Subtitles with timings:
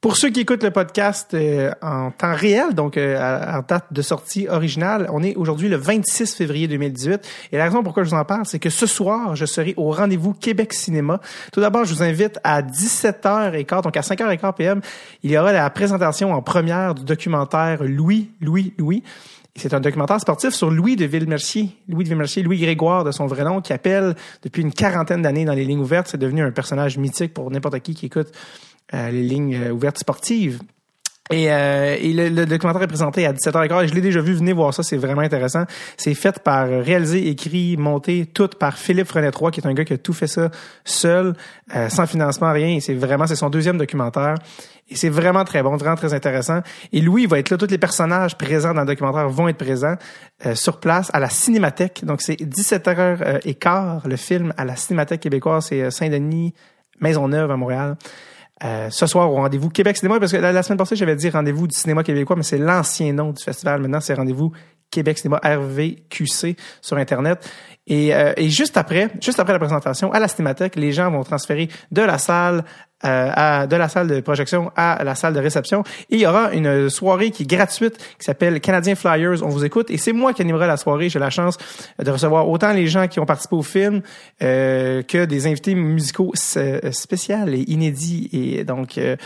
[0.00, 3.84] Pour ceux qui écoutent le podcast euh, en temps réel, donc euh, à, à date
[3.90, 7.20] de sortie originale, on est aujourd'hui le 26 février 2018.
[7.52, 9.90] Et la raison pourquoi je vous en parle, c'est que ce soir, je serai au
[9.90, 11.20] rendez-vous Québec Cinéma.
[11.52, 14.80] Tout d'abord, je vous invite à 17h15, donc à 5h15 PM,
[15.22, 19.02] il y aura la présentation en première du documentaire Louis, Louis, Louis.
[19.54, 23.26] C'est un documentaire sportif sur Louis de Villemercier, Louis de Villemercier, Louis Grégoire de son
[23.26, 26.08] vrai nom, qui appelle depuis une quarantaine d'années dans les lignes ouvertes.
[26.08, 28.32] C'est devenu un personnage mythique pour n'importe qui qui écoute
[28.92, 30.60] les lignes euh, ouvertes sportives.
[31.30, 33.86] Et, euh, et le, le documentaire est présenté à 17h15.
[33.86, 35.64] Je l'ai déjà vu, venez voir ça, c'est vraiment intéressant.
[35.96, 39.84] C'est fait par, réalisé, écrit, monté, tout par Philippe Frenet 3, qui est un gars
[39.84, 40.50] qui a tout fait ça
[40.84, 41.34] seul,
[41.76, 42.80] euh, sans financement, rien.
[42.80, 44.34] C'est vraiment, c'est son deuxième documentaire.
[44.88, 46.62] Et c'est vraiment très bon, vraiment très intéressant.
[46.92, 49.94] Et Louis va être là, tous les personnages présents dans le documentaire vont être présents
[50.46, 52.04] euh, sur place à la Cinémathèque.
[52.04, 56.54] Donc c'est 17h15 le film à la Cinémathèque québécoise, c'est Saint-Denis,
[57.00, 57.96] Maisonneuve à Montréal.
[58.62, 61.66] Euh, ce soir au rendez-vous Québec Cinéma, parce que la, semaine passée, j'avais dit rendez-vous
[61.66, 63.80] du cinéma québécois, mais c'est l'ancien nom du festival.
[63.80, 64.52] Maintenant, c'est rendez-vous
[64.90, 67.48] Québec Cinéma RVQC sur Internet.
[67.86, 71.24] Et, euh, et juste après, juste après la présentation, à la Cinémathèque, les gens vont
[71.24, 72.64] transférer de la salle
[73.04, 75.82] euh, de la salle de projection à la salle de réception.
[76.10, 79.42] Et il y aura une soirée qui est gratuite qui s'appelle Canadien Flyers.
[79.42, 79.90] On vous écoute.
[79.90, 81.08] Et c'est moi qui animerai la soirée.
[81.08, 81.56] J'ai la chance
[81.98, 84.02] de recevoir autant les gens qui ont participé au film
[84.42, 88.28] euh, que des invités musicaux spéciaux et inédits.
[88.32, 89.16] Et donc, euh,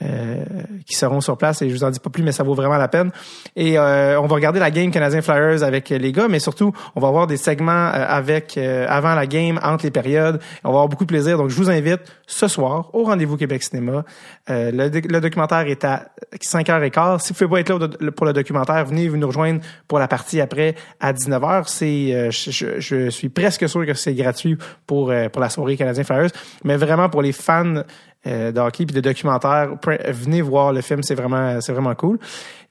[0.00, 0.44] euh,
[0.86, 2.76] qui seront sur place et je vous en dis pas plus mais ça vaut vraiment
[2.76, 3.10] la peine.
[3.56, 7.00] Et euh, on va regarder la game Canadien Flyers avec les gars mais surtout on
[7.00, 10.40] va avoir des segments euh, avec avant la game entre les périodes.
[10.62, 13.60] On va avoir beaucoup de plaisir donc je vous invite ce soir au rendez-vous Québec
[13.64, 14.04] Cinéma.
[14.48, 18.84] Le, le, documentaire est à 5h15 si vous pouvez pas être là pour le documentaire
[18.84, 23.68] venez vous nous rejoindre pour la partie après à 19h c'est je, je, suis presque
[23.68, 26.30] sûr que c'est gratuit pour pour la soirée Canadien Flyers.
[26.62, 27.82] Mais vraiment pour les fans
[28.28, 29.70] euh, de puis de documentaires.
[30.08, 32.18] Venez voir le film, c'est vraiment, c'est vraiment cool.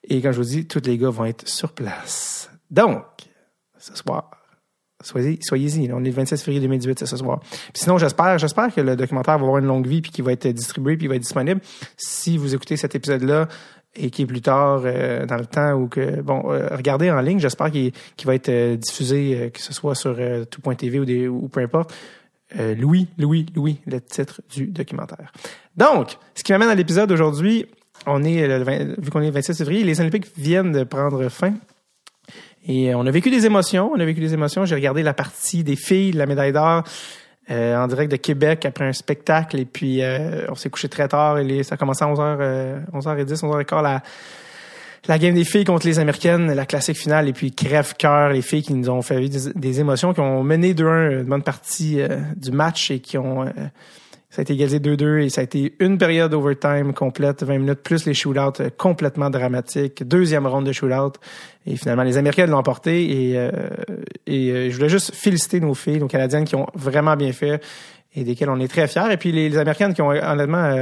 [0.03, 2.49] Et quand je vous dis, tous les gars vont être sur place.
[2.69, 3.03] Donc,
[3.77, 4.31] ce soir,
[5.01, 5.91] soyez, soyez-y.
[5.91, 7.39] On est le 26 février 2018, c'est ce soir.
[7.73, 10.47] Sinon, j'espère, j'espère que le documentaire va avoir une longue vie puis qu'il va être
[10.47, 11.61] distribué puis qu'il va être disponible.
[11.95, 13.47] Si vous écoutez cet épisode-là
[13.95, 17.19] et qui est plus tard euh, dans le temps ou que bon euh, regardez en
[17.19, 17.91] ligne j'espère qu'il
[18.25, 20.15] va être euh, diffusé que ce soit sur
[20.49, 21.93] tout.tv ou, des, ou peu importe
[22.57, 25.31] euh, Louis, Louis, Louis, le titre du documentaire.
[25.75, 27.65] Donc, ce qui m'amène à l'épisode aujourd'hui,
[28.05, 31.27] on est le 20, vu qu'on est le 26 février, les Olympiques viennent de prendre
[31.29, 31.53] fin.
[32.67, 34.65] Et on a vécu des émotions, on a vécu des émotions.
[34.65, 36.83] J'ai regardé la partie des filles la médaille d'or
[37.49, 41.07] euh, en direct de Québec après un spectacle et puis euh, on s'est couché très
[41.07, 44.03] tard et ça a commencé à 11h, 11h10, 11h15 la,
[45.07, 48.63] la game des filles contre les Américaines, la classique finale, et puis crève-cœur, les filles
[48.63, 52.19] qui nous ont fait vivre des, émotions, qui ont mené 2-1 une bonne partie euh,
[52.35, 53.43] du match et qui ont...
[53.43, 53.51] Euh,
[54.29, 57.79] ça a été égalisé 2-2 et ça a été une période overtime complète, 20 minutes,
[57.81, 60.03] plus les shootouts euh, complètement dramatiques.
[60.03, 61.17] Deuxième ronde de shootout.
[61.65, 63.05] Et finalement, les Américaines l'ont emporté.
[63.05, 63.49] Et,
[64.27, 67.63] et je voulais juste féliciter nos filles, nos Canadiennes qui ont vraiment bien fait
[68.15, 69.11] et desquelles on est très fiers.
[69.11, 70.73] Et puis les, Américaines qui ont honnêtement,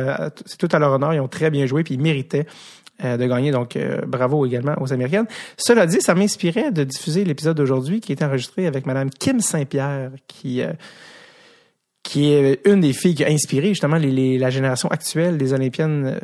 [0.46, 2.46] c'est tout à leur honneur, ils ont très bien joué puis ils méritaient.
[3.04, 3.52] Euh, de gagner.
[3.52, 5.26] Donc, euh, bravo également aux Américaines.
[5.58, 10.12] Cela dit, ça m'inspirait de diffuser l'épisode d'aujourd'hui qui est enregistré avec Madame Kim Saint-Pierre,
[10.30, 10.72] qui euh,
[12.04, 16.18] qui est une des filles qui a inspiré justement la génération actuelle des Olympiennes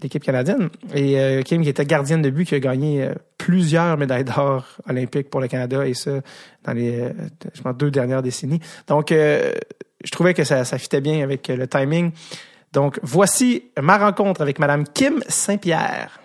[0.00, 0.68] d'équipe canadienne.
[0.94, 3.08] Et Kim, qui était gardienne de but, qui a gagné
[3.38, 6.20] plusieurs médailles d'or olympiques pour le Canada, et ça
[6.64, 7.04] dans les
[7.54, 8.58] je pense, deux dernières décennies.
[8.88, 12.10] Donc, je trouvais que ça, ça fitait bien avec le timing.
[12.72, 16.20] Donc, voici ma rencontre avec Madame Kim Saint-Pierre.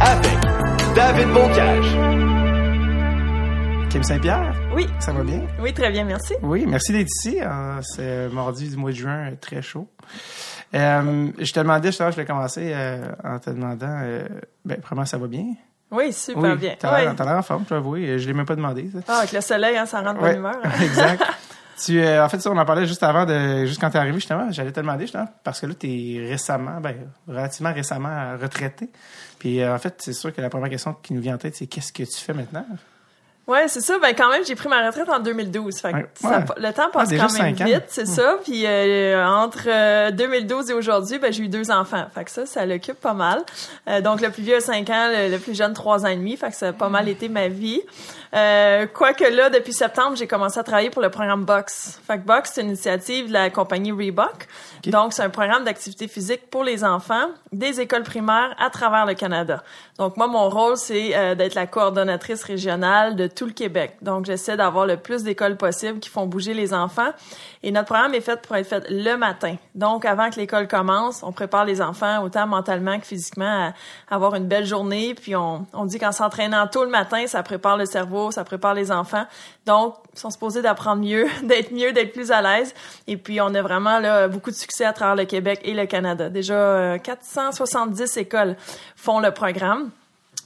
[0.00, 0.38] Avec
[0.94, 1.96] David Bocage.
[3.90, 4.54] Kim Saint-Pierre?
[4.74, 4.86] Oui.
[5.00, 5.46] Ça va bien?
[5.60, 6.34] Oui, très bien, merci.
[6.42, 7.38] Oui, merci d'être ici.
[7.40, 9.88] Euh, c'est mardi du mois de juin, très chaud.
[10.74, 14.28] Euh, je te demandais, je vais commencer euh, en te demandant, euh,
[14.64, 15.54] ben, vraiment, ça va bien?
[15.90, 16.74] Oui, super bien.
[16.78, 17.30] T'as l'air oui.
[17.32, 18.18] en forme, je avouer.
[18.18, 18.90] Je l'ai même pas demandé.
[18.92, 18.98] Ça.
[19.08, 20.58] Ah, avec le soleil, hein, ça rend de bonne humeur.
[20.62, 20.70] Hein.
[20.82, 21.24] exact.
[21.82, 24.16] Tu, euh, en fait, ça, on en parlait juste avant de, juste quand t'es arrivé,
[24.16, 24.50] justement.
[24.50, 26.94] J'allais te demander, justement, parce que là, t'es récemment, ben,
[27.26, 28.90] relativement récemment retraité.
[29.38, 31.54] Puis, euh, en fait, c'est sûr que la première question qui nous vient en tête,
[31.54, 32.66] c'est qu'est-ce que tu fais maintenant?
[33.48, 33.98] Ouais, c'est ça.
[33.98, 35.78] Ben quand même, j'ai pris ma retraite en 2012.
[35.80, 36.06] Fait que Ouais.
[36.20, 38.36] ça- le temps passe Ah, déjà quand même vite, c'est ça.
[38.44, 42.04] Puis euh, entre euh, 2012 et aujourd'hui, ben j'ai eu deux enfants.
[42.14, 43.42] Fait que ça, ça l'occupe pas mal.
[43.88, 46.16] Euh, donc le plus vieux a 5 ans, le, le plus jeune 3 ans et
[46.16, 46.36] demi.
[46.36, 47.80] Fait que ça a pas mal été ma vie.
[48.34, 51.98] Euh, Quoique là, depuis septembre, j'ai commencé à travailler pour le programme Box.
[52.06, 54.46] Fait que Box, c'est une initiative de la compagnie Reebok.
[54.86, 59.14] Donc, c'est un programme d'activité physique pour les enfants des écoles primaires à travers le
[59.14, 59.62] Canada.
[59.98, 63.96] Donc, moi, mon rôle, c'est euh, d'être la coordonnatrice régionale de tout le Québec.
[64.02, 67.10] Donc, j'essaie d'avoir le plus d'écoles possibles qui font bouger les enfants.
[67.62, 69.54] Et notre programme est fait pour être fait le matin.
[69.76, 73.72] Donc, avant que l'école commence, on prépare les enfants autant mentalement que physiquement
[74.10, 75.14] à avoir une belle journée.
[75.14, 78.74] Puis, on, on dit qu'en s'entraînant tôt le matin, ça prépare le cerveau, ça prépare
[78.74, 79.26] les enfants.
[79.66, 82.74] Donc, ils sont supposés d'apprendre mieux, d'être mieux, d'être plus à l'aise.
[83.06, 86.28] Et puis, on a vraiment beaucoup de succès à travers le Québec et le Canada.
[86.28, 88.56] Déjà, euh, 470 écoles
[88.96, 89.90] font le programme.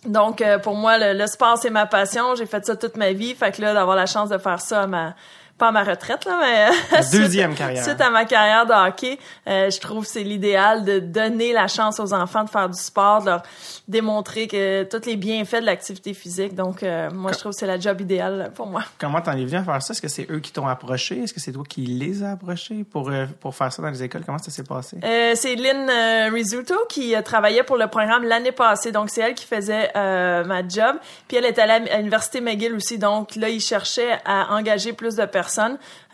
[0.06, 2.34] Donc, euh, pour moi, le, le sport, c'est ma passion.
[2.34, 3.34] J'ai fait ça toute ma vie.
[3.34, 5.14] Fait que là, d'avoir la chance de faire ça à ma
[5.58, 7.84] pas à ma retraite, là, mais La suite- deuxième carrière.
[7.84, 9.18] Suite à ma carrière de hockey,
[9.48, 12.78] euh, je trouve que c'est l'idéal de donner la chance aux enfants de faire du
[12.78, 13.42] sport, de leur
[13.86, 16.54] démontrer que tous les bienfaits de l'activité physique.
[16.54, 18.82] Donc, euh, moi, je trouve que c'est la job idéale pour moi.
[18.98, 19.92] Comment t'en es venu à faire ça?
[19.92, 21.22] Est-ce que c'est eux qui t'ont approché?
[21.22, 24.02] Est-ce que c'est toi qui les as approchés pour, euh, pour faire ça dans les
[24.02, 24.22] écoles?
[24.24, 24.96] Comment ça s'est passé?
[25.34, 28.90] C'est Lynn Rizzuto qui travaillait pour le programme l'année passée.
[28.90, 30.96] Donc, c'est elle qui faisait ma job.
[31.28, 32.98] Puis, elle à la- à l'Université McGill aussi.
[32.98, 35.41] Donc, là, ils cherchaient à engager plus de personnes.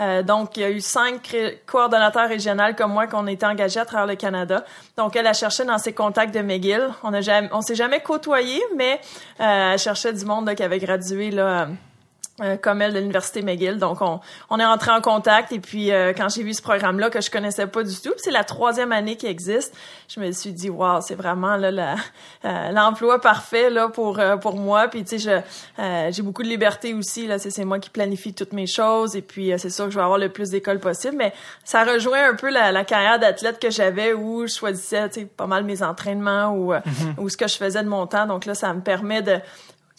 [0.01, 1.37] Euh, donc, il y a eu cinq
[1.67, 4.65] coordonnateurs régionaux comme moi qu'on était engagés à travers le Canada.
[4.97, 6.89] Donc, elle a cherché dans ses contacts de McGill.
[7.03, 7.13] On
[7.53, 9.01] on s'est jamais côtoyés, mais
[9.41, 11.69] euh, elle cherchait du monde qui avait gradué là.
[12.41, 13.79] Euh, euh, comme elle de l'université McGill.
[13.79, 14.21] Donc on,
[14.51, 17.31] on est entré en contact et puis euh, quand j'ai vu ce programme-là que je
[17.31, 19.75] connaissais pas du tout, c'est la troisième année qui existe,
[20.09, 21.97] je me suis dit waouh c'est vraiment là
[22.45, 24.89] euh, l'emploi parfait là pour euh, pour moi.
[24.89, 25.43] Puis tu sais
[25.77, 28.67] je euh, j'ai beaucoup de liberté aussi là, c'est c'est moi qui planifie toutes mes
[28.67, 31.17] choses et puis euh, c'est sûr que je vais avoir le plus d'écoles possible.
[31.17, 31.33] Mais
[31.65, 35.27] ça rejoint un peu la, la carrière d'athlète que j'avais où je choisissais tu sais
[35.27, 36.81] pas mal mes entraînements ou euh,
[37.19, 38.27] ou ce que je faisais de mon temps.
[38.27, 39.39] Donc là ça me permet de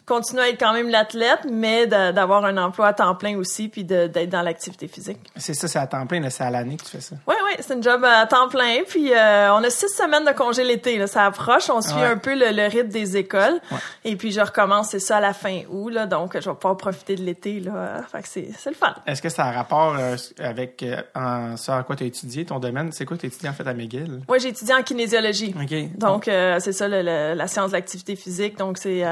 [0.10, 3.84] continuer à être quand même l'athlète, mais d'avoir un emploi à temps plein aussi, puis
[3.86, 5.20] d'être dans l'activité physique.
[5.38, 7.16] C'est ça, c'est à temps plein, c'est à l'année que tu fais ça.
[7.28, 8.80] Oui, oui, c'est une job à temps plein.
[8.88, 10.98] Puis euh, on a six semaines de congé l'été.
[10.98, 11.70] Là, ça approche.
[11.70, 12.06] On suit Ouais.
[12.06, 13.60] un peu le, le rythme des écoles.
[13.72, 13.78] Ouais.
[14.06, 15.90] Et puis je recommence, c'est ça, à la fin août.
[15.90, 17.60] Là, donc je vais pouvoir profiter de l'été.
[17.60, 18.02] Là.
[18.12, 18.94] Fait que c'est le fun.
[19.06, 22.46] Est-ce que ça a rapport euh, avec euh, en, ça à quoi tu as étudié,
[22.46, 22.92] ton domaine?
[22.92, 24.22] C'est quoi tu as étudié en fait à McGill?
[24.28, 25.54] Moi, j'ai étudié en kinésiologie.
[25.62, 25.98] OK.
[25.98, 28.58] Donc, euh, c'est ça, le- le- la science de l'activité physique.
[28.58, 29.04] Donc, c'est...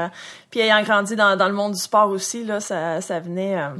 [0.50, 3.60] puis ayant grandi dans, dans le monde du sport aussi, là, ça, ça venait...
[3.60, 3.70] euh,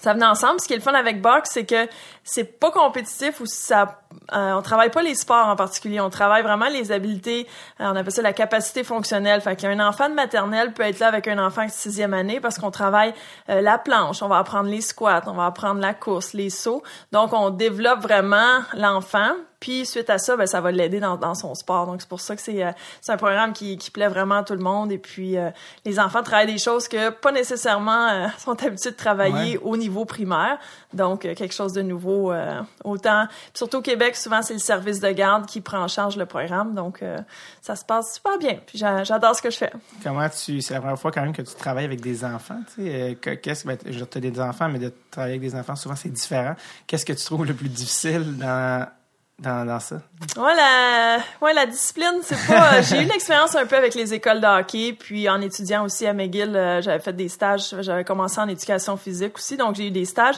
[0.00, 0.60] ça venait ensemble.
[0.60, 1.86] Ce qui est le fun avec boxe, c'est que
[2.24, 4.02] c'est pas compétitif ou ça,
[4.32, 6.00] euh, on travaille pas les sports en particulier.
[6.00, 7.46] On travaille vraiment les habiletés.
[7.80, 9.40] euh, on appelle ça la capacité fonctionnelle.
[9.40, 12.58] Fait qu'un enfant de maternelle peut être là avec un enfant de sixième année parce
[12.58, 13.12] qu'on travaille
[13.48, 16.82] euh, la planche, on va apprendre les squats, on va apprendre la course, les sauts.
[17.10, 19.32] Donc, on développe vraiment l'enfant.
[19.58, 21.86] Puis suite à ça, ben, ça va l'aider dans, dans son sport.
[21.86, 24.42] Donc c'est pour ça que c'est euh, c'est un programme qui, qui plaît vraiment à
[24.42, 24.90] tout le monde.
[24.90, 25.36] Et puis
[25.84, 30.58] les enfants travaillent des choses que pas nécessairement sont habitués de travailler au niveau primaire.
[30.94, 32.11] Donc quelque chose de nouveau.
[32.32, 36.16] Euh, autant surtout au Québec, souvent c'est le service de garde qui prend en charge
[36.16, 36.74] le programme.
[36.74, 37.18] Donc euh,
[37.60, 38.58] ça se passe super bien.
[38.66, 39.72] Puis j'a- j'adore ce que je fais.
[40.02, 40.60] Comment tu.
[40.60, 42.94] C'est la première fois quand même que tu travailles avec des enfants, tu sais.
[42.94, 45.96] euh, que- Qu'est-ce ben, je as des enfants, mais de travailler avec des enfants, souvent
[45.96, 46.54] c'est différent.
[46.86, 48.86] Qu'est-ce que tu trouves le plus difficile dans,
[49.38, 49.96] dans, dans ça?
[50.36, 52.80] Ouais, la, ouais, la discipline, c'est pas.
[52.82, 56.06] j'ai eu une expérience un peu avec les écoles de hockey, puis en étudiant aussi
[56.06, 57.74] à McGill, euh, j'avais fait des stages.
[57.80, 60.36] J'avais commencé en éducation physique aussi, donc j'ai eu des stages.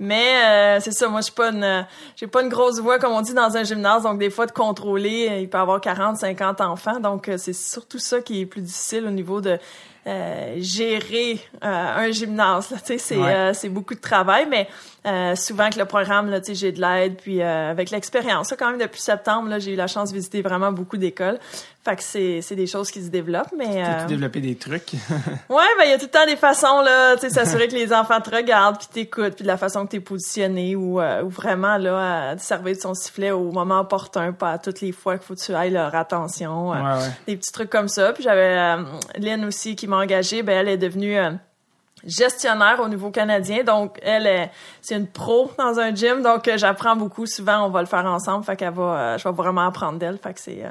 [0.00, 3.12] Mais euh, c'est ça, moi, je suis pas une, j'ai pas une grosse voix comme
[3.12, 6.16] on dit dans un gymnase, donc des fois de contrôler, il peut y avoir 40,
[6.16, 9.58] 50 enfants, donc euh, c'est surtout ça qui est plus difficile au niveau de
[10.06, 12.74] euh, gérer euh, un gymnase.
[12.88, 13.12] Ouais.
[13.12, 14.66] euh, c'est beaucoup de travail, mais
[15.06, 18.54] euh, souvent que le programme, là, tu sais, j'ai de l'aide, puis euh, avec l'expérience.
[18.58, 21.38] Quand même, depuis septembre, là, j'ai eu la chance de visiter vraiment beaucoup d'écoles.
[21.82, 24.92] Fait que c'est c'est des choses qui se développent, mais euh, développé des trucs?
[25.48, 27.74] ouais, ben il y a tout le temps des façons là, tu sais, s'assurer que
[27.74, 31.22] les enfants te regardent, puis t'écoutent, puis de la façon que t'es positionné, ou euh,
[31.22, 34.92] ou vraiment là, à te servir de son sifflet au moment opportun, pas toutes les
[34.92, 36.74] fois qu'il faut que tu ailles leur attention.
[36.74, 37.10] euh, ouais, ouais.
[37.26, 38.12] des petits trucs comme ça.
[38.12, 38.82] Puis j'avais euh,
[39.16, 40.42] Lynn aussi qui m'a engagée.
[40.42, 41.30] Ben elle est devenue euh,
[42.04, 43.62] gestionnaire au niveau canadien.
[43.64, 46.22] Donc elle est c'est une pro dans un gym.
[46.22, 47.26] Donc euh, j'apprends beaucoup.
[47.26, 48.44] Souvent on va le faire ensemble.
[48.44, 50.18] Fait qu'elle va euh, je vais vraiment apprendre d'elle.
[50.18, 50.70] Fait que c'est euh,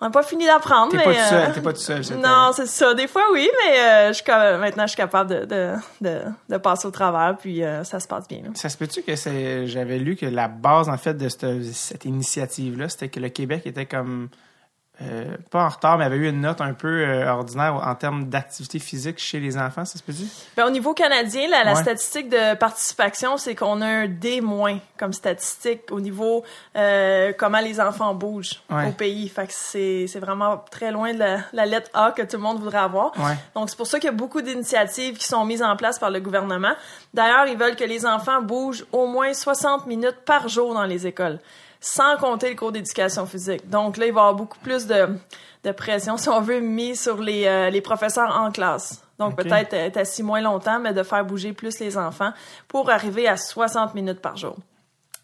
[0.00, 0.90] on n'a pas fini d'apprendre.
[0.90, 2.02] T'es mais, pas tout seul, euh, t'es pas tout seul.
[2.18, 2.92] non, c'est ça.
[2.92, 5.72] Des fois, oui, mais euh, je maintenant, je suis capable de, de,
[6.02, 6.20] de,
[6.50, 8.42] de passer au travers, puis euh, ça se passe bien.
[8.42, 8.50] là.
[8.54, 9.66] Ça se peut-tu que c'est.
[9.66, 13.62] J'avais lu que la base, en fait, de cette, cette initiative-là, c'était que le Québec
[13.64, 14.28] était comme
[15.02, 18.24] euh, pas en retard, mais avait eu une note un peu euh, ordinaire en termes
[18.26, 20.26] d'activité physique chez les enfants, ça se peut dire?
[20.56, 21.82] Ben, au niveau canadien, la, la Ouais.
[21.82, 24.40] statistique de participation, c'est qu'on a un D-
[24.98, 26.44] comme statistique au niveau
[26.76, 28.88] euh, comment les enfants bougent Ouais.
[28.88, 29.28] au pays.
[29.28, 32.42] Fait que c'est c'est vraiment très loin de la, la lettre A que tout le
[32.42, 33.12] monde voudrait avoir.
[33.18, 33.34] Ouais.
[33.54, 36.10] Donc, c'est pour ça qu'il y a beaucoup d'initiatives qui sont mises en place par
[36.10, 36.72] le gouvernement.
[37.12, 41.06] D'ailleurs, ils veulent que les enfants bougent au moins 60 minutes par jour dans les
[41.06, 41.38] écoles,
[41.80, 43.68] sans compter le cours d'éducation physique.
[43.68, 45.08] Donc là, il va y avoir beaucoup plus de,
[45.64, 49.02] de pression, si on veut, mis sur les, euh, les professeurs en classe.
[49.18, 52.32] Donc, peut-être être assis moins longtemps, mais de faire bouger plus les enfants
[52.68, 54.56] pour arriver à 60 minutes par jour.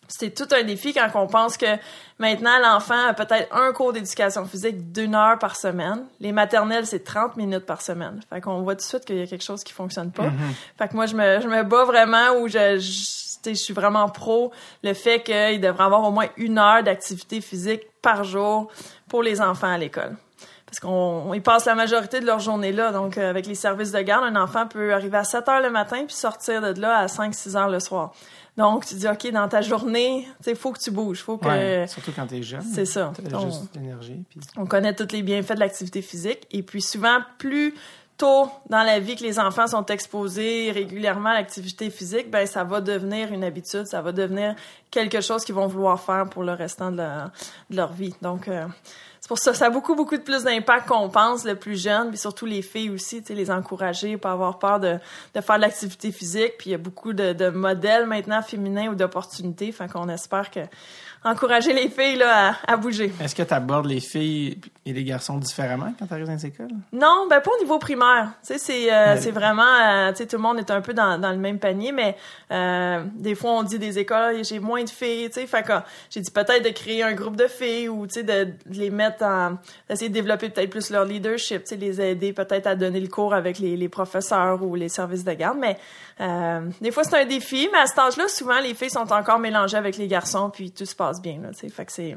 [0.08, 1.78] C'est tout un défi quand on pense que
[2.18, 6.04] maintenant, l'enfant a peut-être un cours d'éducation physique d'une heure par semaine.
[6.20, 8.20] Les maternelles, c'est 30 minutes par semaine.
[8.28, 10.30] Fait qu'on voit tout de suite qu'il y a quelque chose qui fonctionne pas.
[10.76, 12.78] Fait que moi, je me, je me bats vraiment où je,
[13.50, 17.82] je suis vraiment pro le fait qu'il devrait avoir au moins une heure d'activité physique
[18.00, 18.68] par jour
[19.08, 20.16] pour les enfants à l'école.
[20.66, 20.88] Parce qu'on
[21.28, 22.92] on- ils passent la majorité de leur journée là.
[22.92, 25.68] Donc, euh, avec les services de garde, un enfant peut arriver à 7 heures le
[25.70, 28.12] matin puis sortir de là à 5-6 heures le soir.
[28.56, 31.22] Donc, tu dis, OK, dans ta journée, tu sais, faut que tu bouges.
[31.22, 31.46] Faut que...
[31.46, 32.60] Ouais, surtout quand t'es jeune.
[32.62, 33.10] C'est ça.
[33.16, 34.24] T'as Donc- juste l'énergie.
[34.28, 34.40] Puis...
[34.58, 36.46] on connaît tous les bienfaits de l'activité physique.
[36.50, 37.74] Et puis souvent, plus
[38.68, 42.80] dans la vie que les enfants sont exposés régulièrement à l'activité physique, ben ça va
[42.80, 44.54] devenir une habitude, ça va devenir
[44.90, 47.02] quelque chose qu'ils vont vouloir faire pour le restant de
[47.70, 48.14] leur, vie.
[48.22, 48.66] Donc, euh,
[49.20, 52.10] c'est pour ça, ça a beaucoup, beaucoup de plus d'impact qu'on pense, le plus jeune,
[52.10, 54.98] puis surtout les filles aussi, les encourager, pas avoir peur de,
[55.40, 56.54] faire de l'activité physique.
[56.58, 60.60] Puis il y a beaucoup de, modèles maintenant féminins ou d'opportunités, fait qu'on espère que
[61.24, 63.12] encourager les filles là, à, à bouger.
[63.20, 66.46] Est-ce que tu abordes les filles et les garçons différemment quand tu arrives dans les
[66.46, 66.70] écoles?
[66.92, 68.32] Non, ben pas au niveau primaire.
[68.46, 70.92] Tu sais, c'est euh, c'est vraiment, euh, tu sais, tout le monde est un peu
[70.92, 72.16] dans, dans le même panier, mais
[72.50, 75.72] euh, des fois on dit des écoles, j'ai moins de filles, tu sais, fait que
[76.10, 78.90] j'ai dit peut-être de créer un groupe de filles ou tu sais de, de les
[78.90, 82.74] mettre en, d'essayer de développer peut-être plus leur leadership, tu sais, les aider peut-être à
[82.74, 85.78] donner le cours avec les, les professeurs ou les services de garde, mais
[86.20, 89.38] euh, des fois c'est un défi, mais à cet âge-là, souvent les filles sont encore
[89.38, 92.16] mélangées avec les garçons, puis tout se passe bien, là, tu sais, fait que c'est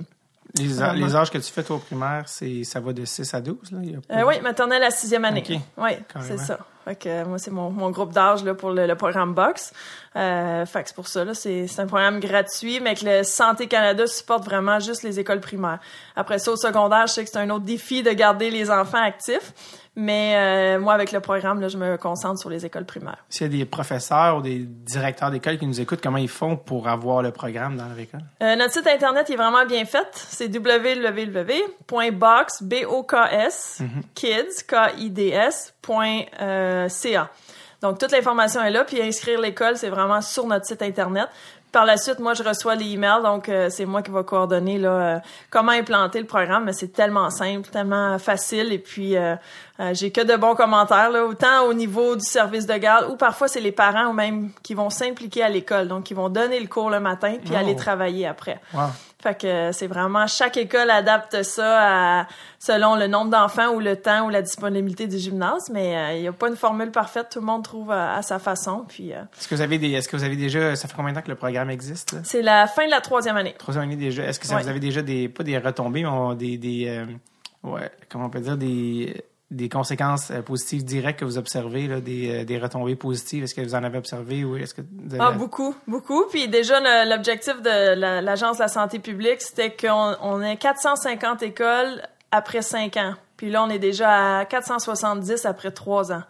[0.59, 1.05] Les, a- Vraiment.
[1.07, 3.71] les âges que tu fais toi au primaire, c'est ça va de 6 à 12?
[3.71, 3.79] Là?
[4.11, 5.43] Euh, oui, maternelle à sixième année.
[5.77, 6.37] Oui, Carrément.
[6.37, 6.59] c'est ça.
[6.85, 9.73] Fait que, euh, moi, c'est mon, mon groupe d'âge là, pour le, le programme Box.
[10.15, 13.23] Euh, fait que c'est pour ça, là, c'est, c'est un programme gratuit, mais que le
[13.23, 15.79] Santé Canada supporte vraiment juste les écoles primaires.
[16.15, 19.01] Après ça, au secondaire, je sais que c'est un autre défi de garder les enfants
[19.03, 19.51] actifs.
[19.95, 23.23] Mais euh, moi, avec le programme, là, je me concentre sur les écoles primaires.
[23.29, 26.57] S'il y a des professeurs ou des directeurs d'école qui nous écoutent, comment ils font
[26.57, 28.19] pour avoir le programme dans leur école?
[28.43, 30.07] Euh, notre site internet est vraiment bien fait.
[30.13, 31.73] C'est www.box,
[32.63, 33.81] B-O-K-S,
[34.13, 37.29] kids, K-I-D-S, point, euh, C-A.
[37.81, 38.83] Donc, toute l'information est là.
[38.83, 41.27] Puis, inscrire l'école, c'est vraiment sur notre site internet.
[41.75, 43.21] Par la suite, moi, je reçois les emails.
[43.21, 46.63] Donc, euh, c'est moi qui va coordonner là, euh, comment implanter le programme.
[46.63, 48.71] Mais c'est tellement simple, tellement facile.
[48.71, 49.35] Et puis, euh,
[49.91, 53.49] j'ai que de bons commentaires, là, autant au niveau du service de garde ou parfois,
[53.49, 55.89] c'est les parents ou même qui vont s'impliquer à l'école.
[55.89, 57.57] Donc, qui vont donner le cours le matin puis Oh.
[57.57, 58.57] aller travailler après.
[58.73, 58.83] Wow.
[59.25, 62.27] Fait que euh, c'est vraiment chaque école adapte ça à,
[62.59, 66.21] selon le nombre d'enfants ou le temps ou la disponibilité du gymnase, mais euh, il
[66.21, 68.85] n'y a pas une formule parfaite, tout le monde trouve à, à sa façon.
[68.87, 69.91] Puis euh, Est-ce que vous avez des.
[69.93, 70.75] Est-ce que vous avez déjà.
[70.75, 72.13] Ça fait combien de temps que le programme existe?
[72.13, 72.19] là?
[72.23, 73.55] c'est la fin de la troisième année.
[73.57, 74.23] Troisième année déjà.
[74.25, 74.61] Est-ce que ça, Ouais.
[74.61, 75.27] vous avez déjà des.
[75.27, 76.59] pas des retombées, mais on- des.
[76.59, 77.05] des euh,
[77.63, 82.01] ouais, comment on peut dire des des conséquences euh, positives directes que vous observez, là,
[82.01, 83.43] des, euh, des retombées positives?
[83.43, 85.23] Est-ce que vous en avez observé ou est-ce que vous avez...
[85.23, 86.25] Ah, beaucoup, beaucoup.
[86.31, 91.43] Puis déjà, l'objectif de la- l'Agence de la santé publique, c'était qu'on on ait 450
[91.43, 93.13] écoles après 5 ans.
[93.37, 96.23] Puis là, on est déjà à 470 après 3 ans.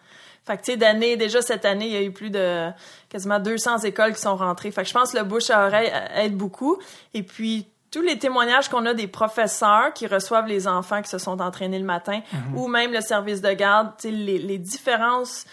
[0.46, 2.70] Fait que, tu sais, d'année, déjà cette année, il y a eu plus de
[3.10, 4.70] quasiment 200 écoles qui sont rentrées.
[4.72, 6.78] Fait que je pense que le bouche à oreille aide beaucoup.
[7.16, 11.18] Et puis, tous les témoignages qu'on a des professeurs qui reçoivent les enfants qui se
[11.18, 12.20] sont entraînés le matin,
[12.54, 15.46] ou même le service de garde, les, les différences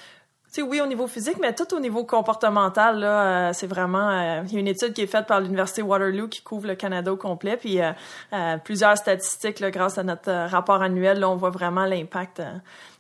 [0.61, 4.11] oui, au niveau physique, mais tout au niveau comportemental, là, euh, c'est vraiment...
[4.11, 6.75] euh, Il y a une étude qui est faite par l'Université Waterloo qui couvre le
[6.75, 11.37] Canada au complet, puis euh, plusieurs statistiques, là, grâce à notre rapport annuel, là, on
[11.37, 12.43] voit vraiment l'impact.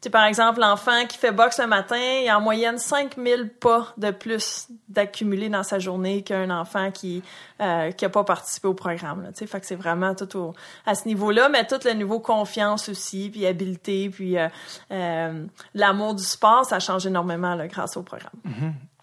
[0.02, 3.92] Sais, par exemple, l'enfant qui fait boxe le matin, il a en moyenne 5000 pas
[3.96, 7.22] de plus d'accumuler dans sa journée qu'un enfant qui
[7.60, 9.22] euh, qui a pas participé au programme.
[9.22, 10.54] Là, fait que c'est vraiment tout au,
[10.86, 14.48] à ce niveau-là, mais tout le niveau confiance aussi, puis habileté, puis euh,
[14.90, 18.32] euh, l'amour du sport, ça change énormément là, grâce au programme.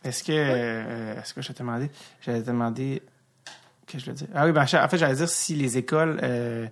[0.04, 1.92] Est-ce que, euh, est-ce que je vais te demander,
[2.22, 3.04] j'allais te demander,
[3.86, 4.28] que je veux dire?
[4.34, 6.68] Ah oui, ben, en fait, j'allais dire si les écoles, euh,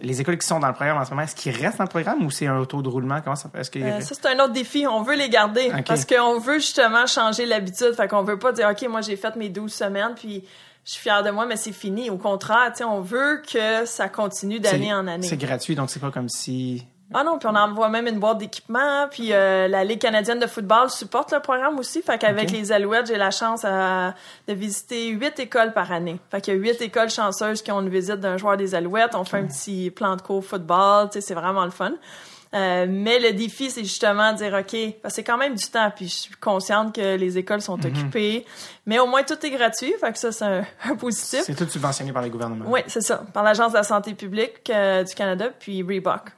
[0.00, 1.88] les écoles qui sont dans le programme en ce moment, est-ce qu'ils restent dans le
[1.88, 3.20] programme ou c'est un taux de roulement?
[3.22, 3.78] Comment ça fait?
[3.78, 4.86] Euh, ça, c'est un autre défi.
[4.86, 7.92] On veut les garder parce qu'on veut justement changer l'habitude.
[7.94, 10.44] Fait qu'on veut pas dire, OK, moi, j'ai fait mes 12 semaines, puis
[10.84, 12.10] je suis fière de moi, mais c'est fini.
[12.10, 15.26] Au contraire, tu sais, on veut que ça continue d'année en année.
[15.26, 18.38] C'est gratuit, donc c'est pas comme si ah non, puis on envoie même une boîte
[18.38, 22.02] d'équipement, puis euh, la Ligue canadienne de football supporte le programme aussi.
[22.02, 24.10] Fait qu'avec les Alouettes, j'ai la chance euh,
[24.48, 26.18] de visiter huit écoles par année.
[26.30, 29.14] Fait qu'il y a huit écoles chanceuses qui ont une visite d'un joueur des Alouettes.
[29.14, 31.92] On fait un petit plan de cours football, tu sais, c'est vraiment le fun.
[32.54, 34.76] Euh, mais le défi, c'est justement de dire, OK,
[35.08, 37.86] c'est quand même du temps, puis je suis consciente que les écoles sont Mhm.
[37.86, 38.46] occupées,
[38.86, 41.42] mais au moins tout est gratuit, fait que ça, c'est un, un positif.
[41.44, 42.66] c'est tout subventionné par les gouvernements.
[42.68, 46.30] Oui, c'est ça, par l'Agence de la santé publique euh, du Canada, puis Reebok.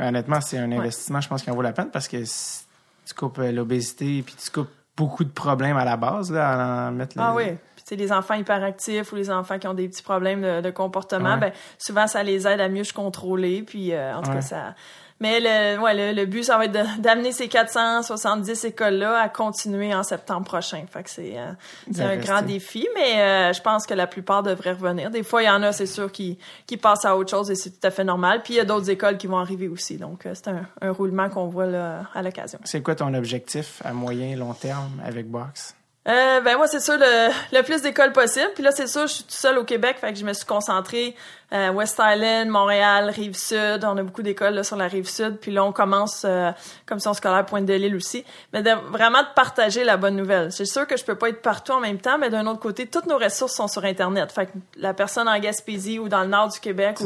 [0.00, 2.64] Mais honnêtement, c'est un investissement, je pense, qui en vaut la peine parce que si
[3.06, 6.88] tu coupes euh, l'obésité puis tu coupes beaucoup de problèmes à la base, là, à
[6.88, 7.44] en mettre le- Ah oui.
[7.76, 10.60] Puis, tu sais, les enfants hyperactifs ou les enfants qui ont des petits problèmes de,
[10.62, 11.40] de comportement, Ouais.
[11.40, 13.62] ben, souvent, ça les aide à mieux se contrôler.
[13.62, 14.36] Puis, euh, en tout Ouais.
[14.36, 14.74] cas, ça...
[15.20, 19.94] Mais le, ouais, le, le but, ça va être d'amener ces 470 écoles-là à continuer
[19.94, 20.82] en septembre prochain.
[20.90, 21.52] Fait que c'est euh,
[21.98, 22.26] un rester.
[22.26, 25.10] grand défi, mais euh, je pense que la plupart devraient revenir.
[25.10, 27.54] Des fois, il y en a, c'est sûr, qui, qui passent à autre chose et
[27.54, 28.40] c'est tout à fait normal.
[28.42, 29.98] Puis, il y a d'autres écoles qui vont arriver aussi.
[29.98, 32.58] Donc, euh, c'est un, un roulement qu'on voit là, à l'occasion.
[32.64, 35.74] C'est quoi ton objectif à moyen long terme avec Box?
[36.08, 38.50] Euh, ben moi c'est sûr le, le plus d'écoles possible.
[38.54, 40.46] Puis là c'est sûr je suis tout seul au Québec, fait que je me suis
[40.46, 41.14] concentrée
[41.52, 43.84] euh, West Island, Montréal, rive sud.
[43.84, 45.38] On a beaucoup d'écoles là, sur la rive sud.
[45.38, 46.50] Puis là on commence euh,
[46.86, 48.24] commission scolaire Pointe de l'Île aussi.
[48.52, 50.52] Mais de, vraiment de partager la bonne nouvelle.
[50.52, 52.86] C'est sûr que je peux pas être partout en même temps, mais d'un autre côté
[52.86, 54.32] toutes nos ressources sont sur internet.
[54.32, 56.98] Fait que la personne en Gaspésie ou dans le nord du Québec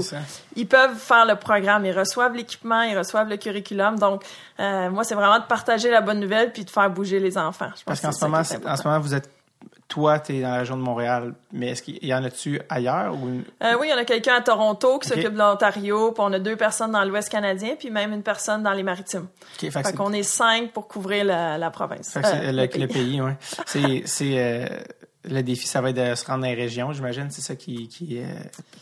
[0.57, 3.99] ils peuvent faire le programme, ils reçoivent l'équipement, ils reçoivent le curriculum.
[3.99, 4.25] Donc,
[4.61, 7.71] euh, moi, c'est vraiment de partager la bonne nouvelle puis de faire bouger les enfants.
[7.77, 9.29] Je Parce qu'en que ce moment, en ce moment, vous êtes
[9.95, 13.15] toi, tu es dans la région de Montréal, mais est-ce qu'il y en a-tu ailleurs
[13.15, 13.29] ou
[13.63, 16.33] Euh, oui, il y en a quelqu'un à Toronto qui s'occupe de l'Ontario, puis on
[16.33, 19.29] a deux personnes dans l'Ouest canadien, puis même une personne dans les Maritimes.
[19.63, 22.11] Ok, fait qu'on est cinq pour couvrir la, la province.
[22.15, 22.87] fait Euh, le, le pays.
[22.89, 23.37] pays, ouais.
[23.67, 24.67] C'est c'est, euh,
[25.25, 27.28] le défi, ça va être de se rendre dans les régions, j'imagine.
[27.31, 28.26] C'est ça qui, qui est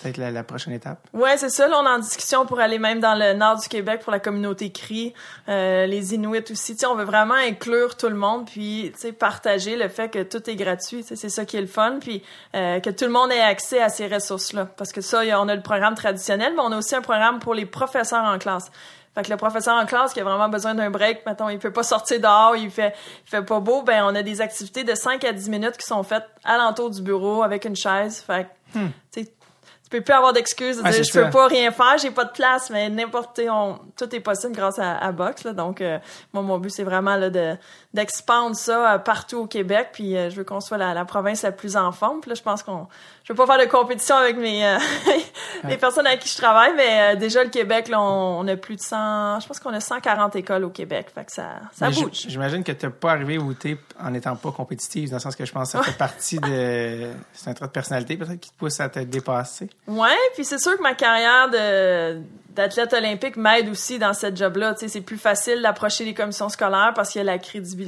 [0.00, 0.98] peut-être la, la prochaine étape.
[1.12, 1.68] Ouais, c'est ça.
[1.68, 4.18] Là, on est en discussion pour aller même dans le nord du Québec pour la
[4.18, 5.14] communauté CRI,
[5.48, 6.74] euh, les Inuits aussi.
[6.74, 10.48] Tu sais, on veut vraiment inclure tout le monde, puis partager le fait que tout
[10.50, 11.04] est gratuit.
[11.04, 12.22] C'est ça qui est le fun, puis
[12.54, 14.66] euh, que tout le monde ait accès à ces ressources-là.
[14.76, 17.54] Parce que ça, on a le programme traditionnel, mais on a aussi un programme pour
[17.54, 18.70] les professeurs en classe.
[19.14, 21.72] Fait que le professeur en classe qui a vraiment besoin d'un break, mettons, il peut
[21.72, 22.94] pas sortir dehors, il fait,
[23.26, 25.86] il fait pas beau, ben on a des activités de 5 à 10 minutes qui
[25.86, 28.22] sont faites alentour du bureau avec une chaise.
[28.26, 30.86] Fait que, tu sais, tu peux plus avoir d'excuses de Hmm.
[30.86, 31.28] Ah, dire je peux ça.
[31.28, 34.96] pas rien faire, j'ai pas de place, mais n'importe on tout est possible grâce à,
[34.96, 35.52] à Box là.
[35.52, 35.98] Donc euh,
[36.32, 37.56] moi mon but c'est vraiment là de
[37.94, 41.42] d'expandre ça euh, partout au Québec puis euh, je veux qu'on soit la, la province
[41.42, 42.20] la plus en forme.
[42.20, 42.86] Puis là je pense qu'on
[43.24, 44.78] je veux pas faire de compétition avec mes euh,
[45.64, 48.56] les personnes avec qui je travaille mais euh, déjà le Québec là on, on a
[48.56, 51.08] plus de 100 je pense qu'on a 140 écoles au Québec.
[51.14, 52.26] Fait que ça ça Mais bouge.
[52.28, 55.20] J'imagine que tu n'es pas arrivé où tu es en n'étant pas compétitive, dans le
[55.20, 57.10] sens que je pense que ça fait partie de.
[57.32, 59.68] C'est un trait de personnalité peut-être qui te pousse à te dépasser.
[59.86, 62.22] Ouais, puis c'est sûr que ma carrière de
[62.54, 64.74] d'athlète olympique m'aide aussi dans cette job-là.
[64.74, 67.81] Tu sais, c'est plus facile d'approcher les commissions scolaires parce qu'il y a la crédibilité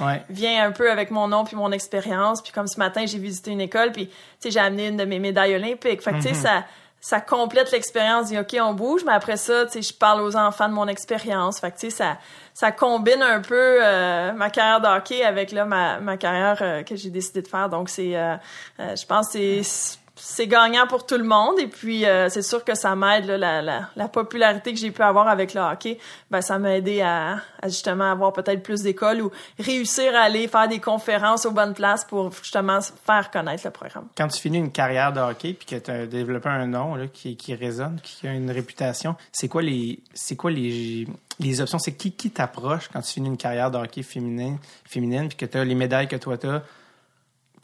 [0.00, 0.22] Ouais.
[0.28, 2.42] vient un peu avec mon nom puis mon expérience.
[2.42, 5.04] Puis comme ce matin, j'ai visité une école puis tu sais, j'ai amené une de
[5.04, 6.02] mes médailles olympiques.
[6.02, 6.64] Fait que tu sais, ça
[7.04, 8.32] ça complète l'expérience.
[8.32, 11.60] OK, on bouge, mais après ça, tu sais, je parle aux enfants de mon expérience.
[11.60, 12.16] Fait que tu sais, ça
[12.54, 16.82] ça combine un peu euh, ma carrière de hockey avec là ma ma carrière euh,
[16.82, 17.68] que j'ai décidé de faire.
[17.68, 18.36] Donc c'est euh,
[18.78, 21.58] je pense que c'est c'est gagnant pour tout le monde.
[21.58, 25.02] Et puis euh, c'est sûr que ça m'aide la, la, la popularité que j'ai pu
[25.02, 25.98] avoir avec le hockey.
[26.30, 30.68] Ben ça m'a aidé à, justement avoir peut-être plus d'écoles ou réussir à aller faire
[30.68, 34.06] des conférences aux bonnes places pour justement faire connaître le programme.
[34.16, 37.54] Quand tu finis une carrière de hockey puis que tu as développé un nom qui,
[37.54, 41.06] résonne, qui a une réputation, c'est quoi les c'est quoi les,
[41.40, 41.78] les options?
[41.78, 45.46] C'est qui qui t'approche quand tu finis une carrière de hockey féminin, féminine puis que
[45.46, 46.62] tu as les médailles que toi tu as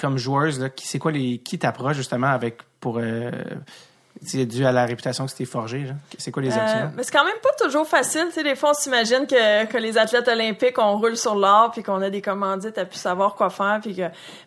[0.01, 3.31] comme joueuse, là, qui- c'est quoi les qui t'approche justement avec pour euh,
[4.23, 5.87] c'est dû à la réputation que tu t'es forgée?
[6.19, 6.93] C'est quoi les Euh, options?
[6.97, 8.27] mais c'est quand même pas toujours facile.
[8.35, 12.03] Des fois, on s'imagine que, que les athlètes olympiques, on roule sur l'or, puis qu'on
[12.03, 14.03] a des commandites à plus savoir quoi faire, puis que...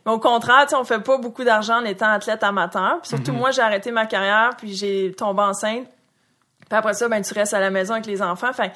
[0.05, 2.99] Mais au contraire, on fait pas beaucoup d'argent en étant athlète amateur.
[3.01, 5.87] Puis surtout, moi, j'ai arrêté ma carrière, puis j'ai tombé enceinte.
[6.69, 8.53] Puis après ça, ben, tu restes à la maison avec les enfants.
[8.53, 8.71] Fait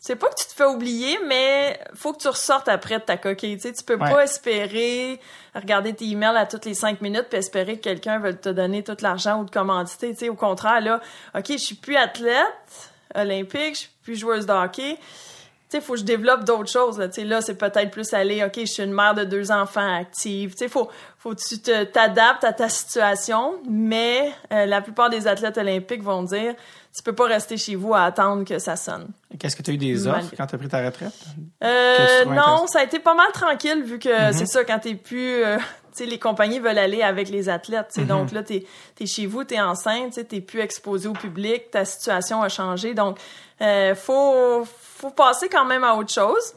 [0.00, 3.16] c'est pas que tu te fais oublier, mais faut que tu ressortes après de ta
[3.16, 3.56] coquille.
[3.56, 4.10] Tu sais, tu peux Ouais.
[4.10, 5.20] pas espérer
[5.54, 8.82] regarder tes emails à toutes les cinq minutes puis espérer que quelqu'un veut te donner
[8.82, 10.12] tout l'argent ou te commanditer.
[10.12, 11.00] Tu sais, au contraire, là,
[11.36, 14.96] OK, je suis plus athlète olympique, je suis plus joueuse de hockey.
[15.70, 16.98] Tu sais, faut que je développe d'autres choses.
[16.98, 20.50] Là, là c'est peut-être plus aller, OK, je suis une mère de deux enfants active.
[20.52, 25.10] Tu sais, faut, faut que tu te- t'adaptes à ta situation, mais euh, la plupart
[25.10, 26.54] des athlètes olympiques vont dire,
[26.96, 29.08] tu peux pas rester chez vous à attendre que ça sonne.
[29.38, 31.12] Qu'est-ce que tu as eu des malgré- offres quand tu as pris ta retraite?
[31.62, 34.32] Euh, non, ça a été pas mal tranquille vu que Mhm.
[34.32, 37.96] c'est ça quand t'es plus euh, tu sais, les compagnies veulent aller avec les athlètes.
[37.96, 38.06] Mhm.
[38.06, 38.64] Donc là, t'es
[39.00, 42.94] es chez vous, t'es enceinte, tu t'es plus exposé au public, ta situation a changé.
[42.94, 43.18] Donc,
[43.60, 44.64] euh, faut
[45.00, 46.54] faut passer quand même à autre chose.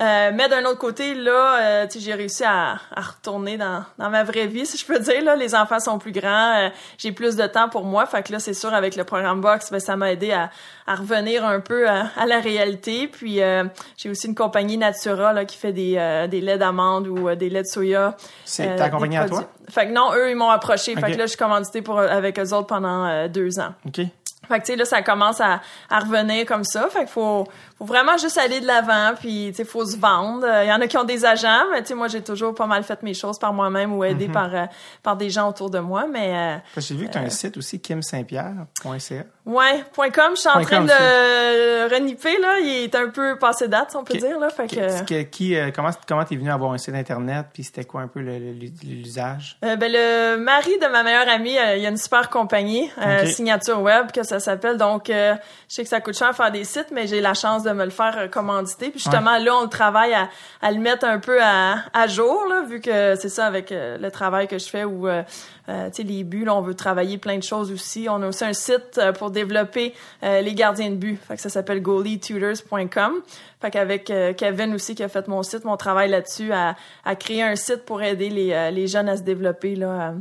[0.00, 4.24] Euh, mais d'un autre côté, là, euh, j'ai réussi à, à retourner dans, dans ma
[4.24, 5.22] vraie vie, si je peux dire.
[5.22, 8.04] Là, les enfants sont plus grands, euh, j'ai plus de temps pour moi.
[8.06, 10.50] Fait que là, c'est sûr, avec le programme Box, ben, ça m'a aidé à,
[10.88, 13.06] à revenir un peu à, à la réalité.
[13.06, 17.06] Puis euh, j'ai aussi une compagnie Natura là, qui fait des, euh, des laits d'amande
[17.06, 18.16] ou des laits de soya.
[18.44, 19.44] C'est ta compagnie à toi?
[19.70, 20.96] Fait que non, eux, ils m'ont approché.
[20.96, 23.74] Fait que là, je suis commanditée pour, avec eux autres pendant deux ans.
[23.86, 24.00] OK.
[24.46, 26.88] Fait que, tu sais, là, ça commence à, à revenir comme ça.
[26.90, 27.48] Fait qu'il faut,
[27.86, 30.46] faut vraiment juste aller de l'avant, puis, tu sais, faut se vendre.
[30.62, 32.66] Il y en a qui ont des agents, mais, tu sais, moi, j'ai toujours pas
[32.66, 34.64] mal fait mes choses par moi-même ou aidé par, euh,
[35.02, 36.32] par des gens autour de moi, mais...
[36.34, 39.24] euh, que J'ai vu que tu as un site aussi, kimsaintpierre.ca.
[39.46, 42.60] Ouais, point .com, je suis en train de reniper, là.
[42.60, 44.48] Il est un peu passé date, si on peut dire, là.
[44.50, 45.02] Fait que...
[45.04, 48.08] Qui, qui, euh, comment comment t'es venu avoir un site internet puis c'était quoi un
[48.08, 49.58] peu le- le- l'usage?
[49.64, 52.90] Euh, ben, le mari de ma meilleure amie, euh, il y a une super compagnie,
[52.98, 53.26] euh.
[53.26, 54.78] Signature Web, que ça s'appelle.
[54.78, 55.34] Donc, euh,
[55.68, 57.84] je sais que ça coûte cher faire des sites, mais j'ai la chance de me
[57.84, 58.90] le faire euh, commanditer.
[58.90, 60.28] Puis justement, là, on le travaille à,
[60.62, 63.98] à le mettre un peu à, à jour, là, vu que c'est ça avec euh,
[63.98, 65.22] le travail que je fais où, euh,
[65.66, 68.06] tu sais, les buts, là, on veut travailler plein de choses aussi.
[68.08, 71.18] On a aussi un site pour développer euh, les gardiens de but.
[71.26, 73.12] Fait que ça s'appelle goalietutors.com.
[73.60, 77.16] Fait qu'avec euh, Kevin aussi qui a fait mon site, mon travail là-dessus, à, à
[77.16, 80.14] créer un site pour aider les, les jeunes à se développer, là.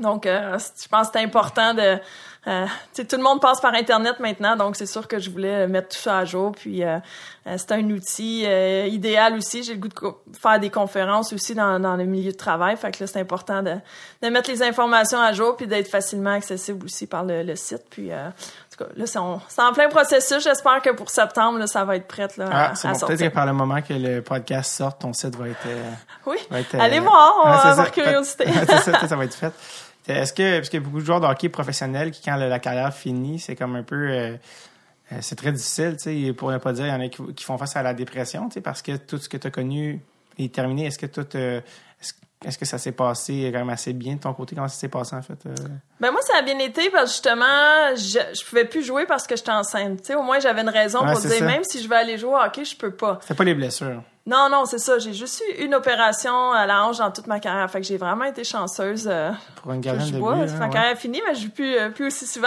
[0.00, 1.98] Donc, je pense que c'est important de...
[2.48, 5.90] Euh, tout le monde passe par Internet maintenant, donc c'est sûr que je voulais mettre
[5.96, 6.50] tout ça à jour.
[6.52, 6.98] Puis, euh,
[7.46, 9.62] euh, c'est un outil euh, idéal aussi.
[9.62, 12.76] J'ai le goût de faire des conférences aussi dans, dans le milieu de travail.
[12.76, 13.74] Fait que là, c'est important de,
[14.22, 17.84] de mettre les informations à jour puis d'être facilement accessible aussi par le, le site.
[17.90, 18.30] Puis, euh, en
[18.76, 19.18] tout cas, là, c'est
[19.62, 20.42] en, plein processus.
[20.42, 23.06] J'espère que pour septembre, là, ça va être prêt là, Ah, à, c'est à bon.
[23.06, 25.66] Peut-être que par le moment que le podcast sorte, ton site va être.
[25.68, 25.90] euh,
[26.26, 26.38] Oui.
[26.50, 27.92] va être, Allez voir, on ah, va avoir ça.
[27.92, 28.46] curiosité.
[28.66, 29.52] c'est ça, ça va être fait.
[30.08, 32.58] Est-ce que, parce qu'il y a beaucoup de joueurs de hockey professionnels qui, quand la,
[32.58, 34.10] carrière finit, c'est comme un peu.
[34.10, 34.36] euh,
[35.12, 37.44] euh, c'est très difficile, tu sais, pour ne pas dire, il y en a qui,
[37.44, 40.00] font face à la dépression, tu sais, parce que tout ce que tu as connu
[40.38, 40.86] est terminé.
[40.86, 41.26] Est-ce que tout.
[41.36, 41.60] euh,
[42.44, 44.56] est-ce, que ça s'est passé quand même assez bien de ton côté?
[44.56, 45.46] Comment ça s'est passé, en fait?
[45.46, 45.54] euh?
[46.02, 49.26] Ben moi, ça a bien été parce que justement, je, je pouvais plus jouer parce
[49.26, 50.00] que j'étais enceinte.
[50.02, 51.44] Tu sais, au moins, j'avais une raison pour c'est dire, ça.
[51.46, 53.18] même si je veux aller jouer au hockey, je peux pas.
[53.22, 54.02] C'était pas les blessures.
[54.24, 55.00] Non, non, c'est ça.
[55.00, 57.68] J'ai juste eu une opération à la hanche dans toute ma carrière.
[57.68, 59.08] Fait que j'ai vraiment été chanceuse.
[59.10, 60.46] euh, Pour une gardienne je de.
[60.46, 62.46] C'est hein, ma carrière finie, mais je joue plus, euh, plus aussi souvent.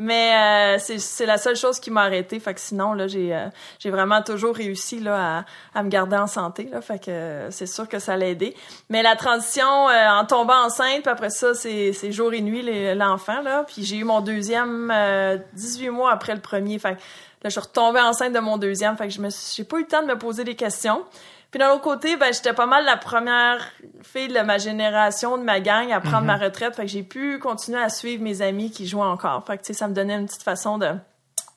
[0.00, 2.40] Mais euh, c'est, c'est la seule chose qui m'a arrêté.
[2.40, 3.38] Fait que sinon, là, j'ai,
[3.78, 6.68] j'ai vraiment toujours réussi là, à, à me garder en santé.
[6.72, 8.56] Là, fait que c'est sûr que ça l'a aidé.
[8.90, 12.91] Mais la transition en tombant enceinte, puis après ça, c'est, c'est jour et nuit les-
[12.94, 13.40] l'enfant.
[13.42, 13.64] Là.
[13.66, 16.78] Puis j'ai eu mon deuxième euh, 18 mois après le premier.
[16.78, 17.00] Fait que là,
[17.44, 18.96] je suis retombée enceinte de mon deuxième.
[18.96, 21.04] Fait que je me suis- j'ai pas eu le temps de me poser des questions.
[21.50, 23.58] Puis d'un autre côté, ben j'étais pas mal la première
[24.02, 26.74] fille de ma génération, de ma gang à prendre ma retraite.
[26.74, 29.44] Fait que j'ai pu continuer à suivre mes amis qui jouent encore.
[29.46, 30.88] Fait que tu sais, ça me donnait une petite façon de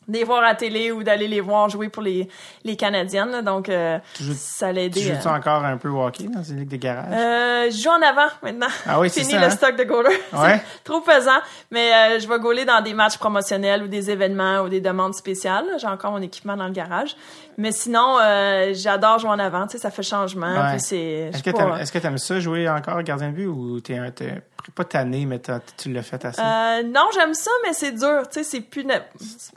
[0.07, 2.27] les voir à la télé ou d'aller les voir jouer pour les,
[2.63, 3.31] les Canadiennes.
[3.31, 3.41] là.
[3.41, 5.01] Donc, euh, Tu joues- ça l'a Tu aidé.
[5.01, 5.31] joues-tu euh.
[5.31, 7.05] encore un peu au hockey dans une ligue de garage?
[7.11, 8.67] Euh, je joue en avant maintenant.
[8.87, 9.49] Ah oui, c'est Fini ça, le hein?
[9.49, 10.15] stock de goaler.
[10.33, 10.61] Ouais.
[10.83, 11.39] Trop pesant.
[11.71, 15.15] Mais euh, je vais gauler dans des matchs promotionnels ou des événements ou des demandes
[15.15, 15.65] spéciales.
[15.79, 17.15] J'ai encore mon équipement dans le garage.
[17.57, 19.65] Mais sinon, euh, j'adore jouer en avant.
[19.65, 20.53] Tu sais, ça fait changement.
[20.53, 20.75] Ouais.
[20.75, 23.97] Est-ce que pas, t'aimes est-ce que t'aimes ça jouer encore gardien de but ou t'es
[23.97, 24.41] un t'es
[24.71, 25.39] pas tanné mais
[25.78, 26.41] tu l'as fait assez?
[26.41, 28.23] Euh, non, j'aime ça, mais c'est dur.
[28.30, 28.86] Tu sais, c'est plus.
[28.86, 29.01] na-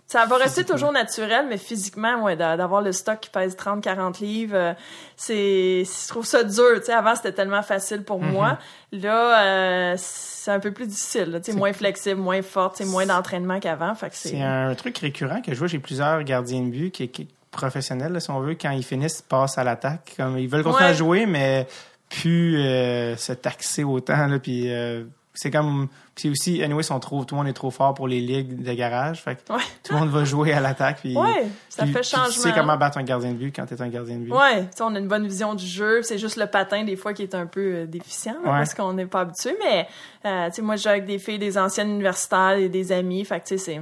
[0.06, 4.20] Ça va rester toujours naturel, mais physiquement, ouais, d'a- d'avoir le stock qui pèse 30-40
[4.20, 4.74] livres, euh,
[5.16, 5.84] c'est.
[5.84, 6.76] Je trouve ça dur.
[6.78, 8.58] Tu sais, avant, c'était tellement facile pour moi.
[8.92, 9.44] Là,
[9.92, 11.40] euh, c'est un peu plus difficile.
[11.44, 13.92] Tu sais, moins flexible, moins forte, c'est moins d'entraînement qu'avant.
[14.12, 14.40] C'est.
[14.40, 18.20] Un truc récurrent que je vois chez plusieurs gardiens de but qui, qui professionnels, là,
[18.20, 20.14] si on veut, quand ils finissent, ils passent à l'attaque.
[20.16, 20.90] Comme ils veulent continuer Ouais.
[20.90, 21.66] à jouer, mais
[22.10, 24.26] plus euh, se taxer autant.
[24.26, 27.70] Là, puis euh, c'est comme puis aussi, anyway, sont trop, tout le monde est trop
[27.70, 29.22] fort pour les ligues de garage.
[29.22, 29.60] Fait que Ouais.
[29.84, 30.98] tout le monde va jouer à l'attaque.
[31.00, 32.26] Puis, Ouais, ça puis- fait puis changement.
[32.32, 34.32] Tu sais comment battre un gardien de but quand t'es un gardien de but.
[34.32, 36.02] Ouais, tu sais, on a une bonne vision du jeu.
[36.02, 38.46] C'est juste le patin, des fois, qui est un peu euh, déficient, Ouais.
[38.50, 39.54] parce qu'on n'est pas habitué.
[39.62, 39.86] Mais,
[40.26, 43.24] euh, tu sais, moi, je joue avec des filles, des anciennes universitaires et des amis.
[43.24, 43.80] Fait que, tu sais, c'est...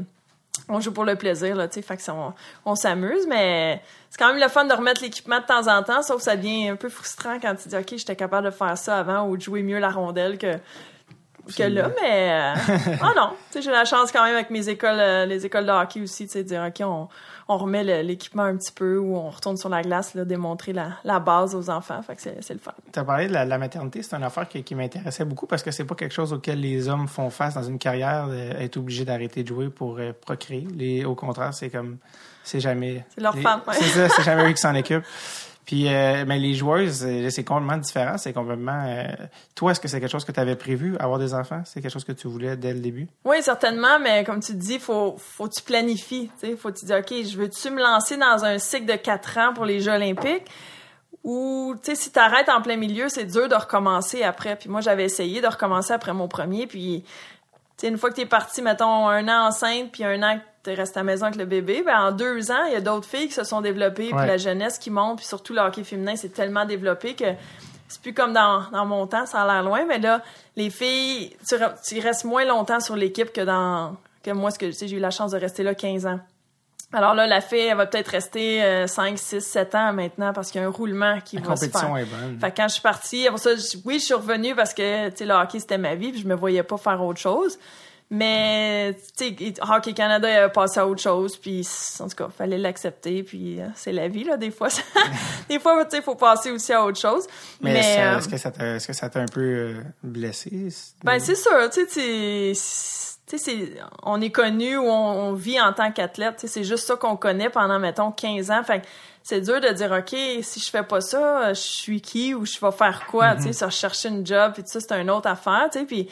[0.69, 1.83] On joue pour le plaisir, là, tu sais.
[1.83, 2.33] Fait que on,
[2.65, 6.03] on s'amuse, mais c'est quand même le fun de remettre l'équipement de temps en temps,
[6.03, 8.77] sauf que ça devient un peu frustrant quand tu dis, OK, j'étais capable de faire
[8.77, 10.59] ça avant ou de jouer mieux la rondelle que
[11.57, 12.31] que là, mais
[13.01, 15.67] ah non, tu sais j'ai la chance quand même avec mes écoles, euh, les écoles
[15.67, 17.09] de hockey aussi, tu sais, de dire ok, on,
[17.49, 20.93] on remet l'équipement un petit peu ou on retourne sur la glace, là, démontrer la,
[21.05, 22.73] la base aux enfants, fait que c'est le fun.
[22.93, 25.63] Tu as parlé de la, la maternité, c'est une affaire qui, qui m'intéressait beaucoup parce
[25.63, 28.77] que c'est pas quelque chose auquel les hommes font face dans une carrière, euh, être
[28.79, 30.67] obligés d'arrêter de jouer pour euh, procréer.
[30.75, 31.99] Les, au contraire, c'est comme,
[32.43, 33.05] c'est jamais.
[33.15, 33.75] C'est leur les- femme, ouais.
[33.75, 35.05] C'est ça, c'est jamais eux qui s'en occupent.
[35.67, 38.17] Puis, euh, mais les joueuses, euh, c'est complètement différent.
[38.19, 38.85] C'est complètement.
[38.87, 39.05] Euh,
[39.57, 41.63] toi, est-ce que c'est quelque chose que tu avais prévu, avoir des enfants?
[41.65, 43.09] C'est quelque chose que tu voulais dès le début?
[43.25, 46.31] Oui, certainement, mais comme tu dis, faut, faut tu planifies.
[46.45, 49.53] Il faut tu dire, OK, je veux-tu me lancer dans un cycle de quatre ans
[49.55, 50.47] pour les Jeux olympiques?
[51.25, 54.55] Ou, tu sais, si t'arrêtes en plein milieu, c'est dur de recommencer après.
[54.55, 56.69] Puis moi, j'avais essayé de recommencer après mon premier.
[56.69, 57.09] Puis, tu
[57.79, 60.39] sais, une fois que t'es parti, mettons, un an enceinte, puis un an
[60.71, 62.81] tu restes à la maison avec le bébé, ben en deux ans, il y a
[62.81, 65.85] d'autres filles qui se sont développées, puis la jeunesse qui monte, puis surtout le hockey
[65.85, 67.25] féminin, c'est tellement développé que
[67.89, 70.23] c'est plus comme dans, dans mon temps, ça a l'air loin, mais là,
[70.57, 74.91] les filles, tu, restes moins longtemps sur l'équipe que dans que moi, ce que j'ai
[74.91, 76.19] eu la chance de rester là 15 ans.
[76.93, 80.61] Alors là, la fille, elle va peut-être rester 5, 6, 7 ans maintenant parce qu'il
[80.61, 81.97] y a un roulement qui va se faire.
[81.97, 82.39] Est bonne.
[82.41, 83.51] Fait que quand je suis partie, ça,
[83.85, 86.27] oui, je suis revenue parce que, tu sais, le hockey, c'était ma vie puis je
[86.27, 87.57] me voyais pas faire autre chose.
[88.09, 91.67] Mais, tu sais, Hockey Canada a passé à autre chose, puis
[91.99, 94.69] en tout cas, fallait l'accepter, puis euh, c'est la vie, là, des fois.
[95.49, 97.27] des fois, tu sais, il faut passer aussi à autre chose.
[97.61, 100.69] Mais, est-ce que ça t'a est-ce que ça t'a un peu euh, blessé?
[101.03, 102.53] Ben, c'est sûr, tu sais,
[103.27, 103.73] tu sais,
[104.05, 107.81] on est connu ou on, vit en tant qu'athlète, c'est juste ça qu'on connaît pendant,
[107.81, 108.63] mettons, 15 ans.
[108.63, 108.83] Fait
[109.25, 112.61] c'est dur de dire, OK, si je fais pas ça, je suis qui ou je
[112.61, 113.71] vais faire quoi, tu sais, mm-hmm.
[113.73, 116.09] chercher une job, puis ça, c'est une autre affaire, tu sais, puis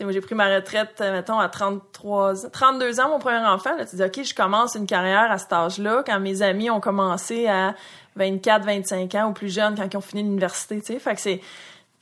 [0.00, 3.76] moi, j'ai pris ma retraite, euh, mettons, à 33 32 ans, mon premier enfant.
[3.76, 6.80] Là, tu dis, OK, je commence une carrière à cet âge-là, quand mes amis ont
[6.80, 7.74] commencé à
[8.16, 10.98] 24, 25 ans ou plus jeunes, quand ils ont fini l'université, tu sais.
[10.98, 11.40] Fait que c'est,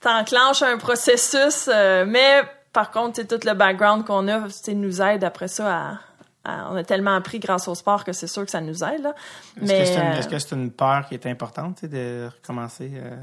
[0.01, 5.25] t'enclenches un processus, euh, mais par contre, c'est tout le background qu'on a, nous aide
[5.25, 5.99] après ça
[6.45, 9.13] à, on a tellement appris grâce au sport que c'est sûr que ça nous aide.
[9.61, 12.91] Est-ce que c'est une, est -ce une, peur qui est importante de recommencer?
[12.95, 13.17] Euh,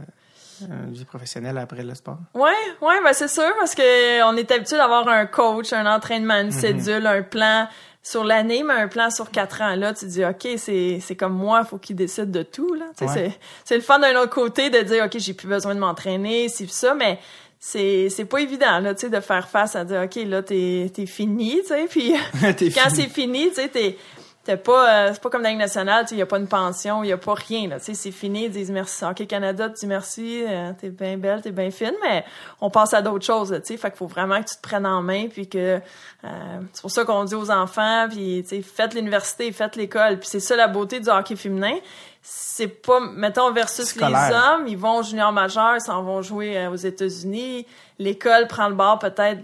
[0.61, 2.17] une vie professionnelle après le sport?
[2.33, 6.35] Oui, ouais, ben c'est sûr, parce que on est habitué d'avoir un coach, un entraînement,
[6.35, 6.51] une mhm.
[6.51, 7.67] cédule, un plan
[8.01, 9.75] sur l'année, mais un plan sur quatre ans.
[9.75, 12.73] Là, tu dis, OK, c'est, comme moi, il faut qu'il décide de tout.
[12.73, 12.85] Là.
[12.95, 16.49] C'est, c'est le fun d'un autre côté de dire, OK, j'ai plus besoin de m'entraîner,
[16.49, 17.19] c'est ça, mais
[17.59, 20.89] c'est c'est pas évident là tu sais de faire face à dire ok là t'es
[20.93, 22.13] t'es fini tu sais puis
[22.73, 23.97] quand c'est fini tu sais
[24.45, 27.11] pas euh, c'est pas comme la nationale, il y a pas une pension, il y
[27.11, 29.05] a pas rien là, c'est fini, ils disent merci.
[29.05, 32.25] OK Canada, tu dis merci, euh, t'es bien belle, t'es bien fine, mais
[32.61, 35.01] on passe à d'autres choses, sais, fait qu'il faut vraiment que tu te prennes en
[35.01, 35.79] main puis que
[36.23, 40.39] euh, c'est pour ça qu'on dit aux enfants puis faites l'université, faites l'école, puis c'est
[40.39, 41.75] ça la beauté du hockey féminin.
[42.21, 46.75] C'est pas mettons versus les hommes, ils vont junior majeur, ils s'en vont jouer aux
[46.75, 47.65] États-Unis,
[47.97, 49.41] l'école prend le bord peut-être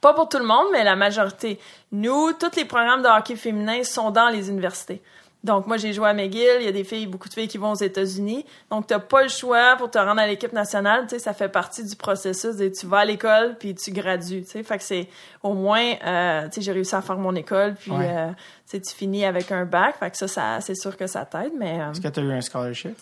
[0.00, 1.58] pas pour tout le monde, mais la majorité.
[1.92, 5.02] Nous, tous les programmes de hockey féminin sont dans les universités.
[5.44, 6.58] Donc, moi, j'ai joué à McGill.
[6.60, 8.46] Il y a des filles, beaucoup de filles qui vont aux États-Unis.
[8.70, 11.02] Donc, t'as pas le choix pour te rendre à l'équipe nationale.
[11.08, 12.54] Tu sais, ça fait partie du processus.
[12.56, 14.42] tu vas à l'école puis tu gradues.
[14.44, 15.08] Tu sais, fait que c'est
[15.42, 18.30] au moins, euh, tu sais, j'ai réussi à faire mon école puis euh,
[18.70, 19.96] tu finis avec un bac.
[19.98, 21.52] Fait que ça, ça c'est sûr que ça t'aide.
[21.58, 22.96] Mais euh, est-ce que tu as eu un scholarship?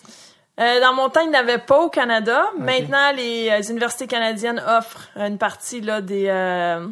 [0.59, 2.43] Euh, dans mon temps, il n'y avait pas au Canada.
[2.59, 6.85] Maintenant, les, euh, universités canadiennes offrent une partie là, des, euh,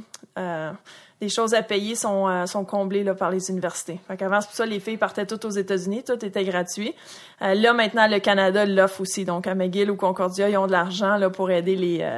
[1.22, 4.00] des choses à payer sont, sont comblées là, par les universités.
[4.08, 6.94] Fait qu'avant, c'est pour ça les filles partaient toutes aux États-Unis, tout était gratuit.
[7.42, 9.26] là, maintenant, le Canada l'offre aussi.
[9.26, 12.10] Donc, à McGill ou Concordia, ils ont de l'argent là, pour aider les,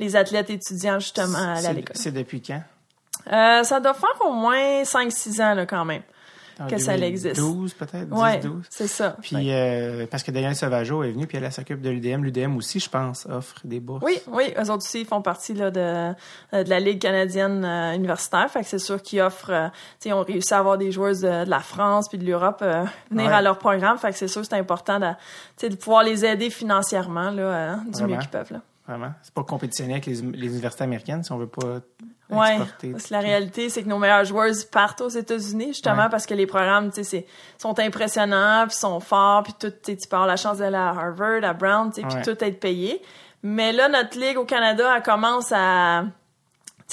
[0.00, 1.96] les athlètes étudiants justement à aller à l'école.
[1.96, 2.62] C'est depuis quand?
[3.26, 6.02] ça doit faire au moins 5-6 ans là, quand même
[6.66, 7.36] que ça existe.
[7.36, 8.66] 12 peut-être, 10, ouais, 12.
[8.68, 9.16] c'est ça.
[9.22, 12.80] Puis euh, parce que Daniel Sauvageau est venu puis elle s'occupe de l'UDM, l'UDM aussi
[12.80, 14.04] je pense offre des bourses.
[14.04, 17.64] Oui, oui, eux autres aussi ils font partie là de euh, de la ligue canadienne
[17.64, 19.68] euh, universitaire, fait que c'est sûr qu'ils offrent euh,
[20.00, 22.64] tu sais ont réussi à avoir des joueuses de, la France puis de l'Europe
[23.10, 26.50] venir à leur programme, fait que c'est sûr c'est important de de pouvoir les aider
[26.50, 28.60] financièrement là du mieux qu'ils peuvent là.
[28.88, 31.80] Vraiment, c'est pas compétitionner avec les, les universités américaines si on veut pas
[32.30, 32.58] Ouais,
[32.92, 36.46] parce la réalité, c'est que nos meilleures joueuses partent aux États-Unis justement parce que les
[36.46, 40.58] programmes, tu sais, sont impressionnants, puis sont forts, puis tout, tu peux avoir la chance
[40.58, 43.00] d'aller à Harvard, à Brown, tu sais, puis tout être payé.
[43.42, 46.04] Mais là, notre ligue au Canada, elle commence à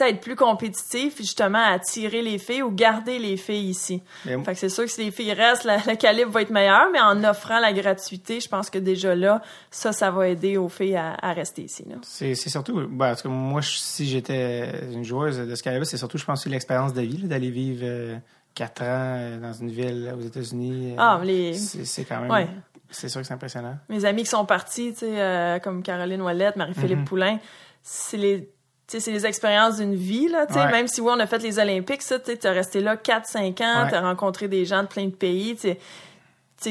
[0.04, 4.04] à être plus compétitif, justement à attirer les filles ou garder les filles ici.
[4.24, 7.00] fait que c'est sûr que si les filles restent, le calibre va être meilleur, mais
[7.00, 10.98] en offrant la gratuité, je pense que déjà là, ça, ça va aider aux filles
[10.98, 11.86] à, rester ici.
[12.04, 16.18] C'est surtout, ben, parce que moi, si j'étais une joueuse de ce calibre, c'est surtout,
[16.18, 18.18] je pense, l'expérience de vie, d'aller vivre euh,
[18.54, 20.94] quatre ans euh, dans une ville aux États-Unis.
[20.94, 21.54] Euh, ah, les...
[21.54, 22.48] C'est quand même...
[22.90, 23.78] C'est sûr que c'est impressionnant.
[23.90, 27.06] Mes amis qui sont partis, tu sais, comme Caroline Ouellette, Marie-Philippe mm-hmm.
[27.06, 27.40] Poulain,
[27.82, 28.55] c'est les
[28.88, 32.02] c'est les expériences d'une vie là tu même si oui on a fait les olympiques
[32.02, 35.06] ça tu as resté là 4 5 ans tu as rencontré des gens de plein
[35.06, 35.76] de pays tu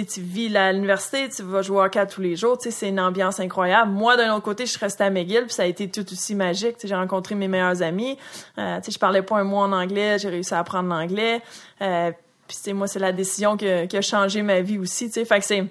[0.04, 3.00] tu vis à l'université tu vas jouer au hockey tous les jours tu c'est une
[3.00, 3.92] ambiance incroyable.
[3.92, 6.34] Moi d'un autre côté je suis restée à McGill puis ça a été tout aussi
[6.34, 8.18] magique j'ai rencontré mes meilleurs amis.
[8.58, 11.42] Euh, tu sais je parlais pas un mot en anglais j'ai réussi à apprendre l'anglais.
[11.82, 12.10] Euh,
[12.48, 15.24] puis moi c'est la décision qui a, changé ma vie aussi tu sais.
[15.24, 15.64] Fait que c'est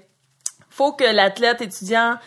[0.69, 2.17] faut que l'athlète étudiant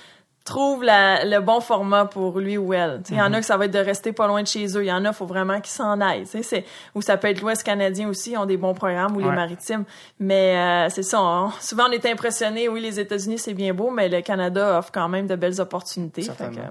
[0.47, 3.03] trouve la- le bon format pour lui ou elle.
[3.05, 4.65] Tu Il y en a que ça va être de rester pas loin de chez
[4.79, 4.83] eux.
[4.85, 6.27] Il y en a, faut vraiment qu'ils s'en aillent.
[6.27, 9.21] tu c'est- Ou ça peut être l'Ouest canadien aussi, ils ont des bons programmes, ou
[9.21, 9.85] les maritimes.
[10.19, 12.69] Mais euh, c'est ça, on- souvent on est impressionné.
[12.69, 16.23] Oui, les États-Unis, c'est bien beau, mais le Canada offre quand même de belles opportunités.
[16.23, 16.63] Fait que, euh,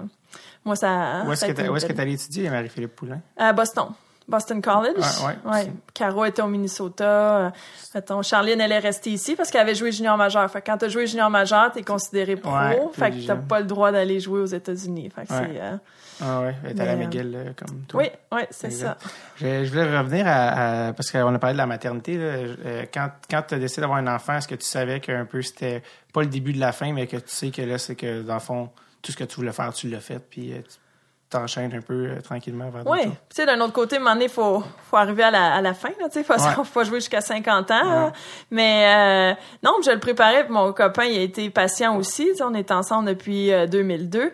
[0.64, 1.22] moi, ça...
[1.26, 3.20] Où est-ce que été t'as- où est-ce que une t'es allé étudier, Marie-Philippe Poulain?
[3.36, 3.86] à Boston.
[4.28, 4.96] Boston College.
[5.24, 5.72] Ouais, ouais.
[5.94, 7.04] Caro était au Minnesota.
[7.46, 7.50] Euh,
[7.94, 10.50] Mettons, Charline, elle est restée ici parce qu'elle avait joué junior majeur.
[10.50, 12.50] Fait que quand t'as joué junior majeur, t'es considéré pro.
[12.52, 15.10] Ouais, fait que t'as pas le droit d'aller jouer aux États-Unis.
[15.14, 15.76] Fait que c'est, euh,
[16.20, 18.02] Ah ouais, elle est à Mais, euh, McGill euh, comme toi.
[18.02, 18.96] Oui, oui, c'est ça.
[19.36, 22.16] Je, je voulais revenir à, à- parce qu'on a parlé de la maternité.
[22.18, 22.24] là.
[22.24, 25.40] Euh, quand quand tu as décidé d'avoir un enfant, est-ce que tu savais qu'un peu
[25.42, 28.22] c'était pas le début de la fin, mais que tu sais que là, c'est que
[28.22, 28.70] dans le fond,
[29.02, 30.76] tout ce que tu voulais faire, tu l'as fait, puis euh, tu
[31.28, 33.02] t'enchaînes un peu euh, tranquillement vers Oui.
[33.04, 35.60] Tu sais, d'un autre côté, à un moment donné, faut, faut arriver à la, à
[35.60, 36.24] la fin, là, tu sais.
[36.24, 36.50] Faut, Ouais.
[36.54, 37.84] faut pas jouer jusqu'à 50 ans.
[37.84, 38.12] là.
[38.50, 42.26] Mais, euh, non, je le préparais, puis mon copain, il a été patient aussi.
[42.28, 44.32] Tu sais, on est ensemble depuis euh, 2002.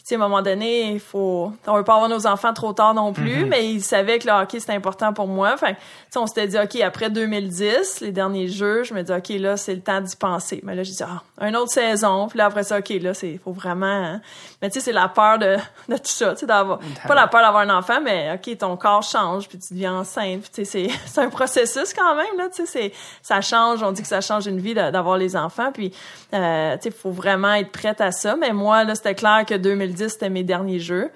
[0.00, 2.54] Puis, tu sais, à un moment donné, il faut, on veut pas avoir nos enfants
[2.54, 5.54] trop tard non plus, mais il savait que le hockey, c'était important pour moi.
[5.58, 9.02] Fait que, tu sais, on s'était dit, OK, après 2010, les derniers jeux, je me
[9.02, 10.60] dis, OK, là, c'est le temps d'y penser.
[10.62, 12.28] Mais là, j'ai dit, ah, une autre saison.
[12.28, 14.22] Puis là, après ça, OK, là, c'est, faut vraiment, hein.
[14.62, 15.56] Mais tu sais, c'est la peur de,
[15.90, 18.78] de tout ça, tu sais, d'avoir, pas la peur d'avoir un enfant, mais OK, ton
[18.78, 20.40] corps change, puis tu deviens enceinte.
[20.40, 23.82] Puis, tu sais, c'est, c'est un processus quand même, là, tu sais, c'est, ça change,
[23.82, 25.72] on dit que ça change une vie d'avoir les enfants.
[25.72, 25.92] Puis,
[26.32, 28.36] euh, tu sais, faut vraiment être prête à ça.
[28.36, 31.10] Mais moi, là, c'était clair que 2010, c'était mes derniers jeux.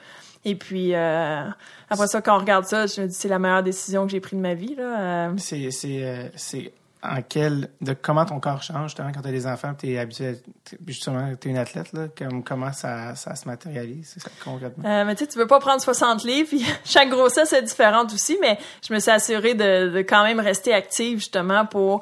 [0.45, 1.45] Et puis, euh,
[1.89, 4.21] après ça, quand on regarde ça, je me dis, c'est la meilleure décision que j'ai
[4.21, 5.29] prise de ma vie, là.
[5.29, 9.29] Euh, C'est c'est euh, c'est en quel de comment ton corps change justement quand tu
[9.29, 12.73] as des enfants, tu es habitué à- justement tu es une athlète là, comme comment
[12.73, 14.89] ça, ça se matérialise ça, concrètement?
[14.89, 18.13] Euh, mais tu sais, tu veux pas prendre 60 livres, puis chaque grossesse est différente
[18.15, 22.01] aussi, mais je me suis assurée de, de quand même rester active justement pour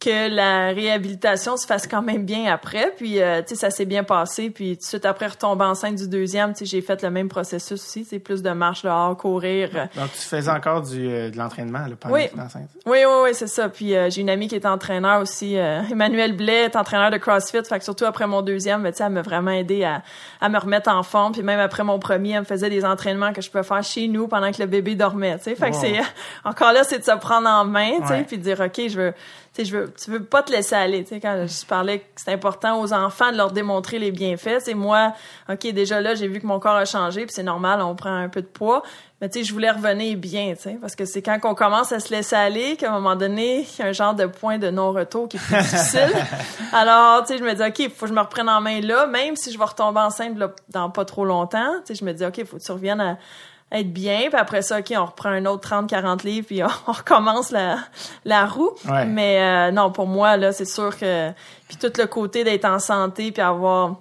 [0.00, 2.94] que la réhabilitation se fasse quand même bien après.
[2.96, 4.48] Puis, euh, tu sais, ça s'est bien passé.
[4.48, 7.28] Puis, tout de suite après retomber enceinte du deuxième, tu sais, j'ai fait le même
[7.28, 8.06] processus aussi.
[8.06, 9.68] C'est plus de marche dehors, courir.
[9.74, 12.24] euh, Donc tu faisais encore du euh, de l'entraînement là, pendant Oui.
[12.24, 12.70] que t'étais enceinte?
[12.86, 13.68] Oui, oui, oui, c'est ça.
[13.68, 15.58] Puis euh, j'ai une amie qui est entraîneur aussi.
[15.58, 17.62] euh, Emmanuel Blais est entraîneur de CrossFit.
[17.68, 20.02] Fait que surtout après mon deuxième, ben, tu sais, elle m'a vraiment aidé à,
[20.40, 21.32] à me remettre en forme.
[21.34, 24.08] Puis même après mon premier, elle me faisait des entraînements que je pouvais faire chez
[24.08, 25.36] nous pendant que le bébé dormait.
[25.36, 26.00] Tu sais, fait que c'est
[26.44, 28.24] encore là, c'est de se prendre en main, tu sais, Ouais.
[28.24, 29.12] puis de dire ok, je veux,
[29.64, 31.02] je veux, tu veux pas te laisser aller.
[31.04, 34.60] Tu sais, quand je parlais que c'est important aux enfants de leur démontrer les bienfaits.
[34.60, 35.14] C'est moi,
[35.48, 38.14] ok, déjà là, j'ai vu que mon corps a changé, puis c'est normal, on prend
[38.14, 38.82] un peu de poids.
[39.20, 41.92] Mais tu sais, je voulais revenir bien, tu sais, parce que c'est quand on commence
[41.92, 44.56] à se laisser aller qu'à un moment donné, il y a un genre de point
[44.56, 46.10] de non-retour qui est plus difficile.
[46.72, 48.80] Alors, tu sais, je me dis, OK, il faut que je me reprenne en main
[48.80, 51.74] là, même si je vais retomber enceinte là, dans pas trop longtemps.
[51.84, 53.16] Tu sais, je me dis, OK, il faut que tu reviennes à à
[53.72, 56.92] être bien, puis après ça, OK, on reprend un autre 30-40 livres, puis on, on
[56.92, 57.78] recommence la,
[58.24, 58.72] la roue.
[58.88, 59.04] Ouais.
[59.04, 61.30] Mais euh, non, pour moi, là, c'est sûr que...
[61.68, 63.96] Puis tout le côté d'être en santé, puis avoir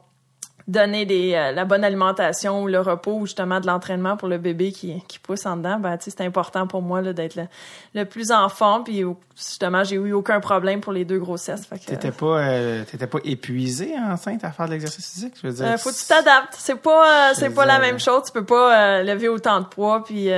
[0.70, 4.38] donné des, euh, la bonne alimentation ou le repos ou justement de l'entraînement pour le
[4.38, 7.36] bébé qui, qui pousse en dedans, ben, tu sais, c'est important pour moi là, d'être
[7.36, 7.48] le,
[7.96, 8.84] le plus en forme.
[8.84, 9.04] Puis
[9.36, 11.68] justement, j'ai eu aucun problème pour les deux grossesses.
[11.86, 15.66] T'étais pas euh, t'étais pas épuisé enceinte à faire de l'exercice physique, je veux dire.
[15.66, 16.56] euh, faut que tu t'adaptes.
[16.58, 18.24] C'est pas, euh, c'est pas la même chose.
[18.28, 20.04] Tu peux pas euh, lever autant de poids.
[20.04, 20.30] Puis,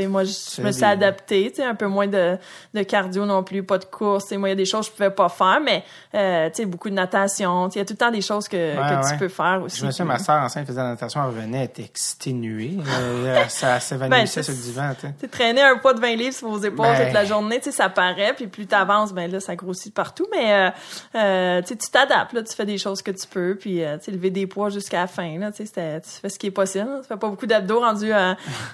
[0.00, 1.52] tu moi, je me suis adaptée.
[1.54, 2.36] Tu un peu moins de,
[2.74, 4.26] de cardio non plus, pas de course.
[4.28, 6.66] Tu moi, il y a des choses que je pouvais pas faire, mais euh, tu
[6.66, 7.68] beaucoup de natation.
[7.68, 9.10] Tu Il y a tout le temps des choses que, que ouais.
[9.10, 9.80] tu peux faire aussi.
[9.80, 12.78] Je me souviens, ma soeur enceinte faisait de la natation, elle revenait, elle était exténuée.
[12.86, 14.90] Euh, ça s'évanouissait Ben, sur le divan.
[15.00, 17.04] tu tu traîner un poids de 20 livres sur vos épaules Ben.
[17.04, 19.94] toute la journée, tu sais, ça paraît, puis plus t'avances, ben là, ça grossit de
[19.94, 20.70] partout, mais euh,
[21.16, 24.04] euh, tu tu t'adaptes, là, tu fais des choses que tu peux, puis euh, tu
[24.06, 26.88] sais, lever des poids jusqu'à la fin, là, tu tu fais ce qui est possible.
[27.02, 28.12] Tu fais pas beaucoup d'abdos rendus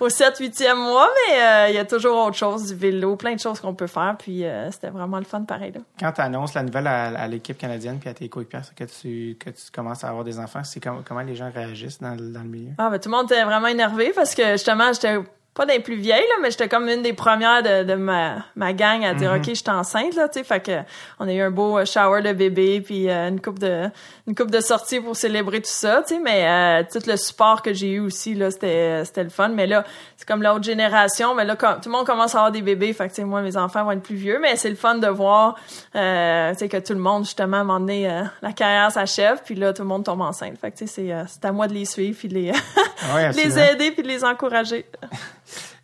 [0.01, 3.35] au 7 8e mois, mais euh, il y a toujours autre chose, du vélo, plein
[3.35, 5.81] de choses qu'on peut faire, puis euh, c'était vraiment le fun pareil, là.
[5.99, 9.37] Quand tu annonces la nouvelle à, à l'équipe canadienne puis à tes coéquipiers que tu,
[9.39, 12.33] que tu commences à avoir des enfants, c'est comme, comment les gens réagissent dans, le-
[12.33, 12.73] dans le milieu?
[12.79, 15.19] Ah, ben, tout le monde était vraiment énervé parce que justement, j'étais
[15.53, 18.73] pas des plus vieilles, là, mais j'étais comme une des premières de, de ma, ma
[18.73, 20.45] gang à dire, OK, je suis enceinte, là, tu sais.
[20.45, 20.81] Fait que,
[21.19, 23.89] on a eu un beau shower de bébé, puis euh, une coupe de,
[24.29, 26.21] une coupe de sorties pour célébrer tout ça, tu sais.
[26.21, 29.49] Mais euh, tout le support que j'ai eu aussi, là, c'était, c'était le fun.
[29.49, 29.85] Mais là,
[30.17, 32.93] c'est comme l'autre génération, mais là, comme, tout le monde commence à avoir des bébés.
[32.93, 34.97] Fait que, tu sais, moi, mes enfants vont être plus vieux, mais c'est le fun
[34.97, 35.57] de voir,
[35.97, 38.93] euh, tu sais, que tout le monde, justement, à un moment donné, euh, la carrière
[38.93, 40.59] s'achève, puis là, tout le monde tombe enceinte.
[40.61, 42.53] Fait que, tu sais, c'est, euh, c'est à moi de les suivre, puis de les,
[43.15, 44.85] Ouais, les aider, puis de les encourager.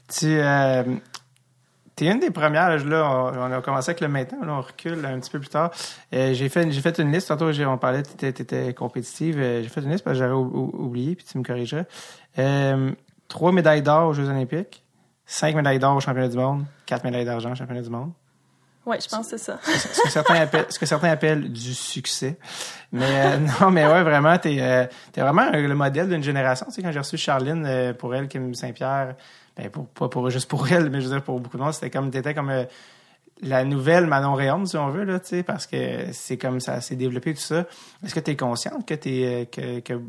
[0.09, 0.83] Tu euh,
[2.01, 4.61] es une des premières, là, là, on, on a commencé avec le maintenant, là, on
[4.61, 5.71] recule un petit peu plus tard.
[6.15, 9.81] Euh, j'ai fait fait une liste, tantôt on parlait, tu étais, compétitive, euh, j'ai fait
[9.81, 11.87] une liste parce que j'avais ou- ou- oublié, puis tu me corrigerais.
[12.39, 12.93] Euh,
[13.29, 14.85] trois médailles d'or aux Jeux olympiques,
[15.25, 18.13] cinq médailles d'or au championnat du monde, quatre médailles d'argent au championnat du monde.
[18.85, 19.59] Oui, je pense que c'est ça.
[19.65, 22.39] ce que certains appellent, ce que certains appellent du succès.
[22.93, 24.89] Mais euh, non, mais ouais, vraiment, t'es es
[25.21, 26.67] vraiment le modèle d'une génération.
[26.67, 29.17] Tu sais, quand j'ai reçu Charline pour elle, Kim Saint-Pierre,
[29.57, 31.73] ben pour, pas pour juste pour elle, mais je veux dire pour beaucoup de monde,
[31.73, 32.67] c'était comme t'étais comme
[33.43, 36.97] la nouvelle Manon Réaume, si on veut, là, tu parce que c'est comme ça s'est
[36.97, 37.67] développé tout ça.
[38.05, 40.01] Est-ce que tu es consciente que t'es que, que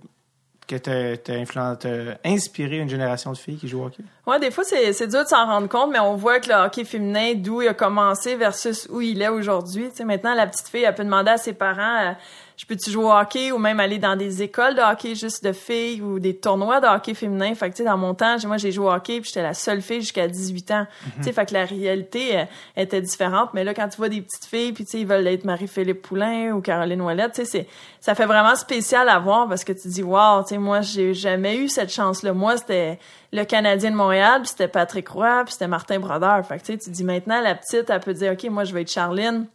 [0.68, 4.04] que tu as, inspiré une génération de filles qui jouent au hockey?
[4.26, 6.84] Ouais, des fois, c'est dur de s'en rendre compte, mais on voit que le hockey
[6.84, 9.90] féminin, d'où il a commencé versus où il est aujourd'hui.
[9.90, 12.12] Tu sais, maintenant, la petite fille, elle peut demander à ses parents, euh,
[12.58, 15.52] je peux-tu jouer au hockey ou même aller dans des écoles de hockey juste de
[15.52, 17.54] filles ou des tournois de hockey féminin.
[17.54, 19.54] Fait que, tu sais, dans mon temps, moi, j'ai joué au hockey puis j'étais la
[19.54, 20.88] seule fille jusqu'à 18 ans.
[21.06, 21.12] Mhm.
[21.18, 22.46] Tu sais, fait que la réalité euh,
[22.76, 23.52] était différente.
[23.54, 26.02] Mais là, quand tu vois des petites filles puis, tu sais, ils veulent être Marie-Philippe
[26.02, 27.68] Poulain ou Caroline Ouellette, tu sais,
[28.00, 31.14] ça fait vraiment spécial à voir parce que tu dis, wow, tu sais, moi, j'ai
[31.14, 32.34] jamais eu cette chance-là.
[32.34, 32.98] Moi, c'était
[33.34, 36.44] le Canadien de Montréal, puis c'était Patrick Roy, puis c'était Martin Brodeur.
[36.44, 38.74] Fait que, tu sais, tu dis maintenant, la petite, elle peut dire, OK, moi, je
[38.74, 39.46] vais être Charline,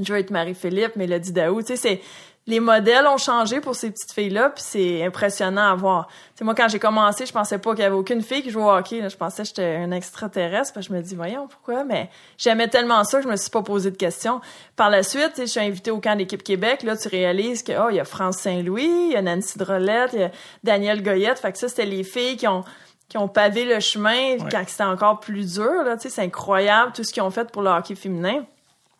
[0.00, 1.60] je vais être Marie-Philippe, Mélodie Daou.
[1.60, 2.00] Tu sais, c'est
[2.46, 6.08] les modèles ont changé pour ces petites filles-là, puis c'est impressionnant à voir.
[6.34, 8.64] sais, moi, quand j'ai commencé, je pensais pas qu'il y avait aucune fille qui jouait
[8.64, 9.08] au hockey.
[9.08, 10.80] Je pensais que j'étais un extraterrestre.
[10.82, 11.84] je me dis, voyons, pourquoi?
[11.84, 14.40] Mais j'aimais tellement ça que je me suis pas posé de questions.
[14.74, 16.82] Par la suite, je suis invitée au camp d'équipe Québec.
[16.82, 20.10] Là, tu réalises que, oh, il y a France Saint-Louis, il y a Nancy Drolette,
[20.14, 20.30] il y a
[20.64, 21.38] Danielle Goyette.
[21.38, 22.64] Fait que ça, c'était les filles qui ont
[23.08, 25.84] qui ont pavé le chemin quand c'était encore plus dur.
[25.84, 28.42] Là, c'est incroyable tout ce qu'ils ont fait pour le hockey féminin.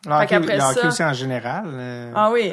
[0.05, 1.65] Le hockey, le hockey aussi en général.
[1.69, 2.53] Euh, ah oui.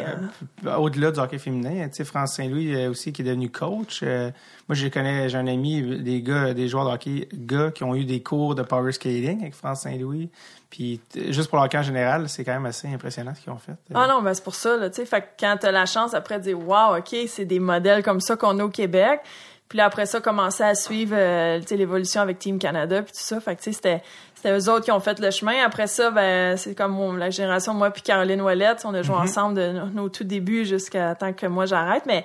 [0.65, 4.03] Euh, Au-delà du hockey féminin, tu sais, France Saint-Louis euh, aussi qui est devenu coach.
[4.03, 4.31] moi,
[4.71, 8.05] je connais, j'ai un ami, des gars, des joueurs de hockey, gars qui ont eu
[8.05, 10.29] des cours de power skating avec France Saint-Louis.
[10.69, 13.57] Puis juste pour le hockey en général, c'est quand même assez impressionnant ce qu'ils ont
[13.57, 13.73] fait.
[13.95, 15.05] Ah non, ben c'est pour ça, tu sais.
[15.05, 18.21] Fait que quand t'as la chance après de dire, wow, ok, c'est des modèles comme
[18.21, 19.21] ça qu'on a au Québec.
[19.69, 23.39] Puis là, après ça, commencer à suivre euh, l'évolution avec Team Canada puis tout ça.
[23.39, 24.01] Fait que c'était
[24.41, 25.65] c'était eux autres qui ont fait le chemin.
[25.65, 29.23] Après ça, ben c'est comme la génération moi puis Caroline Ouellette, on a joué mm-hmm.
[29.23, 32.03] ensemble de nos, tout débuts jusqu'à temps que moi j'arrête.
[32.05, 32.23] Mais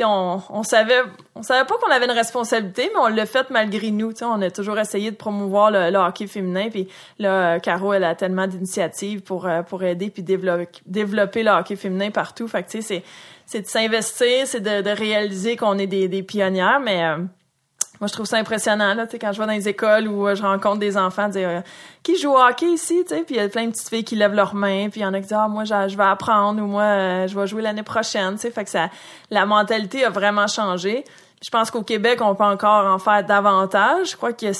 [0.00, 1.02] on, on savait
[1.34, 4.12] on savait pas qu'on avait une responsabilité, mais on l'a fait malgré nous.
[4.22, 6.68] On a toujours essayé de promouvoir le, hockey féminin.
[6.70, 6.86] Puis
[7.18, 11.74] là, Caro, elle a tellement d'initiatives pour euh, pour aider puis développer développer le hockey
[11.74, 12.46] féminin partout.
[12.46, 13.02] Fait que tu sais, c'est
[13.44, 17.16] c'est de s'investir, c'est de, de, réaliser qu'on est des, des, pionnières, mais euh,
[18.00, 20.42] moi je trouve ça impressionnant là, quand je vais dans les écoles où euh, je
[20.42, 21.60] rencontre des enfants dire euh,
[22.02, 24.16] qui joue hockey ici, tu sais, puis il y a plein de petites filles qui
[24.16, 26.62] lèvent leurs mains, puis il y en a qui disent ah moi je, vais apprendre
[26.62, 28.88] ou moi je vais jouer l'année prochaine, tu sais, fait que ça
[29.30, 31.04] la mentalité a vraiment changé.
[31.42, 34.10] Je pense qu'au Québec, on peut encore en faire davantage.
[34.10, 34.52] Je crois a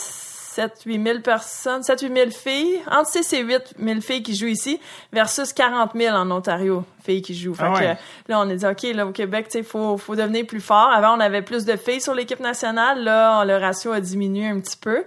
[0.54, 4.34] 7 8 000 personnes, 7 8 000 filles, entre 6 et 8 000 filles qui
[4.34, 4.80] jouent ici
[5.12, 7.54] versus 40 000 en Ontario, filles qui jouent.
[7.60, 7.96] Ah
[8.26, 10.90] là, on a dit, OK, là, au Québec, il faut, faut devenir plus fort.
[10.92, 13.04] Avant, on avait plus de filles sur l'équipe nationale.
[13.04, 15.04] Là, le ratio a diminué un petit peu.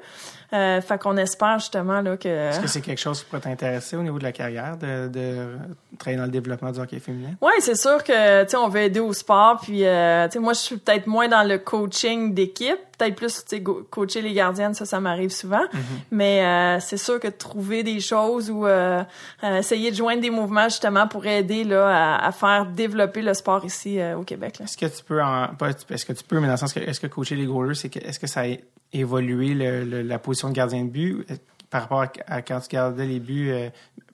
[0.54, 2.30] Euh, fait qu'on espère justement là que.
[2.30, 5.48] Est-ce que c'est quelque chose qui pourrait t'intéresser au niveau de la carrière, de, de
[5.98, 7.32] travailler dans le développement du hockey féminin?
[7.42, 10.40] Oui, c'est sûr que tu sais, on veut aider au sport, puis euh, tu sais,
[10.40, 14.34] moi je suis peut-être moins dans le coaching d'équipe, peut-être plus tu sais, coacher les
[14.34, 15.64] gardiennes, ça, ça m'arrive souvent.
[15.64, 15.78] Mm-hmm.
[16.12, 19.04] Mais euh, c'est sûr que trouver des choses ou euh,
[19.44, 23.34] euh, essayer de joindre des mouvements justement pour aider là à, à faire développer le
[23.34, 24.60] sport ici au Québec.
[24.64, 26.80] Est-ce que tu peux en, pas, est-ce que tu peux, mais dans le sens que
[26.80, 28.48] est-ce que coacher les goalers, c'est que est-ce que ça a
[28.92, 31.26] évolué le, la position de gardien de but
[31.70, 33.52] par rapport à, quand tu gardais les buts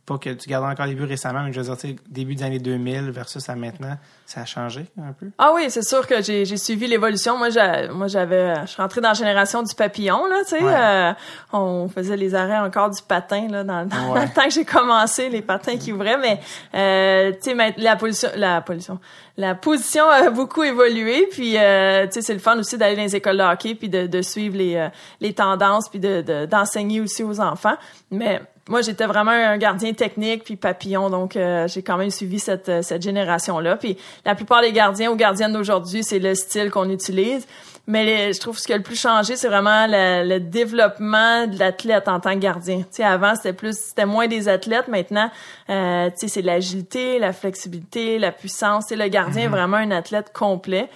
[0.09, 2.59] pas que tu gardes encore les buts récemment, mais je veux dire, début des années
[2.59, 3.95] 2000 versus à maintenant,
[4.25, 5.27] ça a changé un peu?
[5.37, 7.37] Ah oui, c'est sûr que j'ai suivi l'évolution.
[7.37, 7.49] Moi,
[7.93, 10.61] moi, j'avais, je suis rentrée dans la génération du papillon, là, tu sais.
[10.63, 11.13] Euh,
[11.53, 15.43] on faisait les arrêts encore du patin, là, dans, le temps que j'ai commencé, les
[15.43, 16.39] patins qui ouvraient, mais,
[16.73, 18.99] euh, tu sais, la position, la position,
[19.39, 23.37] la position a beaucoup évolué, puis, euh, c'est le fun aussi d'aller dans les écoles
[23.37, 24.89] de hockey, puis de, de suivre les,
[25.21, 27.75] les tendances, puis de, d'enseigner aussi aux enfants.
[28.11, 32.37] Mais, moi, j'étais vraiment un gardien technique puis papillon, donc euh, j'ai quand même suivi
[32.37, 33.77] cette, euh, cette génération-là.
[33.77, 37.47] Puis la plupart des gardiens ou gardiennes d'aujourd'hui, c'est le style qu'on utilise.
[37.89, 41.57] Mais je trouve que ce qui a le plus changé, c'est vraiment le, développement de
[41.57, 42.81] l'athlète en tant que gardien.
[42.81, 44.87] Tu sais, avant, c'était plus, c'était moins des athlètes.
[44.87, 45.31] Maintenant,
[45.71, 48.85] euh, tu sais, c'est l'agilité, la flexibilité, la puissance.
[48.89, 49.55] C'est le gardien est mhm.
[49.55, 50.87] vraiment un athlète complet.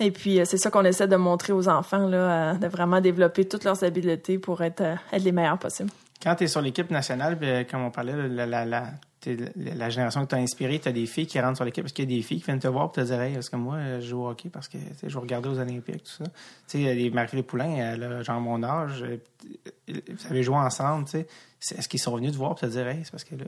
[0.00, 3.62] Et puis, c'est ça qu'on essaie de montrer aux enfants, là, de vraiment développer toutes
[3.62, 4.82] leurs habiletés pour être,
[5.12, 5.90] être les meilleurs possibles.
[6.20, 7.38] Quand tu es sur l'équipe nationale,
[7.70, 8.86] comme on parlait, la, la, la,
[9.26, 11.84] la génération que tu as inspirée, tu as des filles qui rentrent sur l'équipe.
[11.84, 13.50] Est-ce qu'il y a des filles qui viennent te voir pour te dire Hey, est-ce
[13.50, 16.30] que moi, je joue au hockey parce que je regarder aux Olympiques, tout ça?
[16.68, 19.04] Tu sais, Marie-Philippe Poulain, elle a genre mon âge,
[19.88, 21.24] vous avez joué ensemble, tu
[21.58, 21.76] sais.
[21.76, 23.44] Est-ce qu'ils sont venus te voir pour te dire Hey, c'est parce que là.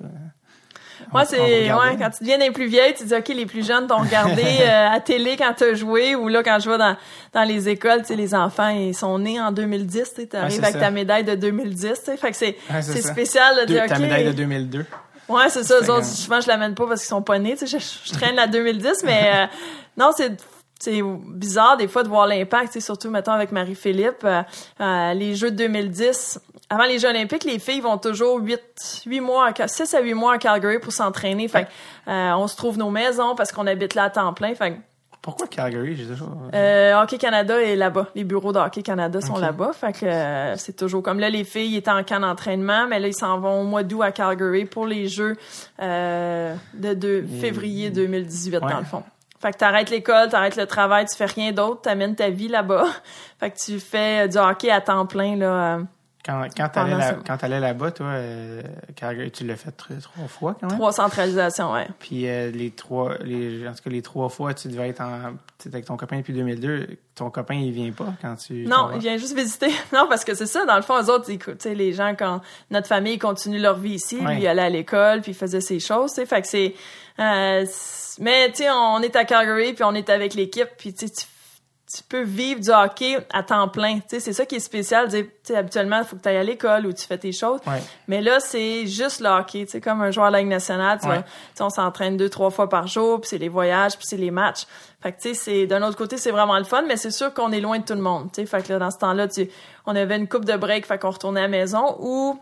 [1.11, 3.87] Moi, c'est ouais, quand tu deviens les plus vieilles, tu dis OK, les plus jeunes
[3.87, 6.97] t'ont regardé euh, à télé quand tu as joué ou là quand je vais dans
[7.33, 10.79] dans les écoles, tu sais les enfants ils sont nés en 2010, tu arrives avec
[10.79, 14.27] ta médaille de 2010, tu sais, fait que c'est c'est spécial de dire Ta médaille
[14.27, 14.85] de 2002.
[15.33, 15.77] Ouais, c'est ça.
[15.83, 17.57] C'est autres, souvent, je l'amène pas parce qu'ils sont pas nés.
[17.57, 19.47] Tu sais, je, je traîne la 2010, mais euh,
[19.97, 20.33] non, c'est
[20.81, 24.25] c'est bizarre des fois de voir l'impact, surtout mettons avec Marie-Philippe.
[24.25, 24.43] euh,
[24.81, 29.21] euh, les Jeux de 2010, avant les Jeux olympiques, les filles vont toujours 8, 8
[29.21, 31.47] mois, à Cal- 6 à 8 mois à Calgary pour s'entraîner.
[31.47, 31.69] Fait
[32.09, 34.57] euh, on se trouve nos maisons parce qu'on habite là à temps plein.
[34.57, 34.77] Fait
[35.23, 35.95] Pourquoi Calgary?
[35.97, 36.31] J'ai toujours...
[36.53, 38.09] euh, Hockey Canada est là-bas.
[38.17, 39.71] Les bureaux de Hockey Canada sont là-bas.
[39.73, 43.07] Fait que euh, c'est toujours comme là, les filles étaient en camp d'entraînement, mais là,
[43.07, 45.37] ils s'en vont au mois d'août à Calgary pour les Jeux
[45.81, 48.71] euh, de, de février 2018, Ouais.
[48.73, 49.03] dans le fond.
[49.41, 52.85] Fait que t'arrêtes l'école, t'arrêtes le travail, tu fais rien d'autre, t'amènes ta vie là-bas.
[53.41, 55.81] Fait que tu fais euh, du hockey à temps plein, là.
[56.25, 58.63] Quand, quand t'allais Pendant là, là-bas, toi, euh,
[58.95, 60.79] Calgary, tu l'as fait tr- trois fois quand même?
[60.79, 61.89] Trois centralisations, ouais.
[61.99, 65.33] Puis euh, les trois, les, en tout cas les trois fois, tu devais être en,
[65.59, 66.91] tu avec ton copain depuis 2002.
[67.17, 68.65] Ton copain, il vient pas quand tu.
[68.67, 69.71] Non, il vient juste visiter.
[69.93, 72.15] Non, parce que c'est ça, dans le fond, eux autres, ils- tu sais, les gens,
[72.17, 74.35] quand notre famille continue leur vie ici, Ouais.
[74.37, 76.75] lui, il allait à l'école, puis il faisait ses choses, tu fait que c'est...
[77.19, 77.67] euh,
[78.21, 81.07] mais, tu sais, on est à Calgary, puis on est avec l'équipe, puis tu
[81.95, 83.97] tu peux vivre du hockey à temps plein.
[83.97, 85.09] Tu sais, c'est ça qui est spécial.
[85.11, 87.61] Tu sais, habituellement, il faut que tu ailles à l'école ou tu fais tes choses.
[87.67, 87.83] Ouais.
[88.09, 89.67] Mais là, c'est juste le hockey.
[89.67, 91.15] Tu sais, comme un joueur de la Ligue nationale, tu Ouais.
[91.17, 94.07] vois, tu sais, on s'entraîne deux, trois fois par jour, puis c'est les voyages, puis
[94.09, 94.67] c'est les matchs.
[95.03, 97.35] Fait que, tu sais, c'est, d'un autre côté, c'est vraiment le fun, mais c'est sûr
[97.35, 98.31] qu'on est loin de tout le monde.
[98.33, 99.51] Tu sais, fait que là, dans ce temps-là, tu,
[99.85, 102.39] on avait une coupe de break, fait qu'on retournait à la maison ou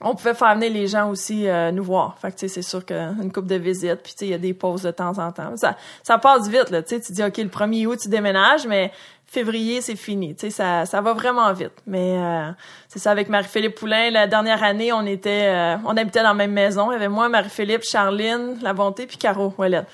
[0.00, 2.18] on pouvait faire venir les gens aussi euh, nous voir.
[2.18, 4.90] Fait que, c'est sûr qu'une coupe de visite, puis il y a des pauses de
[4.90, 5.56] temps en temps.
[5.56, 6.82] Ça, ça passe vite, là.
[6.82, 8.92] Tu dis, OK, le 1er août, tu déménages, mais
[9.26, 10.34] février, c'est fini.
[10.34, 11.72] Tu ça, ça va vraiment vite.
[11.86, 12.50] Mais euh,
[12.88, 16.34] c'est ça, avec Marie-Philippe Poulain, la dernière année, on était, euh, on habitait dans la
[16.34, 16.90] même maison.
[16.90, 19.86] Il y avait moi, Marie-Philippe, Charline, La Bonté, puis Caro Ouellette.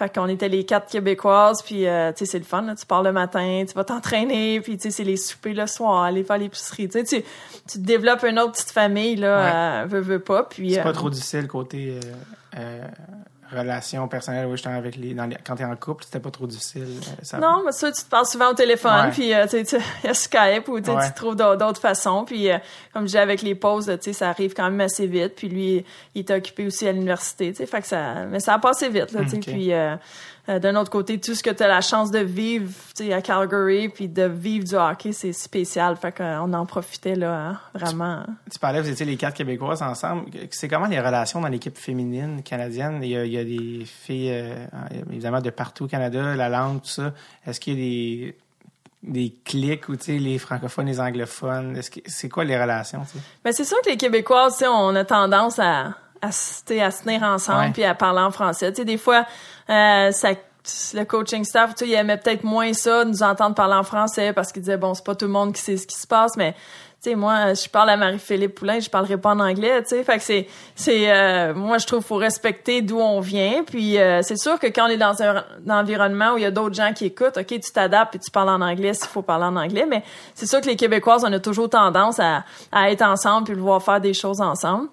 [0.00, 2.74] Fait qu'on était les quatre Québécoises, puis euh, tu sais, c'est le fun, là.
[2.74, 6.04] tu pars le matin, tu vas t'entraîner, puis tu sais, c'est les soupers le soir,
[6.04, 7.22] aller faire l'épicerie, tu sais,
[7.68, 10.72] tu, développes une autre petite famille, là, euh, veux, veux pas, puis...
[10.72, 12.00] C'est euh, pas trop difficile côté euh,
[12.56, 12.88] euh,
[13.52, 14.46] relation personnelle.
[14.46, 16.82] Oui, j'étais avec les, dans les, quand t'es en couple, c'était pas trop difficile.
[16.86, 19.64] euh, ça- Non, mais ça, tu te parles souvent au téléphone, puis euh, tu sais,
[19.64, 20.82] tu- il y a Skype ou Ouais.
[20.82, 22.24] tu trouves d'autres façons.
[22.24, 22.58] Puis, euh,
[22.92, 25.34] comme je disais, avec les pauses, tu sais, ça arrive quand même assez vite.
[25.36, 25.84] Puis lui,
[26.14, 28.26] il était occupé aussi à l'université, tu sais, fait que ça...
[28.26, 29.36] Mais ça a passé vite, là, tu sais.
[29.36, 29.44] Ok.
[29.46, 29.96] Puis, euh,
[30.48, 32.70] euh, d'un autre côté, tout ce que tu as la chance de vivre,
[33.12, 35.96] à Calgary, puis de vivre du hockey, c'est spécial.
[35.96, 38.24] Fait qu'on en profitait, là, hein, vraiment.
[38.50, 40.30] Tu parlais, vous étiez les quatre Québécoises ensemble.
[40.50, 43.00] C'est comment les relations dans l'équipe féminine canadienne?
[43.02, 44.66] Il y a, il y a des filles, euh,
[45.10, 47.12] évidemment, de partout au Canada, la langue, tout ça.
[47.46, 48.36] Est-ce qu'il y a des,
[49.02, 51.80] des clics sais, les francophones, les anglophones?
[52.06, 53.02] C'est quoi les relations?
[53.44, 57.72] Mais c'est sûr que les sais, on a tendance à, à, à se tenir ensemble
[57.72, 58.70] puis à parler en français.
[58.72, 59.26] Tu sais, des fois,
[59.68, 60.30] euh, ça,
[60.94, 64.32] le coaching staff, tu sais, il aimait peut-être moins ça, nous entendre parler en français
[64.32, 66.36] parce qu'il disait, bon, c'est pas tout le monde qui sait ce qui se passe,
[66.36, 66.54] mais
[67.02, 70.04] tu sais, moi, je parle à Marie-Philippe Poulain, je parlerai pas en anglais, tu sais.
[70.04, 73.64] Fait que c'est, c'est, euh, moi, je trouve qu'il faut respecter d'où on vient.
[73.64, 76.46] Puis euh, c'est sûr que quand on est dans un, un environnement où il y
[76.46, 79.22] a d'autres gens qui écoutent, ok, tu t'adaptes et tu parles en anglais s'il faut
[79.22, 79.86] parler en anglais.
[79.88, 80.04] Mais
[80.34, 83.82] c'est sûr que les Québécoises, on a toujours tendance à, à être ensemble puis vouloir
[83.82, 84.88] faire des choses ensemble.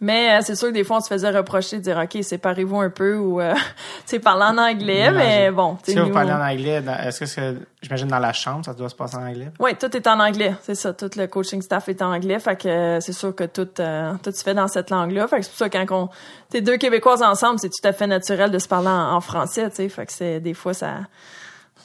[0.00, 2.80] Mais euh, c'est sûr que des fois, on se faisait reprocher de dire, OK, séparez-vous
[2.80, 3.54] un peu ou, euh,
[4.06, 5.76] tu parler en anglais, mais bon.
[5.76, 8.64] tu sais, Si vous nous, parlez en anglais, est-ce que c'est, j'imagine dans la chambre,
[8.64, 9.50] ça doit se passer en anglais?
[9.60, 10.92] Oui, tout est en anglais, c'est ça.
[10.92, 14.14] Tout le coaching staff est en anglais, fait que euh, c'est sûr que tout, euh,
[14.22, 15.26] tout se fait dans cette langue-là.
[15.28, 16.08] Fait que c'est pour ça que quand on,
[16.50, 19.68] t'es deux Québécoises ensemble, c'est tout à fait naturel de se parler en, en français,
[19.70, 19.88] tu sais.
[19.88, 20.94] Fait que c'est des fois ça,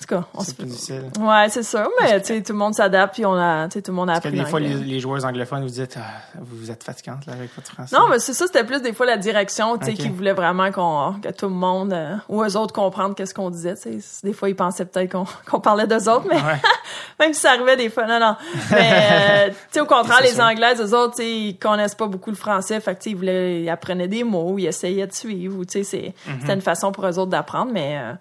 [0.02, 1.04] tout cas, on se plus difficile.
[1.20, 3.82] Ouais, c'est ça, mais tu sais, tout le monde s'adapte puis on a, tu sais,
[3.82, 5.98] tout le monde a Parce que appris des fois, les, les joueurs anglophones vous dites,
[5.98, 7.96] ah, vous êtes fatigante, là, avec votre français.
[7.96, 10.72] Non, mais c'est ça, c'était plus des fois la direction, tu sais, qui voulait vraiment
[10.72, 14.20] qu'on, que tout le monde, euh, ou eux autres comprennent qu'est-ce qu'on disait, tu sais.
[14.24, 16.62] Des fois, ils pensaient peut-être qu'on, qu'on parlait d'eux autres, mais Ouais.
[17.20, 18.36] même si ça arrivait des fois, non, non.
[18.72, 20.48] Mais, euh, tu sais, au contraire, les ça.
[20.48, 23.10] Anglaises, eux autres, tu sais, ils connaissent pas beaucoup le français, fait que, tu sais,
[23.12, 26.38] ils voulaient, ils apprenaient des mots, ils essayaient de suivre, ou, tu sais, c'est, Mhm.
[26.42, 28.14] c'était une façon pour eux autres d'apprendre, mais, euh,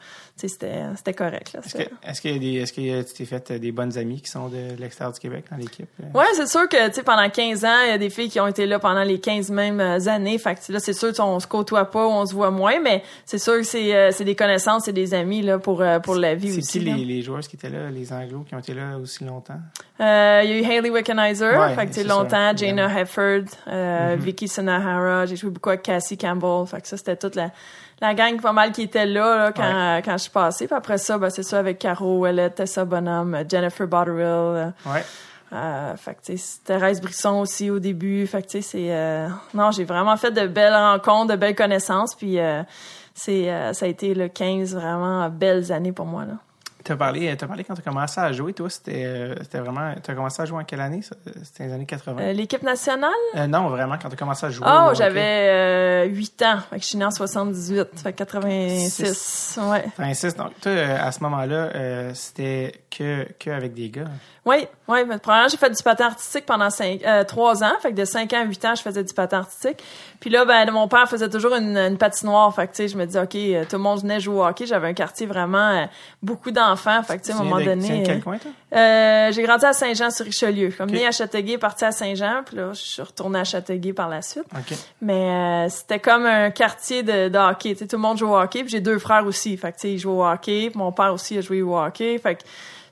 [0.48, 1.56] c'était, correct.
[1.64, 3.96] Est-ce que, est-ce qu'il y a des, est-ce que tu t'es fait euh, des bonnes
[3.98, 5.88] amies qui sont de l'extérieur du Québec dans l'équipe?
[6.02, 6.18] euh?
[6.18, 8.66] Ouais, c'est sûr que, pendant 15 ans, il y a des filles qui ont été
[8.66, 10.38] là pendant les 15 mêmes euh, années.
[10.38, 13.38] Fait que là, c'est sûr qu'on se côtoie pas, on se voit moins, mais c'est
[13.38, 16.58] sûr que c'est, c'est des connaissances, c'est des amis, là, pour, pour la vie C'est
[16.58, 16.78] aussi.
[16.80, 16.96] qui là.
[16.96, 19.58] les, les joueuses qui étaient là, les anglos qui ont été là aussi longtemps?
[20.00, 23.00] Euh, il y a eu Hayley Wickenheiser, Ouais, fait que, c'est longtemps, Jana.
[23.00, 24.20] Hefford, euh, Mhm.
[24.22, 26.66] Vicky Sunahara, j'ai joué beaucoup avec Cassie Campbell.
[26.66, 27.50] Fait que ça, c'était toute la,
[28.00, 30.66] la gang pas mal qui était là, là, quand, euh, quand je suis passée.
[30.66, 34.66] Puis après ça, ben, c'est ça avec Caro Ouellet, Tessa Bonhomme, euh, Jennifer Botterill, euh,
[34.86, 35.04] Ouais.
[35.52, 38.24] Euh, fait que, tu sais, c'est Thérèse Brisson aussi au début.
[38.28, 38.86] Fait que, tu sais, c'est...
[38.94, 42.14] euh, Non, j'ai vraiment fait de belles rencontres, de belles connaissances.
[42.14, 42.62] Puis, euh,
[43.14, 46.34] c'est, euh, ça a été le 15 vraiment belles années pour moi, là.
[46.84, 49.94] Tu as parlé, as parlé quand tu as commencé à jouer, toi, c'était euh, vraiment.
[50.02, 51.00] Tu as commencé à jouer en quelle année?
[51.42, 53.10] C'était les années 80 Euh, L'équipe nationale?
[53.36, 54.66] Euh, Non, vraiment, quand tu as commencé à jouer.
[54.68, 56.58] Oh, j'avais euh, 8 ans.
[56.70, 57.88] Fait que je suis née en 78.
[58.02, 59.58] Fait que 86.
[59.62, 59.84] Ouais.
[59.98, 60.36] 26.
[60.36, 64.04] Donc, toi, euh, à ce moment-là, euh, c'était que, que avec des gars?
[64.46, 65.00] Oui, oui.
[65.06, 67.72] Mais premièrement, j'ai fait du patin artistique pendant 5, euh, 3 ans.
[67.82, 69.82] Fait que de 5 ans à 8 ans, je faisais du patin artistique.
[70.18, 72.52] Puis là, ben, mon père faisait toujours une, une patinoire.
[72.54, 74.44] Fait que, tu sais, je me disais, OK, euh, tout le monde venait jouer au
[74.46, 74.66] hockey.
[74.66, 75.84] J'avais un quartier vraiment, euh,
[76.22, 76.69] beaucoup d'enfants.
[76.76, 77.86] Fait que, tu sais, à un moment tu donné.
[77.86, 78.50] viens de quel coin, toi?
[78.74, 80.72] Euh, j'ai grandi à Saint-Jean-sur-Richelieu.
[80.76, 80.94] Comme Ok.
[80.94, 84.22] né à Châteauguay, parti à Saint-Jean, puis là, je suis retournée à Châteauguay par la
[84.22, 84.44] suite.
[85.00, 87.72] Mais euh, c'était comme un quartier de, de hockey.
[87.72, 88.60] Tu sais, tout le monde joue au hockey.
[88.60, 89.56] Puis j'ai deux frères aussi.
[89.56, 90.70] Fait que, tu sais, ils jouent au hockey.
[90.70, 92.18] Puis mon père aussi a joué au hockey.
[92.18, 92.42] Fait que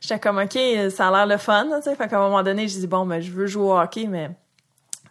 [0.00, 0.58] j'étais comme, OK,
[0.90, 1.66] ça a l'air le fun.
[1.76, 3.78] Tu sais, fait qu'à un moment donné, j'ai dit, bon, ben, je veux jouer au
[3.78, 4.28] hockey, mais...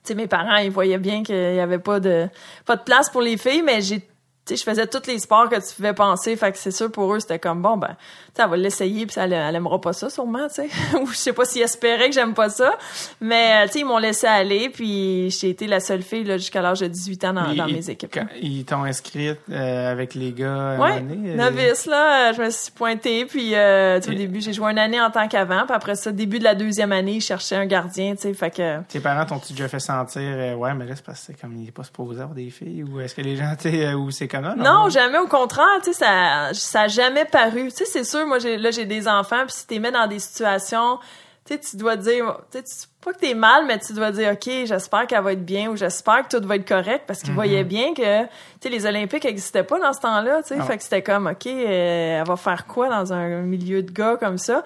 [0.03, 2.30] Tu sais, mes parents, ils voyaient bien qu'il y avait pas de
[2.65, 4.07] pas de place pour les filles, mais j'ai
[4.47, 6.91] tu sais, je faisais tous les sports que tu pouvais penser, fait que c'est sûr
[6.91, 7.93] pour eux c'était comme bon ben, tu
[8.35, 10.69] sais, elle va l'essayer puis elle, elle aimera pas ça sûrement, tu sais,
[11.01, 12.77] ou je sais pas s'ils espéraient que j'aime pas ça,
[13.21, 16.37] mais euh, tu sais ils m'ont laissé aller puis j'ai été la seule fille là
[16.37, 18.13] jusqu'à l'âge de 18 ans dans, dans mes équipes.
[18.13, 18.27] quand-.
[18.41, 23.25] Ils t'ont inscrite euh, avec les gars Ouais, euh, novice là, je me suis pointée
[23.25, 26.11] puis euh, tu au début j'ai joué une année en tant qu'avant, puis après ça
[26.11, 29.25] début de la deuxième année, ils cherchaient un gardien, tu sais, fait que Tes parents
[29.25, 31.71] t'ont-tu déjà fait sentir, euh, ouais, mais là, c'est parce que c'est comme il est
[31.71, 34.27] pas supposé avoir des filles, ou est-ce que les gens, tu sais, euh, ou c'est
[34.57, 35.17] Non, jamais.
[35.17, 37.69] Au contraire, tu sais, ça, ça a jamais paru.
[37.69, 40.19] Tu sais, c'est sûr, moi, là, j'ai des enfants, puis si t'es mis dans des
[40.19, 40.99] situations,
[41.45, 44.33] tu sais, tu dois dire, tu sais, pas que t'es mal, mais tu dois dire,
[44.33, 47.33] OK, j'espère qu'elle va être bien, ou j'espère que tout va être correct, parce qu'ils
[47.33, 48.29] voyaient bien que, tu
[48.63, 50.61] sais, les Olympiques n'existaient pas dans ce temps-là, tu sais.
[50.61, 54.17] Fait que c'était comme, OK, euh, elle va faire quoi dans un milieu de gars
[54.17, 54.63] comme ça?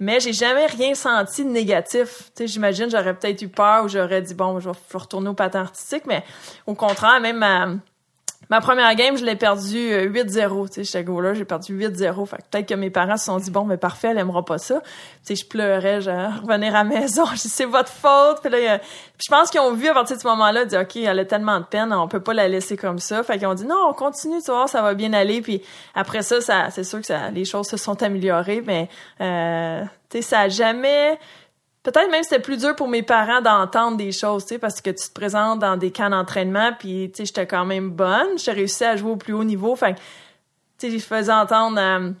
[0.00, 2.30] Mais j'ai jamais rien senti de négatif.
[2.34, 5.34] Tu sais, j'imagine, j'aurais peut-être eu peur ou j'aurais dit, bon, je vais retourner au
[5.34, 6.24] patin artistique, mais
[6.66, 7.68] au contraire, même ma,
[8.52, 10.66] Ma première game, je l'ai perdu euh, 8-0.
[10.66, 12.26] Tu sais, j'étais goaler, j'ai perdu 8-0.
[12.26, 14.58] Fait que peut-être que mes parents se sont dit, bon, mais parfait, elle aimera pas
[14.58, 14.82] ça.
[14.82, 14.90] Tu
[15.22, 16.10] sais, je pleurais, je
[16.42, 17.24] revenir à la maison.
[17.34, 18.42] C'est votre faute.
[18.42, 18.78] Puis là,
[19.18, 21.60] je pense qu'ils ont vu à partir de ce moment-là, dit, OK, elle a tellement
[21.60, 23.22] de peine, on peut pas la laisser comme ça.
[23.22, 25.40] Fait qu'ils ont dit, non, on continue, tu vois, ça va bien aller.
[25.40, 25.62] Puis
[25.94, 28.90] après ça, ça c'est sûr que ça, les choses se sont améliorées, mais,
[29.22, 31.18] euh, tu sais, ça a jamais,
[31.82, 34.90] Peut-être même c'était plus dur pour mes parents d'entendre des choses, tu sais, parce que
[34.90, 38.52] tu te présentes dans des camps d'entraînement, puis tu sais, j'étais quand même bonne, j'ai
[38.52, 39.98] réussi à jouer au plus haut niveau, fait que,
[40.78, 42.12] tu sais, je faisais entendre, euh,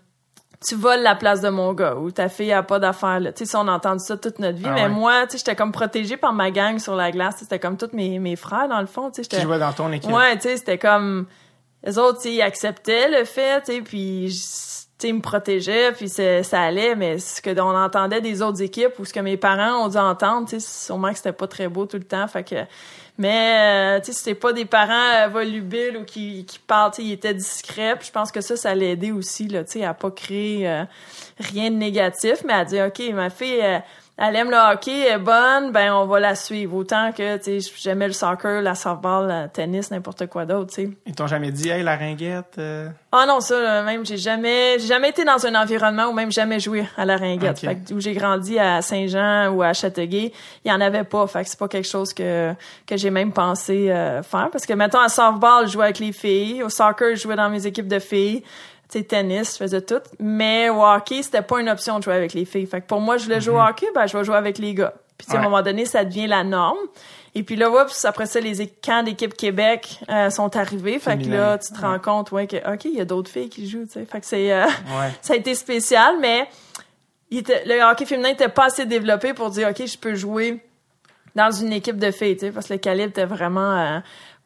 [0.66, 3.32] tu voles la place de mon gars, ou ta fille a pas d'affaires là.
[3.32, 4.88] Tu sais, on a entendu ça toute notre vie, Ah mais ouais.
[4.88, 7.90] moi, tu sais, j'étais comme protégée par ma gang sur la glace, c'était comme tous
[7.92, 9.42] mes, mes frères dans le fond, tu sais, j'étais...
[9.42, 10.10] jouait dans ton équipe.
[10.10, 11.26] Ouais, tu sais, c'était comme
[11.84, 14.28] les autres, ils acceptaient le fait, tu sais, puis
[15.10, 19.12] me protégeaient, puis ça allait, mais ce que on entendait des autres équipes ou ce
[19.12, 22.04] que mes parents ont dû entendre, tu sais, que c'était pas très beau tout le
[22.04, 22.56] temps, fait que
[23.18, 27.12] mais euh, tu c'était pas des parents euh, volubiles ou qui qui parlent, tu ils
[27.12, 29.92] étaient discrets, puis je pense que ça ça l'a aidé aussi là, tu sais, à
[29.92, 30.84] pas créer euh,
[31.38, 33.78] rien de négatif, mais à dire OK, ma fille euh,
[34.18, 36.76] elle aime le hockey, elle est bonne, ben on va la suivre.
[36.76, 40.82] Autant que, tu sais, j'aimais le soccer, la softball, le tennis, n'importe quoi d'autre, tu
[40.82, 40.90] sais.
[41.06, 42.54] Ils t'ont jamais dit, hey, la ringuette.
[42.58, 46.30] euh, Ah non, ça, même, j'ai jamais, j'ai jamais été dans un environnement où même
[46.30, 47.58] jamais joué à la ringuette.
[47.60, 50.32] Fait que où j'ai grandi à Saint-Jean ou à Châteauguay,
[50.64, 51.26] il y en avait pas.
[51.26, 52.52] Fait que c'est pas quelque chose que,
[52.86, 54.50] que j'ai même pensé euh, faire.
[54.52, 56.62] Parce que, mettons, à softball, je jouais avec les filles.
[56.62, 58.44] Au soccer, je jouais dans mes équipes de filles.
[58.92, 60.02] Sais, tennis, je faisais tout.
[60.18, 62.66] Mais au hockey, c'était pas une option de jouer avec les filles.
[62.66, 64.74] Fait que pour moi, je voulais jouer au hockey, ben, je vais jouer avec les
[64.74, 64.92] gars.
[65.16, 66.76] Puis, à un moment donné, ça devient la norme.
[67.34, 70.98] Et puis là, oups, après ça, les camps d'équipe Québec euh, sont arrivés.
[70.98, 73.48] Fait que là, tu te rends compte, ouais, que, OK, il y a d'autres filles
[73.48, 74.04] qui jouent, tu sais.
[74.04, 75.10] Fait que c'est, euh, Ouais.
[75.22, 76.46] ça a été spécial, mais
[77.30, 80.62] il était, le hockey féminin était pas assez développé pour dire, OK, je peux jouer
[81.34, 84.00] dans une équipe de filles, tu sais, parce que le calibre était vraiment euh,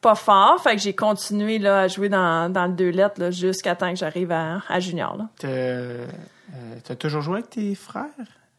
[0.06, 0.62] pas fort.
[0.62, 3.90] Fait que j'ai continué, là, à jouer dans, dans le deux lettres, là, jusqu'à temps
[3.90, 5.18] que j'arrive à, à junior.
[5.38, 6.06] T'as euh,
[6.96, 8.04] toujours joué avec tes frères?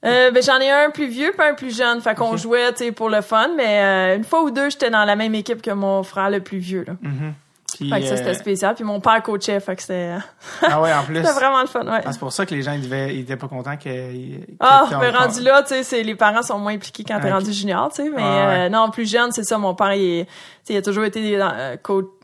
[0.06, 2.02] Euh, ben, j'en ai un plus vieux puis un plus jeune.
[2.02, 5.06] Fait qu'on jouait, tu pour le fun, mais euh, une fois ou deux, j'étais dans
[5.06, 6.94] la même équipe que mon frère le plus vieux, là.
[7.02, 7.34] Mhm.
[7.78, 8.76] Puis, Fait que ça, euh, c'était spécial.
[8.76, 10.16] Puis mon père coachait, fait que c'était
[10.64, 11.18] Ah ouais, en plus.
[11.18, 12.02] c'était vraiment le fun, ouais.
[12.06, 13.84] Ah, c'est pour ça que les gens ils devaient, ils étaient pas contents que.
[13.84, 17.34] que Ah, mais rendu là, tu sais, les parents sont moins impliqués quand t'es Ok.
[17.40, 18.10] rendu junior, tu sais.
[18.10, 18.56] Mais Ah ouais.
[18.66, 19.58] euh, non, plus jeune, c'est ça.
[19.58, 20.28] Mon père, il, est-
[20.70, 21.76] il a toujours été dans, euh,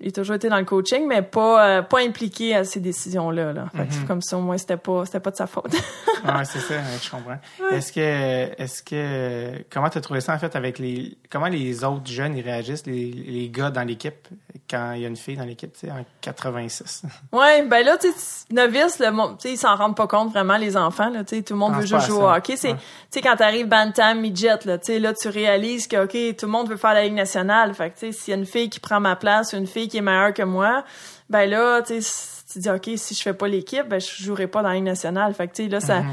[0.01, 3.53] il a toujours été dans le coaching, mais pas euh, pas impliqué à ces décisions-là.
[3.53, 3.65] Là.
[3.75, 4.05] Fait que Mhm.
[4.07, 5.71] comme ça, au moins, c'était pas c'était pas de sa faute.
[5.73, 7.37] Ouais, c'est ça, je comprends.
[7.71, 12.11] Est-ce que, est-ce que, comment t'as trouvé ça en fait avec les, comment les autres
[12.11, 14.27] jeunes ils réagissent, les, les gars dans l'équipe
[14.69, 17.03] quand il y a une fille dans l'équipe, tu sais, en 86.
[17.31, 20.31] ouais, ben là, tu sais, novice, le monde, tu sais, ils s'en rendent pas compte
[20.31, 21.09] vraiment les enfants.
[21.09, 22.55] Là, tu sais, tout le monde veut juste jouer au hockey.
[22.57, 22.75] C'est, Ouais.
[22.75, 22.81] tu
[23.11, 26.51] sais, quand t'arrives bantam, midget, là, tu sais, là, tu réalises que ok, tout le
[26.51, 27.73] monde veut faire la ligue nationale.
[27.73, 29.67] Fait que tu sais, s'il y a une fille qui prend ma place ou une
[29.67, 30.83] fille qui est meilleure que moi,
[31.29, 34.47] ben là, tu sais, tu dis, OK, si je fais pas l'équipe, ben, je jouerai
[34.47, 35.33] pas dans la Ligue nationale.
[35.33, 36.03] Fait que, tu sais, là, ça,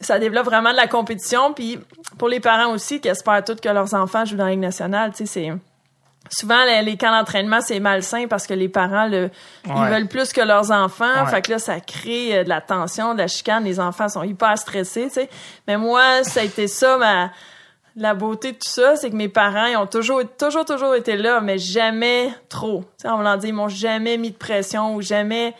[0.00, 1.52] ça développe vraiment de la compétition.
[1.52, 1.78] Puis
[2.18, 5.10] pour les parents aussi qui espèrent tous que leurs enfants jouent dans la Ligue nationale,
[5.10, 5.52] tu sais, c'est...
[6.30, 9.30] Souvent, les, les camps d'entraînement, c'est malsain parce que les parents, le,
[9.66, 11.24] ils veulent plus que leurs enfants.
[11.24, 11.30] Ouais.
[11.30, 13.64] Fait que là, ça crée euh, de la tension, de la chicane.
[13.64, 15.30] Les enfants sont hyper stressés, tu sais.
[15.66, 17.30] Mais moi, ça a été ça, ma...
[17.96, 21.16] La beauté de tout ça, c'est que mes parents, ils ont toujours, toujours, toujours été
[21.16, 22.82] là, mais jamais trop.
[22.96, 25.54] Tu sais, on l'a dit, ils m'ont jamais mis de pression ou jamais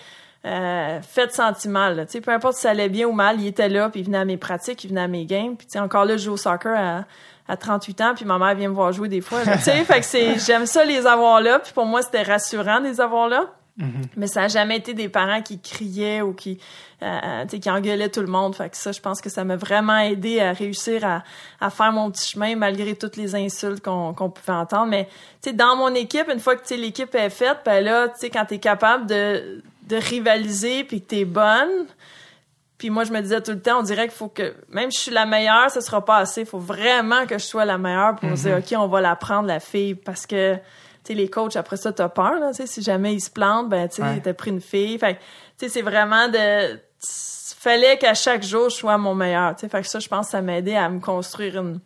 [0.46, 1.88] euh, fait de sentiment.
[1.88, 2.06] Là.
[2.06, 4.06] Tu sais, peu importe si ça allait bien ou mal, ils étaient là, puis ils
[4.06, 5.56] venaient à mes pratiques, ils venaient à mes games.
[5.56, 7.04] Puis tu sais, encore là, je joue au soccer à,
[7.50, 9.40] à 38 ans, puis ma mère vient me voir jouer des fois.
[9.44, 12.80] Tu sais, fait que c'est, j'aime ça les avoir là, puis pour moi, c'était rassurant
[12.80, 13.46] de les avoir là.
[14.14, 16.58] Mais ça a jamais été des parents qui criaient ou qui,
[17.02, 18.54] euh, tu sais, qui engueulaient tout le monde.
[18.54, 21.22] Fait que ça, je pense que ça m'a vraiment aidé à réussir à,
[21.60, 24.86] à faire mon petit chemin malgré toutes les insultes qu'on pouvait entendre.
[24.90, 25.04] Mais
[25.42, 28.18] tu sais, dans mon équipe, une fois que tu l'équipe est faite, ben là, tu
[28.18, 31.86] sais, quand t'es capable de, de rivaliser puis que t'es bonne,
[32.80, 34.96] puis moi, je me disais tout le temps, on dirait qu'il faut que, même si
[34.96, 36.40] je suis la meilleure, ce sera pas assez.
[36.40, 39.46] Il faut vraiment que je sois la meilleure pour dire, OK, on va la prendre,
[39.46, 40.60] la fille, parce que, tu
[41.04, 43.68] sais, les coachs, après ça, t'as peur, là, tu sais, si jamais ils se plantent,
[43.68, 44.20] ben, tu sais, Ouais.
[44.24, 44.98] t'as pris une fille.
[44.98, 45.26] Fait que, tu
[45.58, 46.80] sais, c'est vraiment de,
[47.58, 49.68] fallait qu'à chaque jour, je sois mon meilleur, tu sais.
[49.68, 51.80] Fait que ça, je pense ça m'a aidé à me construire une,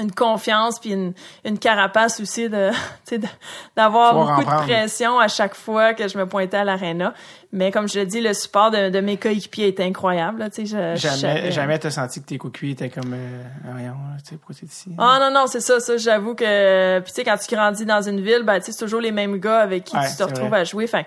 [0.00, 1.12] une confiance puis une,
[1.44, 2.70] une carapace aussi de,
[3.76, 7.14] d'avoir beaucoup de pression à chaque fois que je me pointais à l'aréna.
[7.52, 10.38] Mais comme je le dis, le support de, de mes coéquipiers était incroyable.
[10.38, 13.76] Là, tu sais, je- Jamais, jamais t'as senti que tes coéquipiers étaient comme, euh, Ah,
[13.82, 13.92] là,
[14.24, 14.90] tu sais, ici?
[14.98, 17.00] Ah non, non, c'est ça, ça, j'avoue que...
[17.00, 19.10] Puis tu sais, quand tu grandis dans une ville, ben tu sais, c'est toujours les
[19.12, 20.60] mêmes gars avec qui Ouais, tu te retrouves vrai.
[20.60, 20.86] à jouer.
[20.86, 20.98] Que,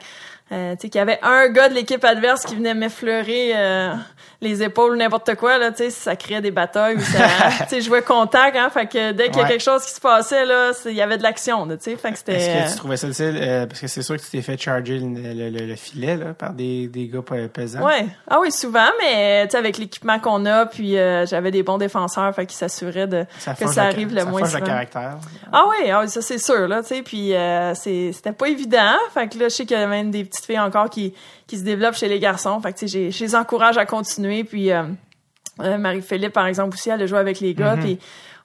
[0.54, 3.94] euh, tu sais, qu'il y avait un gars de l'équipe adverse qui venait m'effleurer euh,
[4.42, 6.96] les épaules ou n'importe quoi, là, tu sais, ça créait des batailles.
[6.98, 7.28] ou ça-
[7.64, 9.92] tu sais, je jouais contact, hein, fait que dès qu'il y a quelque chose qui
[9.92, 12.34] se passait, là, il y avait de l'action, tu sais, fait que c'était...
[12.36, 13.40] Est-ce que tu trouvais ça difficile?
[13.42, 16.18] euh, parce que c'est sûr que tu t'es fait charger le, le- le- le filet
[16.18, 17.84] là, par des, des gars pas pesants.
[17.86, 18.06] Ouais.
[18.30, 21.78] Ah oui, souvent, mais tu sais, avec l'équipement qu'on a, puis euh, j'avais des bons
[21.78, 24.66] défenseurs, fait qu'ils s'assuraient de Ça que ça le- arrive le ça moins le souvent.
[24.66, 25.18] caractère.
[25.52, 28.96] Ah oui, ah oui, ça c'est sûr là, tu sais, puis euh, c'était pas évident,
[29.14, 31.14] fait que là je sais qu'il y a même des petites encore qui
[31.48, 34.44] qui se développent chez les garçons, fait que je les encourage à continuer.
[34.44, 34.84] Puis euh,
[35.62, 37.76] euh, Marie-Philippe par exemple aussi elle a joué avec les gars.
[37.80, 38.00] Puis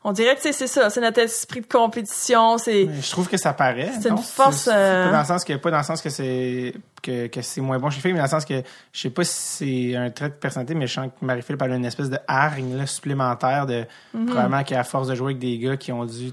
[0.05, 3.53] on dirait que c'est ça, c'est notre esprit de compétition, c'est Je trouve que ça
[3.53, 3.91] paraît.
[4.01, 6.09] C'est une force, C'est- euh, Pas dans le sens que pas dans le sens que
[6.09, 6.73] c'est
[7.03, 9.11] que, que c'est moins bon chez les filles, mais dans le sens que je sais
[9.11, 12.11] pas si c'est un trait de personnalité, mais je sens que Marie-Philippe a une espèce
[12.11, 13.85] de hargne là, supplémentaire de
[14.15, 14.27] Mhm.
[14.27, 16.33] probablement qu'à force de jouer avec des gars qui ont dû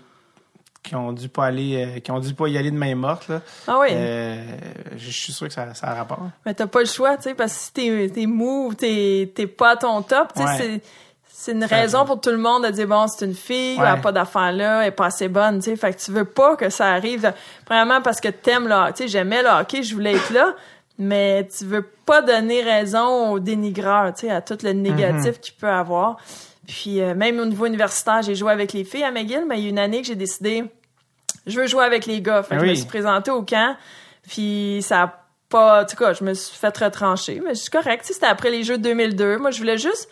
[0.85, 3.27] qui ont dû pas aller euh, qui ont dû pas y aller de main morte
[3.27, 3.41] là.
[3.67, 4.35] ah oui, Euh,
[4.95, 6.19] je suis sûr que ça, ça a rapport.
[6.45, 9.31] mais t'as pas le choix, tu sais, parce que si t'es t'es mou, ou t'es
[9.35, 10.57] t'es pas à ton top, tu sais, Ouais.
[10.57, 10.81] c'est
[11.37, 13.83] c'est une Ça raison pour tout le monde de dire bon c'est une fille, Ouais.
[13.85, 16.11] elle a pas d'affaires là, elle est pas assez bonne, tu sais, fait que tu
[16.11, 17.33] veux pas que ça arrive.
[17.65, 20.53] Premièrement parce que t'aimes là, tu sais, j'aimais le hockey, je voulais être là,
[20.97, 25.39] mais tu veux pas donner raison aux dénigreurs, tu sais, à tout le négatif Mm-hmm.
[25.39, 26.17] qu'il peut avoir.
[26.67, 29.63] Puis euh, même au niveau universitaire, j'ai joué avec les filles à McGill, mais il
[29.63, 30.65] y a une année que j'ai décidé
[31.45, 32.43] je veux jouer avec les gars.
[32.43, 33.75] Fait que Ah je me suis présentée au camp,
[34.27, 35.83] puis ça a pas...
[35.83, 38.01] En tout cas, je me suis fait retrancher, mais c'est correct.
[38.01, 39.37] Tu sais, C'était après les Jeux de 2002.
[39.37, 40.09] Moi, je voulais juste...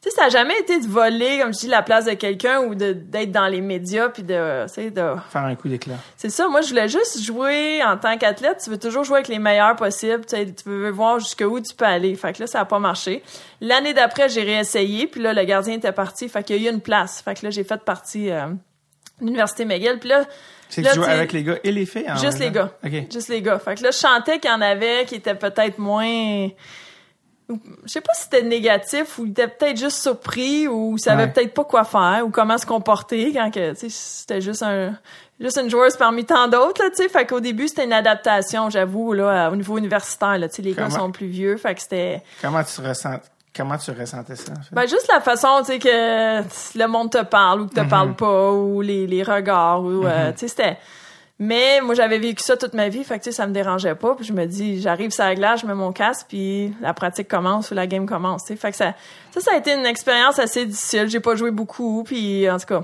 [0.00, 2.60] Tu sais, ça a jamais été de voler, comme je dis, la place de quelqu'un
[2.60, 4.64] ou de d'être dans les médias, puis de...
[4.68, 5.02] Tu sais, de...
[5.28, 5.96] Faire un coup d'éclat.
[6.16, 8.60] C'est ça, moi, je voulais juste jouer en tant qu'athlète.
[8.62, 10.24] Tu veux toujours jouer avec les meilleurs possibles.
[10.24, 12.14] Tu, sais, tu veux voir jusqu'où tu peux aller.
[12.14, 13.24] Fait que là, ça a pas marché.
[13.60, 16.28] L'année d'après, j'ai réessayé, puis là, le gardien était parti.
[16.28, 17.20] Fait qu'il y a eu une place.
[17.20, 18.46] Fait que là, j'ai fait partie euh,
[19.20, 19.98] de l'Université McGill.
[19.98, 20.26] Puis là,
[20.68, 22.70] C'est que tu joues t'es- avec les gars et les filles en Juste les gars.
[22.84, 22.92] OK.
[23.12, 23.58] Juste les gars.
[23.58, 26.50] Fait que là, je chantais qu'il y en avait qui étaient peut-être moins...
[27.48, 31.24] Je sais pas si c'était négatif ou ils étaient peut-être juste surpris ou ils savaient
[31.24, 31.32] Ouais.
[31.32, 34.92] peut-être pas quoi faire ou comment se comporter quand que, tu sais, c'était juste un...
[35.40, 37.08] Juste une joueuse parmi tant d'autres, là, tu sais.
[37.08, 40.48] Fait qu'au début, c'était une adaptation, j'avoue, là, au niveau universitaire, là.
[40.48, 41.56] Tu sais, les gars sont plus vieux.
[41.56, 42.22] Fait que c'était...
[42.42, 43.20] Comment tu ressens
[43.56, 44.72] comment tu ressentais ça en fait?
[44.74, 46.42] Ben, juste la façon, tu sais, que
[46.78, 47.88] le monde te parle ou que te Mhm.
[47.88, 50.76] parle pas, ou les, les regards, ou, euh, tu sais, c'était...
[51.40, 54.14] Mais moi, j'avais vécu ça toute ma vie, fait que, ça me dérangeait pas.
[54.16, 57.28] Puis je me dis, j'arrive sur la glace, je mets mon casque, puis la pratique
[57.28, 58.46] commence ou la game commence.
[58.46, 58.94] Fait que ça,
[59.32, 61.08] ça, ça a été une expérience assez difficile.
[61.08, 62.82] J'ai pas joué beaucoup, puis en tout cas...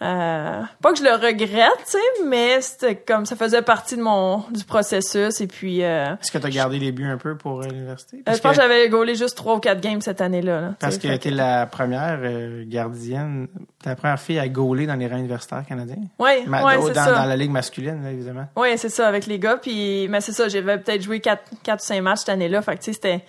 [0.00, 4.02] Euh, pas que je le regrette, tu sais, mais c'était comme ça faisait partie de
[4.02, 7.36] mon du processus et puis euh, Est-ce que tu as gardé les buts un peu
[7.36, 8.22] pour euh, l'université?
[8.28, 10.60] euh, je pense que j'avais gaulé juste trois ou quatre games cette année-là.
[10.60, 13.48] là, Parce que fait tu es la première euh, gardienne,
[13.82, 15.96] t'es la première fille à gauler dans les rangs universitaires canadiens.
[16.18, 17.26] Ouais, Ma- ouais, dans, c'est dans ça.
[17.26, 18.46] la ligue masculine, là, évidemment.
[18.56, 19.56] Oui, c'est ça, avec les gars.
[19.60, 22.62] Puis, mais c'est ça, j'avais peut-être joué 4, quatre ou 5 matchs cette année-là.
[22.62, 23.24] Fait que, tu sais, c'était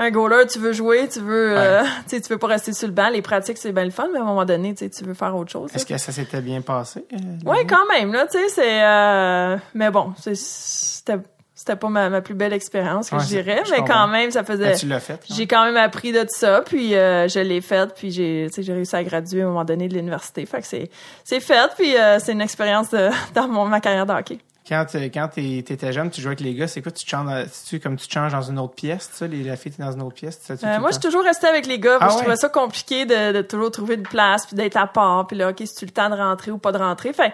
[0.00, 2.88] un goaler, tu veux jouer, tu veux, euh, tu sais, tu veux pas rester sur
[2.88, 3.10] le banc.
[3.10, 5.14] Les pratiques, c'est bien le fun, mais à un moment donné, tu sais, tu veux
[5.14, 5.70] faire autre chose.
[5.74, 7.04] Est-ce que ça s'était bien passé?
[7.12, 8.82] euh, Oui, quand même, là, tu sais, c'est...
[8.82, 11.18] euh, mais bon, c'est- c'était
[11.54, 14.42] c'était pas ma, ma plus belle expérience que Ouais, je dirais, mais quand même, ça
[14.44, 14.70] faisait.
[14.70, 15.20] Ben, tu l'as fait.
[15.30, 18.72] J'ai quand même appris de tout ça, puis euh, je l'ai fait, puis j'ai, j'ai
[18.72, 20.46] réussi à graduer à un moment donné de l'université.
[20.46, 20.88] Fait que c'est,
[21.22, 24.38] c'est fait, puis euh, c'est une expérience de- dans mon, ma carrière de hockey.
[24.68, 26.92] Quand, t'es- quand t'étais jeune, tu jouais avec les gars, c'est quoi?
[26.92, 29.56] Tu changes, dans- c'est-tu comme tu changes dans une autre pièce, tu sais, les, la
[29.56, 30.38] fille, t'es dans une autre pièce?
[30.40, 31.98] tu Euh, moi, je suis toujours restée avec les gars.
[32.00, 35.26] Ah je trouvais ça compliqué de, de toujours trouver une place, puis d'être à part,
[35.26, 37.12] puis là, OK, si tu le temps de rentrer ou pas de rentrer?
[37.12, 37.32] Fait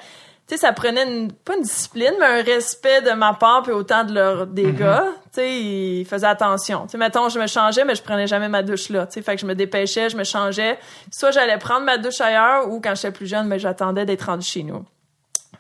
[0.49, 3.73] tu sais, ça prenait une, pas une discipline, mais un respect de ma part, puis
[3.73, 4.77] autant de leur, des Mm-hmm.
[4.77, 5.05] gars.
[5.25, 6.83] Tu sais, ils faisaient attention.
[6.87, 9.07] Tu sais, mettons, je me changeais, mais je prenais jamais ma douche là.
[9.09, 10.79] Tu sais, fait que je me dépêchais, je me changeais.
[11.13, 14.47] Soit j'allais prendre ma douche ailleurs, ou quand j'étais plus jeune, mais j'attendais d'être rendu
[14.47, 14.85] chez nous.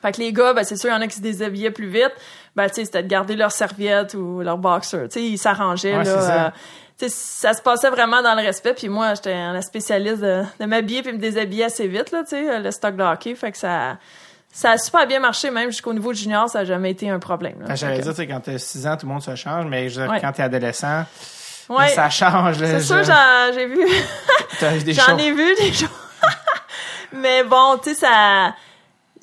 [0.03, 1.89] Fait que les gars, ben, c'est sûr, il y en a qui se déshabillaient plus
[1.89, 2.13] vite.
[2.55, 5.05] Ben, tu sais, c'était de garder leur serviette ou leur boxer.
[5.09, 6.47] Tu sais, ils s'arrangeaient, Ouais, là.
[7.03, 8.73] euh, ça se passait vraiment dans le respect.
[8.75, 12.31] Puis moi, j'étais la spécialiste de, de m'habiller puis me déshabiller assez vite, là, tu
[12.31, 13.35] sais, le stock de hockey.
[13.35, 13.99] Fait que ça,
[14.53, 17.57] ça a super bien marché, même jusqu'au niveau junior, ça a jamais été un problème.
[17.67, 19.89] Ben, J'allais dire, tu sais, quand t'as 6 ans, tout le monde se change, mais
[19.91, 20.19] je Ouais.
[20.21, 21.05] quand t'es adolescent,
[21.69, 22.61] Ouais, ça change.
[22.61, 23.03] là, c'est sûr,
[23.53, 23.85] j'ai vu.
[24.95, 25.89] J'en ai vu des choses.
[27.13, 28.55] Mais bon, tu sais, ça.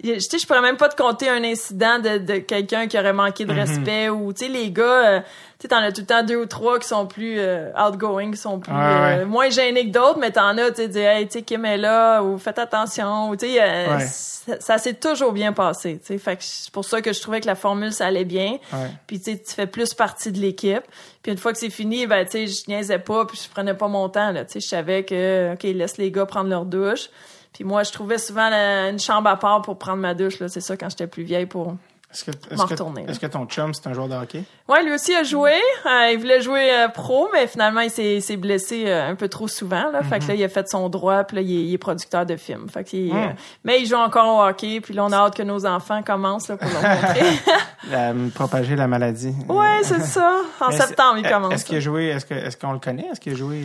[0.03, 3.13] Je sais, je pourrais même pas te compter un incident de, de quelqu'un qui aurait
[3.13, 3.59] manqué de Mhm.
[3.59, 5.27] respect ou, tu sais, les gars, euh, tu
[5.61, 8.37] sais, t'en as tout le temps deux ou trois qui sont plus euh, outgoing, qui
[8.37, 11.27] sont plus Ouais, euh, moins gênés que d'autres, mais t'en as, tu sais, dire, hey,
[11.27, 14.05] tu sais, Kim est là, ou faites attention, ou, tu sais, euh, Ouais.
[14.07, 16.17] ça, ça s'est toujours bien passé, tu sais.
[16.17, 18.57] Fait que c'est pour ça que je trouvais que la formule, ça allait bien.
[18.73, 18.89] Ouais.
[19.05, 20.83] Puis tu sais, tu fais plus partie de l'équipe.
[21.21, 23.75] Puis une fois que c'est fini, ben tu sais, je niaisais pas, puis je prenais
[23.75, 24.43] pas mon temps là.
[24.43, 27.09] Tu sais, je savais que ok, laisse les gars prendre leur douche.
[27.53, 30.47] Puis moi, je trouvais souvent une chambre à part pour prendre ma douche là.
[30.49, 31.75] C'est ça quand j'étais plus vieille pour.
[32.13, 34.43] Est-ce que, que- que ton chum, c'est un joueur de hockey?
[34.69, 35.51] Ouais, lui aussi a joué.
[35.85, 39.27] Euh, il voulait jouer euh, pro, mais finalement il s'est, il blessé euh, un peu
[39.27, 40.03] trop souvent là.
[40.03, 41.23] Fait que là, il a fait son droit.
[41.23, 42.69] Puis là, il est, il est producteur de films.
[42.69, 43.17] Fait qu'il, Mm.
[43.17, 43.27] euh,
[43.63, 44.79] mais il joue encore au hockey.
[44.81, 47.25] Puis là, on a hâte que nos enfants commencent là pour leur montrer.
[47.91, 49.33] La- propager la maladie.
[49.49, 50.31] ouais, c'est ça.
[50.61, 51.53] En Mais septembre, il commence.
[51.53, 53.07] Est-ce qu'il a joué, est-ce que, qu'on le connaît?
[53.11, 53.57] Est-ce qu'il a joué,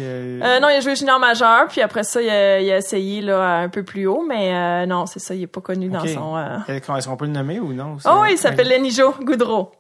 [0.61, 3.59] non, il a joué junior majeur, puis après ça, il a, il a essayé là
[3.61, 6.37] un peu plus haut, mais non, c'est ça, il est pas connu dans son.
[6.67, 7.97] Est-ce qu'on peut le nommer ou non?
[8.07, 8.91] Oh oui, il s'appelle Lenny
[9.23, 9.73] Goudreau.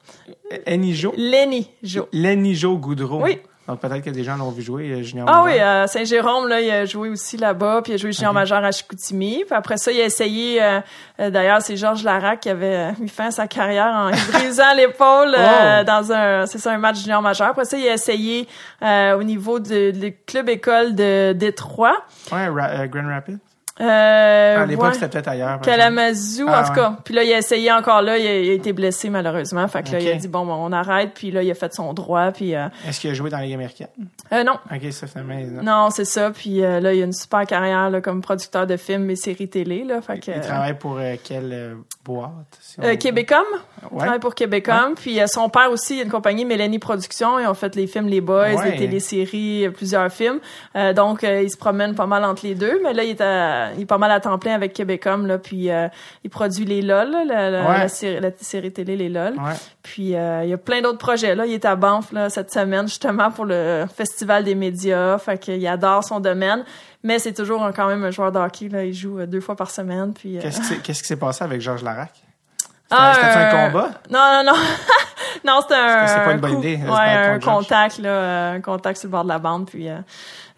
[0.66, 2.08] Lenny Jo?
[2.12, 3.22] Lenijo Goudreau.
[3.22, 3.38] Oui.
[3.66, 5.26] Donc peut-être que des gens l'ont vu jouer euh, junior.
[5.28, 5.44] Ah majeur.
[5.44, 8.36] oui, à Saint-Jérôme, là, il a joué aussi là-bas, puis il a joué junior Ok.
[8.36, 9.44] majeur à Chicoutimi.
[9.44, 10.80] Puis après ça, il a essayé, euh,
[11.20, 14.72] euh, d'ailleurs, c'est Georges Larac qui avait euh, mis fin à sa carrière en brisant
[14.74, 15.84] l'épaule euh, Oh.
[15.84, 17.48] dans un, c'est ça, un match junior majeur.
[17.48, 18.48] Après ça, il a essayé
[18.82, 21.96] euh, au niveau du du club école de Détroit.
[22.32, 23.36] Ouais, Ra- euh, Grand Rapids.
[23.80, 24.94] Euh, à l'époque, ouais.
[24.94, 25.60] c'était peut-être ailleurs.
[25.60, 26.76] Kalamazoo, Ah, en tout ouais.
[26.76, 26.96] cas.
[27.04, 29.66] Puis là, il a essayé encore là, il a, il a été blessé malheureusement.
[29.68, 31.12] Fait que là, il a dit bon, on arrête.
[31.14, 32.30] Puis là, il a fait son droit.
[32.32, 33.88] Puis euh, Est-ce qu'il a joué dans Ligue américaine?
[34.32, 35.34] euh, non, Ok, ça finalement.
[35.62, 35.62] non.
[35.84, 36.30] non, c'est ça.
[36.30, 39.48] Puis euh, là, il a une super carrière là, comme producteur de films et séries
[39.48, 39.84] télé.
[39.84, 41.74] Là, fait que, Il travaille pour euh, quelle euh,
[42.04, 42.30] boîte?
[42.60, 42.96] si on euh?
[42.96, 43.38] Québecom,
[43.82, 43.98] il Ouais.
[44.00, 44.94] travaille pour Québecom.
[44.96, 47.38] Puis euh, son père aussi, il a une compagnie Mélanie Productions.
[47.38, 50.40] Ils ont fait les films Les Boys, les téléséries, euh, plusieurs films.
[50.76, 52.80] Euh, donc, euh, il se promène pas mal entre les deux.
[52.82, 55.26] Mais là, il est, à- il est pas mal à temps plein avec Québecom.
[55.26, 55.88] Là, puis euh,
[56.24, 57.78] il produit les LOL, là, la, la- Ouais.
[57.78, 59.34] la série, la série télé Les LOL.
[59.34, 59.52] Ouais.
[59.82, 61.34] Puis euh, il y a plein d'autres projets.
[61.34, 65.18] Là, il est à Banff là, cette semaine justement pour le Festival des médias.
[65.18, 66.64] Fait qu'il adore son domaine.
[67.02, 68.68] Mais c'est toujours quand même un joueur de hockey.
[68.68, 68.84] Là.
[68.84, 70.12] Il joue euh, deux fois par semaine.
[70.12, 72.10] Puis, euh, Qu'est-ce qui s'est- qu'est-ce qui s'est passé avec Georges Larac?
[72.90, 73.26] C'était Ah, c'était
[73.56, 73.90] un combat?
[74.10, 74.58] Non, non, non.
[75.44, 78.60] non, c'était un, c'est pas une un bonne idée, se Ouais, un contact, là, un
[78.62, 79.66] contact sur le bord de la bande.
[79.68, 79.98] Puis, euh,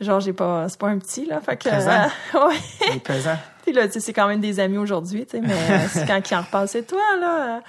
[0.00, 1.40] genre, j'ai pas, c'est pas un petit, là.
[1.40, 1.90] Fait que, Présent.
[2.34, 2.54] euh, ouais.
[2.82, 3.00] Il est.
[3.62, 6.06] Puis là, tu sais, c'est quand même des amis aujourd'hui, tu sais, mais euh, c'est
[6.06, 7.60] quand il en reparle, c'est toi, là.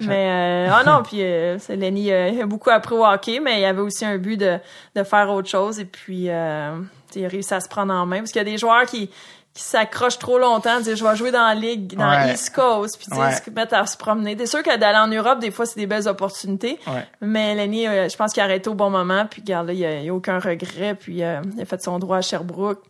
[0.00, 1.18] mais, euh, ah non, puis
[1.58, 4.58] c'est Lenny a beaucoup appris au hockey, mais il avait aussi un but de,
[4.94, 5.80] de faire autre chose.
[5.80, 6.76] Et puis, euh,
[7.10, 8.18] tu sais, il a réussi à se prendre en main.
[8.18, 9.10] Parce qu'il y a des joueurs qui
[9.52, 12.32] qui s'accrochent trop longtemps, dire je vais jouer dans la ligue, dans Ouais.
[12.34, 13.32] East Coast, puis Ouais.
[13.32, 14.36] se mettre à se promener.
[14.38, 16.78] C'est sûr que d'aller en Europe, des fois, c'est des belles opportunités.
[16.86, 17.06] Ouais.
[17.20, 19.84] Mais Lenny, euh, je pense qu'il a arrêté au bon moment, puis regarde, là, il
[19.84, 22.80] a, il a aucun regret, puis euh, il a fait son droit à Sherbrooke.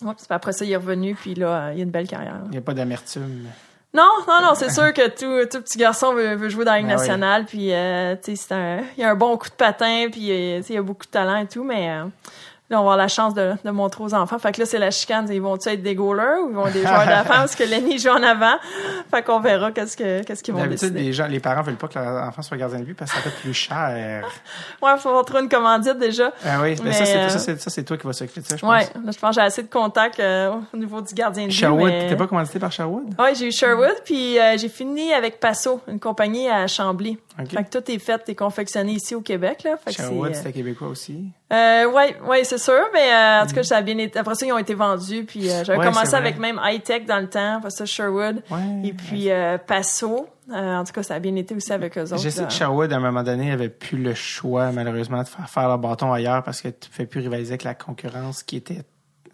[0.00, 2.40] Puis après ça, il est revenu, puis là, euh, il a une belle carrière.
[2.46, 3.46] Il n'y a pas d'amertume.
[3.94, 6.78] Non, non, non, c'est sûr que tout, tout petit garçon veut, veut jouer dans la
[6.78, 6.98] Ligue Ben oui.
[6.98, 10.22] nationale, puis euh, tu sais, c'est un, il a un bon coup de patin, puis
[10.68, 11.88] il a beaucoup de talent et tout, mais
[12.72, 14.38] là, on va avoir la chance de, de montrer aux enfants.
[14.38, 16.72] Fait que là, c'est la chicane, ils vont-tu être des goalers ou ils vont être
[16.72, 18.56] des joueurs d'avant, parce que Lenny joue en avant.
[19.10, 21.02] Fait qu'on verra qu'est-ce que qu'est-ce qu'ils vont D'habitude, décider.
[21.02, 23.16] les, gens, les parents veulent pas que leur enfant soit gardien de but parce que
[23.18, 24.24] ça coûte plus cher.
[24.82, 26.32] Ouais, faut avoir trouvé une commandite déjà.
[26.44, 28.40] Ah oui, mais, ça, Mais, c'est, euh, ça, c'est, ça, c'est toi qui vas s'occuper
[28.40, 29.04] de ça, je Ouais, pense.
[29.04, 31.54] là, je pense que j'ai assez de contacts euh, au niveau du gardien de but.
[31.54, 33.14] Sherwood, mais- t'es pas commandité par Sherwood?
[33.18, 37.18] Ouais, j'ai eu Sherwood, puis euh, j'ai fini avec Passo, une compagnie à Chambly.
[37.36, 39.76] Fait que tout est fait et confectionné ici au Québec, là.
[39.76, 41.24] Fait Sherwood, c'était québécois aussi.
[41.52, 44.18] euh, ouais, ouais, c'est sûr, mais euh, en tout cas, ça a bien été.
[44.18, 47.04] Après ça, ils ont été vendus, puis euh, j'avais Ouais, commencé avec même High Tech
[47.06, 48.58] dans le temps, après ça Sherwood, Ouais.
[48.88, 50.28] et puis euh, Passo.
[50.52, 52.18] Euh, en tout cas, ça a bien été aussi avec eux autres.
[52.18, 52.46] Je sais là.
[52.48, 55.78] que Sherwood, à un moment donné, avait plus le choix, malheureusement, de faire faire leur
[55.78, 58.82] bâton ailleurs parce que tu ne fais plus rivaliser avec la concurrence qui était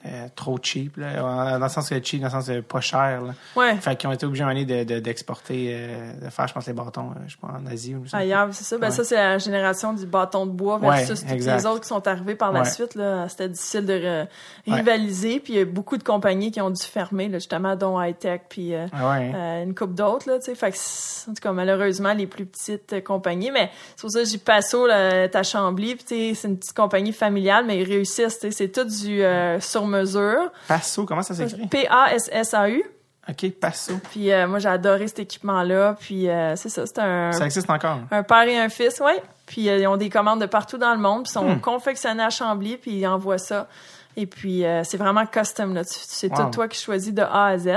[0.07, 1.59] euh, trop cheap, là.
[1.59, 3.23] dans le sens que cheap, dans le sens pas cher.
[3.23, 3.35] Là.
[3.57, 3.77] Ouais.
[3.77, 6.67] Fait qu'ils ont été obligés un donné de- de- d'exporter, euh, de faire, je pense,
[6.67, 8.05] les bâtons, euh, je sais pas, en Asie ou.
[8.13, 8.79] Ailleurs, c'est ça.
[8.79, 8.93] Ben Ouais.
[8.93, 11.57] ça, c'est la génération du bâton de bois versus exact.
[11.57, 12.95] les autres qui sont arrivés par la suite.
[12.95, 13.29] Là.
[13.29, 14.25] C'était difficile de euh,
[14.67, 15.41] rivaliser.
[15.41, 18.43] Puis il y a beaucoup de compagnies qui ont dû fermer, là, justement, dont High-Tech,
[18.49, 20.29] puis euh, Ah euh, une coupe d'autres.
[20.29, 20.55] Là, tu sais.
[20.55, 23.51] fait que, en tout cas, malheureusement, les plus petites euh, compagnies.
[23.51, 25.97] Mais c'est pour ça que j'ai Passo, là, à Chambly.
[25.97, 28.39] Puis c'est une petite compagnie familiale, mais ils réussissent.
[28.51, 29.59] C'est tout du euh,
[30.07, 30.51] sur-mesure.
[30.69, 31.67] Passo, comment ça s'écrit?
[31.67, 32.83] P-A-S-S-A-U.
[33.31, 33.93] OK, Passo.
[34.11, 35.97] Puis euh, moi, j'ai adoré cet équipement-là.
[36.01, 37.99] Puis euh, c'est ça, c'est un Ça existe encore.
[38.11, 39.13] un père et un fils, oui.
[39.47, 41.61] Puis euh, ils ont des commandes de partout dans le monde, puis sont Hmm.
[41.61, 43.69] confectionnés à Chambly, puis ils envoient ça.
[44.17, 46.45] Et puis euh, c'est vraiment custom là, c'est Wow.
[46.47, 47.69] tout toi qui choisis de A à Z.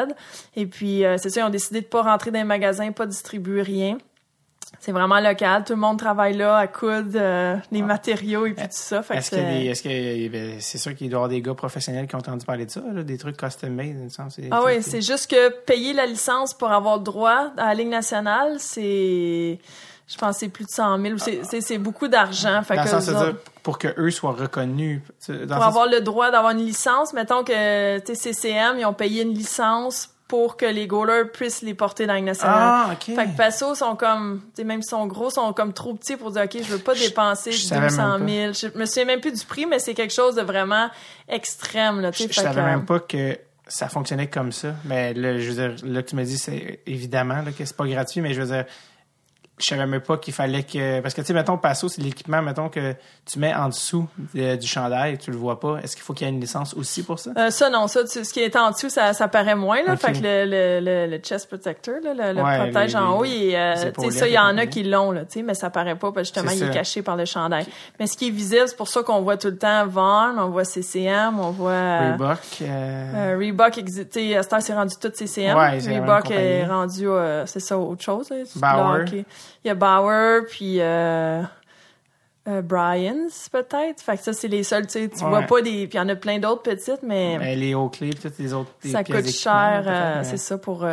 [0.55, 3.05] Et puis euh, c'est ça, ils ont décidé de pas rentrer dans les magasins, pas
[3.05, 3.97] distribuer rien.
[4.79, 8.63] C'est vraiment local, tout le monde travaille là à coudre euh, les matériaux et puis
[8.65, 9.03] tout ça.
[9.07, 12.19] Que Est-ce que ben, c'est sûr qu'il doit y avoir des gars professionnels qui ont
[12.19, 15.01] entendu parler de ça, là, des trucs custom made, dans le sens, Ah oui, c'est
[15.01, 19.59] juste que payer la licence pour avoir le droit à la Ligue nationale, c'est
[20.07, 22.61] je pense que c'est plus de 100 000 ou c'est- beaucoup d'argent.
[22.67, 23.09] Dans le sens,
[23.63, 25.01] pour que eux soient reconnus.
[25.29, 28.85] dans pour sens- avoir le droit d'avoir une licence, mettons que tu sais, CCM, ils
[28.85, 32.57] ont payé une licence pour que les goalers puissent les porter dans Ligue nationale.
[32.57, 33.13] Ah, OK.
[33.13, 36.15] Fait que Passo sont comme, tu sais, même s'ils sont gros, sont comme trop petits
[36.15, 38.71] pour dire, OK, je veux pas dépenser je savais 200 même 000.
[38.73, 40.89] Je me souviens même plus du prix, mais c'est quelque chose de vraiment
[41.27, 44.69] extrême, là, tu Je, savais que, même pas que ça fonctionnait comme ça.
[44.85, 47.85] Mais là, je veux dire, là tu me dis, c'est évidemment là, que c'est pas
[47.85, 48.63] gratuit, mais je veux dire,
[49.61, 50.99] je savais même pas qu'il fallait que.
[51.01, 52.93] Parce que, tu sais, mettons, Passo, c'est l'équipement, mettons, que
[53.25, 55.77] tu mets en dessous de- du chandail, tu le vois pas.
[55.83, 57.31] Est-ce qu'il faut qu'il y ait une licence aussi pour ça?
[57.37, 59.95] Euh, ça, non, ça, tu- ce qui est en dessous, ça, ça paraît moins, là.
[59.95, 63.17] Fait que le, le, le, le chest protector, là, le, le Ouais, protège les- en
[63.17, 65.69] haut, il euh, ça, il y en a qui l'ont, là, tu sais, mais ça
[65.69, 67.65] paraît pas, parce que justement, il est caché par le chandail.
[67.99, 70.49] Mais ce qui est visible, c'est pour ça qu'on voit tout le temps Vaughn, on
[70.49, 72.39] voit CCM, on voit, euh, Reebok.
[72.61, 75.57] euh, euh, Reebok, tu sais, c'est rendu tout CCM.
[75.57, 78.37] Ouais, Reebok est rendu, euh, c'est ça, autre chose, là.
[78.55, 79.01] Bauer.
[79.01, 79.25] hockey.
[79.63, 81.41] Il y a Bauer, puis, euh,
[82.47, 84.01] euh, Bryans, peut-être.
[84.01, 85.29] Fait que ça, c'est les seuls, tu sais, tu Ouais.
[85.29, 88.11] vois pas des, puis il y en a plein d'autres petites, mais, ben, les clés,
[88.13, 88.71] toutes les autres.
[88.83, 90.85] les ça coûte cher, euh, mais- c'est ça, pour,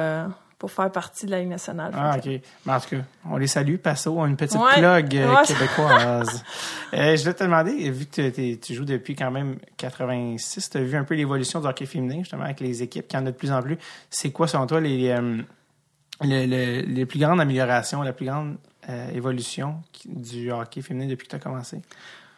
[0.58, 1.92] pour faire partie de la Ligue nationale.
[1.96, 2.26] Ah, OK.
[2.66, 3.76] Mais en tout cas, on les salue.
[3.76, 4.74] Passo, une petite Ouais.
[4.76, 5.44] plug Ouais.
[5.46, 6.44] québécoise.
[6.92, 10.96] Je voulais te demander, vu que tu joues depuis quand même 86, tu as vu
[10.96, 13.36] un peu l'évolution du hockey féminin, justement, avec les équipes, qu'il y en a de
[13.36, 13.78] plus en plus.
[14.10, 15.16] C'est quoi, selon toi, les,
[16.20, 18.56] le- le- les plus grandes améliorations, la plus grande
[18.88, 21.80] euh, évolution du hockey féminin depuis que tu as commencé?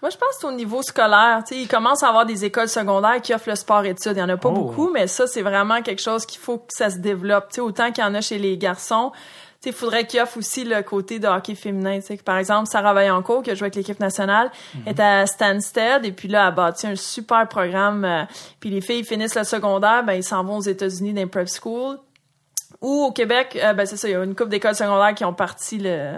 [0.02, 1.42] Moi, je pense au niveau scolaire.
[1.46, 4.12] Tu sais, il commence à avoir des écoles secondaires qui offrent le sport-études.
[4.16, 4.52] Il y en a pas Oh.
[4.52, 7.48] beaucoup, mais ça, c'est vraiment quelque chose qu'il faut que ça se développe.
[7.50, 9.18] Tu sais, autant qu'il y en a chez les garçons, tu
[9.68, 12.00] sais, il faudrait qu'il offre aussi le côté de hockey féminin.
[12.00, 14.50] Tu sais, que, par exemple, Sarah Vaillancourt, qui a joué avec l'équipe nationale,
[14.86, 18.04] est à Stansted, et puis là, elle a bâti un super programme.
[18.06, 18.24] euh,
[18.58, 21.46] puis les filles finissent le secondaire, ben ils s'en vont aux États-Unis dans les prep
[21.48, 21.98] school.
[22.82, 25.24] Ou au Québec, euh, ben c'est ça, il y a une couple d'écoles secondaires qui
[25.26, 26.12] ont parti le,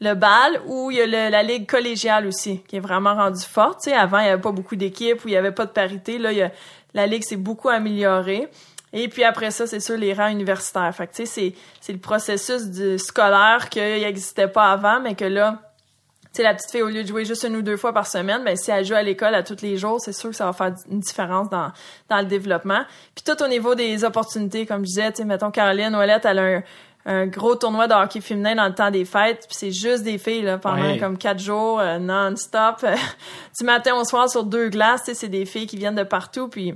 [0.00, 3.40] le bal, ou il y a le- la ligue collégiale aussi, qui est vraiment rendue
[3.42, 3.80] forte.
[3.84, 5.70] Tu sais, avant, il n'y avait pas beaucoup d'équipes, où il n'y avait pas de
[5.70, 6.18] parité.
[6.18, 6.50] Là, y a,
[6.92, 8.48] la ligue s'est beaucoup améliorée.
[8.92, 10.94] Et puis après ça, c'est sûr, les rangs universitaires.
[10.94, 15.60] Fait que, c'est, c'est le processus du scolaire qui n'existait pas avant, mais que là,
[16.34, 18.42] sais, la petite fille, au lieu de jouer juste une ou deux fois par semaine,
[18.44, 20.52] ben, si elle joue à l'école à tous les jours, c'est sûr que ça va
[20.52, 21.72] faire une différence dans,
[22.08, 22.82] dans le développement.
[23.14, 26.38] Puis tout au niveau des opportunités, comme je disais, tu sais, mettons, Caroline Ouellette, elle
[26.38, 26.62] a un,
[27.04, 30.18] un gros tournoi de hockey féminin dans le temps des fêtes, puis c'est juste des
[30.18, 32.84] filles, là, pendant comme quatre jours, euh, non-stop.
[33.58, 36.74] du matin au soir sur deux glaces, c'est des filles qui viennent de partout, puis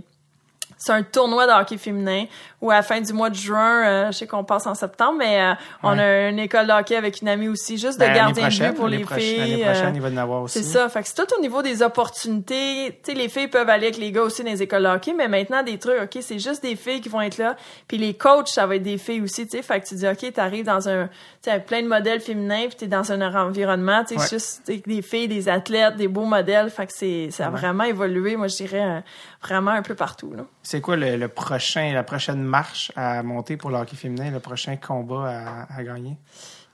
[0.76, 2.26] c'est un tournoi de hockey féminin
[2.60, 5.16] où à la fin du mois de juin, euh, je sais qu'on passe en septembre,
[5.18, 8.14] mais euh, on a une école de hockey avec une amie aussi, juste de Ben,
[8.14, 9.38] gardien de but pour les filles.
[9.38, 10.58] L'année euh, prochaine, il va y en avoir aussi.
[10.58, 10.88] c'est ça.
[10.88, 13.00] Fait que c'est tout au niveau des opportunités.
[13.02, 15.14] Tu sais, les filles peuvent aller avec les gars aussi dans les écoles de hockey,
[15.16, 17.56] mais maintenant, des trucs, OK, c'est juste des filles qui vont être là.
[17.88, 19.62] Puis les coachs, ça va être des filles aussi, tu sais.
[19.62, 21.08] Fait que tu dis, OK, t'arrives dans un,
[21.50, 24.26] avec plein de modèles féminins, puis t'es dans un environnement, tu sais, Ouais.
[24.28, 26.70] juste des filles, des athlètes, des beaux modèles.
[26.70, 29.00] Fait que c'est, ça a vraiment évolué, moi, je dirais, euh,
[29.42, 30.44] vraiment un peu partout, là.
[30.62, 34.40] C'est quoi le, le prochain, la prochaine marche à monter pour le hockey féminin, le
[34.40, 36.16] prochain combat à, à gagner?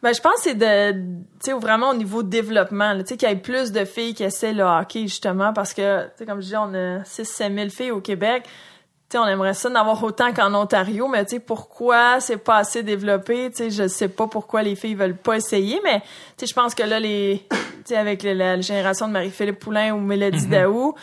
[0.02, 0.98] Ben, je pense que c'est de, tu
[1.40, 4.52] sais, vraiment au niveau développement, tu sais, qu'il y ait plus de filles qui essaient
[4.52, 7.90] le hockey, justement, parce que, tu sais, comme je dis, on a 6-7 000 filles
[7.92, 8.44] au Québec.
[9.18, 12.82] On aimerait ça d'en avoir autant qu'en Ontario, mais tu sais, pourquoi c'est pas assez
[12.82, 13.50] développé?
[13.50, 16.06] Tu sais, je sais pas pourquoi les filles veulent pas essayer, mais tu
[16.38, 17.56] sais, je pense que là, les, tu
[17.86, 20.94] sais, avec la, génération de Marie-Philippe Poulain ou Mélodie Daou,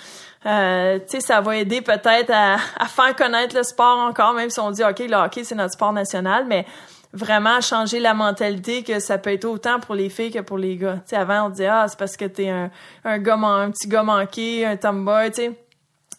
[0.46, 4.50] euh, tu sais, ça va aider peut-être à, à faire connaître le sport encore, même
[4.50, 6.66] si on dit, OK, le hockey, c'est notre sport national, mais
[7.12, 10.78] vraiment changer la mentalité que ça peut être autant pour les filles que pour les
[10.78, 11.00] gars.
[11.04, 12.70] Tu sais, avant, on disait, ah, c'est parce que t'es un,
[13.04, 15.69] un gars, un petit gars manqué, un tomboy, tu sais.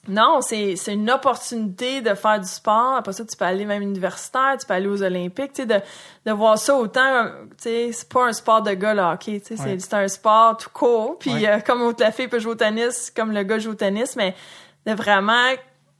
[0.09, 2.96] Non, c'est une opportunité de faire du sport.
[2.96, 5.78] Après ça, tu peux aller même universitaire, tu peux aller aux Olympiques, tu sais, de,
[6.26, 9.57] de voir ça autant, tu sais, c'est pas un sport de gars, le hockey, tu
[9.57, 9.78] sais, Ouais.
[9.78, 11.18] c'est un sport tout court.
[11.18, 11.48] Puis Ouais.
[11.48, 14.34] euh, comme la fille peut jouer au tennis, comme le gars joue au tennis, mais
[14.86, 15.44] de vraiment,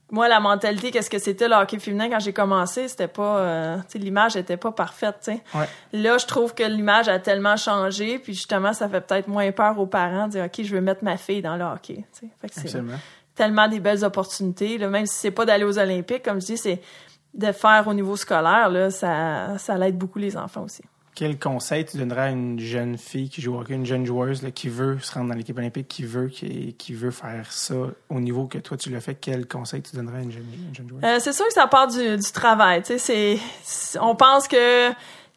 [0.09, 3.77] moi, la mentalité, qu'est-ce que c'était le hockey féminin quand j'ai commencé, c'était pas, euh,
[3.83, 5.43] tu sais, l'image était pas parfaite, tu sais.
[5.53, 5.67] Ouais.
[5.93, 9.77] Là, je trouve que l'image a tellement changé, puis justement, ça fait peut-être moins peur
[9.79, 12.29] aux parents de dire, OK, je veux mettre ma fille dans le hockey, tu sais.
[12.41, 12.77] Fait que.
[13.41, 14.77] Tellement des belles opportunités.
[14.77, 16.79] Là, même si c'est pas d'aller aux Olympiques, comme je dis, c'est
[17.33, 18.69] de faire au niveau scolaire.
[18.69, 20.83] Là, ça, ça l'aide beaucoup les enfants aussi.
[21.15, 24.69] Quel conseil tu donnerais à une jeune fille qui joue une jeune joueuse là, qui
[24.69, 27.75] veut se rendre dans l'équipe olympique, qui veut, qui, qui veut faire ça
[28.09, 29.15] au niveau que toi tu l'as fait?
[29.15, 31.03] Quel conseil tu donnerais à une jeune, une jeune joueuse?
[31.03, 32.83] Euh, c'est sûr que ça part du, du travail.
[32.85, 33.39] C'est-
[33.99, 34.91] on pense que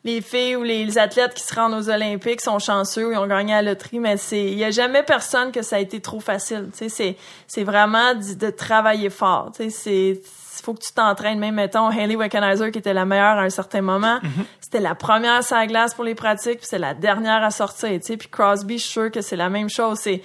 [0.05, 3.55] les filles ou les, athlètes qui se rendent aux Olympiques sont chanceux, ils ont gagné
[3.55, 6.21] à la loterie, mais c'est, il y a jamais personne que ça a été trop
[6.21, 6.69] facile.
[6.73, 9.51] Tu sais, c'est, c'est vraiment de, de travailler fort.
[9.57, 10.21] Tu sais, c'est,
[10.63, 11.39] faut que tu t'entraînes.
[11.39, 14.19] Même mettons Hayley Wickenheiser qui était la meilleure à un certain moment,
[14.61, 17.91] c'était la première sur la glace pour les pratiques, puis c'est la dernière à sortir.
[18.01, 19.99] Tu sais, puis Crosby, je suis sûre que c'est la même chose.
[20.01, 20.23] C'est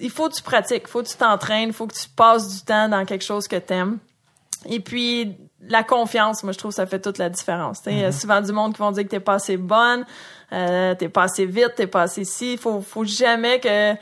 [0.00, 2.54] il faut que tu pratiques, il faut que tu t'entraînes, il faut que tu passes
[2.54, 3.98] du temps dans quelque chose que t'aimes.
[4.66, 5.36] Et puis,
[5.68, 7.80] la confiance, moi, je trouve ça fait toute la différence.
[7.86, 10.04] Il y a souvent du monde qui vont dire que t'es pas assez bonne,
[10.52, 12.56] euh, t'es pas assez vite, t'es pas assez ci.
[12.56, 13.94] Faut, faut jamais que,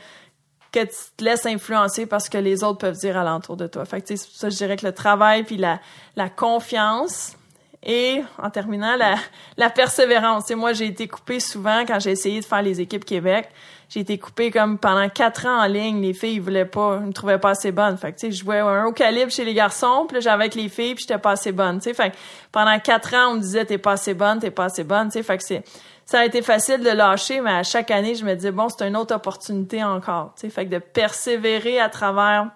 [0.71, 3.85] que tu te laisses influencer parce que les autres peuvent dire alentour de toi.
[3.85, 5.79] Fait que, c'est pour ça, que je dirais que le travail puis la,
[6.15, 7.37] la confiance
[7.83, 9.15] et, en terminant, la,
[9.57, 10.43] la persévérance.
[10.43, 13.49] Tu sais, moi, j'ai été coupée souvent quand j'ai essayé de faire les équipes Québec.
[13.93, 16.01] J'ai été coupée comme pendant quatre ans en ligne.
[16.01, 17.97] Les filles, ils voulaient pas, ils me trouvaient pas assez bonne.
[17.97, 20.43] Fait que, tu sais, je jouais un haut calibre chez les garçons, puis là, j'avais
[20.45, 21.79] avec les filles, puis j'étais pas assez bonne.
[21.79, 22.15] Tu sais, fait que
[22.53, 25.07] pendant quatre ans, on me disait, t'es pas assez bonne, t'es pas assez bonne.
[25.09, 25.65] Tu sais, fait que c'est,
[26.05, 28.87] ça a été facile de lâcher, mais à chaque année, je me disais, bon, c'est
[28.87, 30.35] une autre opportunité encore.
[30.35, 32.47] Tu sais, fait que de persévérer à travers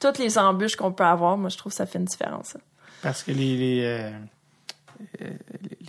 [0.00, 2.56] toutes les embûches qu'on peut avoir, moi, je trouve que ça fait une différence.
[3.02, 4.10] Parce que les, les, euh,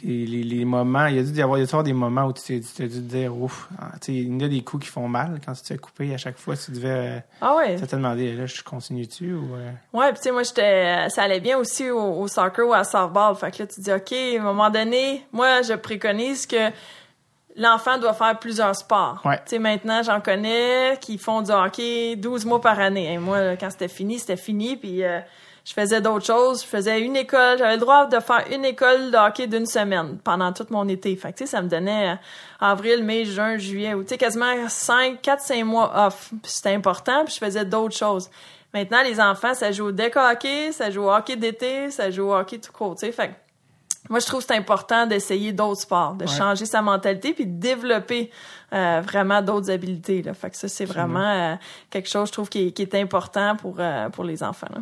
[0.03, 1.73] les, les, les moments, il y a dû y avoir, il y a dû y
[1.73, 4.61] avoir des moments où tu t'es dû te dire, ouf, ah, il y a des
[4.63, 7.55] coups qui font mal quand tu t'es coupé à chaque fois, tu devais, euh, Ah
[7.57, 7.75] ouais.
[7.75, 11.39] te demandé, là, je continue-tu ou, euh, Ouais, puis tu sais, moi, j'étais, ça allait
[11.39, 13.35] bien aussi au, au soccer ou à softball.
[13.35, 16.71] Fait que là, tu dis, OK, à un moment donné, moi, je préconise que
[17.55, 19.21] l'enfant doit faire plusieurs sports.
[19.25, 19.37] Ouais.
[19.37, 23.13] Tu sais, maintenant, j'en connais qui font du hockey 12 mois par année.
[23.13, 25.19] Et moi, quand c'était fini, c'était fini, puis euh,
[25.67, 26.61] je faisais d'autres choses.
[26.61, 30.17] Je faisais une école, j'avais le droit de faire une école de hockey d'une semaine
[30.23, 31.13] pendant tout mon été.
[31.17, 32.15] Fait que, tu sais, ça me donnait euh,
[32.61, 36.31] avril, mai, juin, juillet, ou tu sais, quasiment 5, 4, 5 mois off.
[36.43, 38.29] C'était important, puis je faisais d'autres choses.
[38.73, 42.29] Maintenant, les enfants, ça joue au deck hockey, ça joue au hockey d'été, ça joue
[42.29, 43.11] au hockey tout court, tu sais.
[43.11, 43.33] Fait que
[44.09, 46.31] moi, je trouve que c'est important d'essayer d'autres sports, de Ouais.
[46.31, 48.31] changer sa mentalité puis de développer
[48.71, 50.21] euh, vraiment d'autres habiletés.
[50.21, 50.33] Là.
[50.33, 51.55] Fait que ça, c'est vraiment euh,
[51.89, 54.67] quelque chose, je trouve, qui est, qui est important pour, euh, pour les enfants.
[54.73, 54.81] là.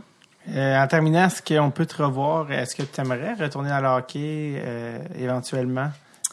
[0.49, 2.51] Euh, en terminant, est-ce qu'on peut te revoir?
[2.51, 5.89] Est-ce que tu aimerais retourner dans le hockey euh, éventuellement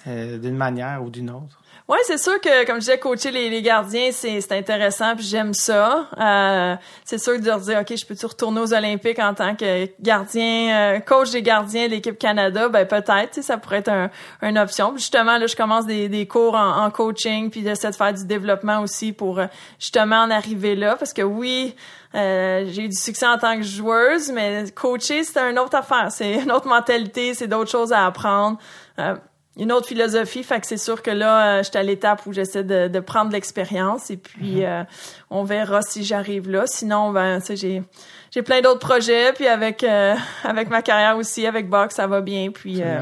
[0.06, 1.62] euh, d'une manière ou d'une autre?
[1.88, 6.06] Ouais, c'est sûr que, comme je disais, coacher les, gardiens, c'est intéressant, puis j'aime ça.
[6.18, 9.88] Euh, c'est sûr de leur dire, OK, je peux-tu retourner aux Olympiques en tant que
[10.00, 12.68] gardien, euh, coach des gardiens de l'équipe Canada?
[12.68, 14.10] Ben peut-être, ça pourrait être un,
[14.42, 14.96] une option.
[14.96, 18.26] Justement, là, je commence des, des cours en, en coaching, puis j'essaie de faire du
[18.26, 19.46] développement aussi pour euh,
[19.80, 21.74] justement en arriver là, parce que oui,
[22.14, 26.10] euh, j'ai eu du succès en tant que joueuse, mais coacher, c'est une autre affaire.
[26.10, 28.58] C'est une autre mentalité, c'est d'autres choses à apprendre.
[28.98, 29.16] Euh,
[29.58, 32.64] une autre philosophie, fait que c'est sûr que là, euh, j'étais à l'étape où j'essaie
[32.64, 34.82] de, de prendre l'expérience et puis euh,
[35.28, 36.64] on verra si j'arrive là.
[36.66, 37.82] Sinon, ben, tu sais, j'ai
[38.30, 42.22] j'ai plein d'autres projets, puis avec euh, avec ma carrière aussi, avec Box, ça va
[42.22, 43.00] bien, puis euh.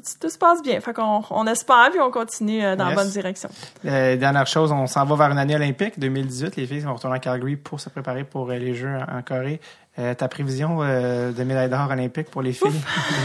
[0.00, 0.80] Tout, tout se passe bien.
[0.80, 3.48] Fait qu'on on espère puis on continue euh, dans la bonne direction.
[3.84, 6.56] Euh, dernière chose, on s'en va vers une année olympique, 2018.
[6.56, 9.22] Les filles vont retourner à Calgary pour se préparer pour euh, les Jeux en, en
[9.22, 9.60] Corée.
[9.98, 12.70] Euh, ta prévision euh, de médaille d'or olympique pour les filles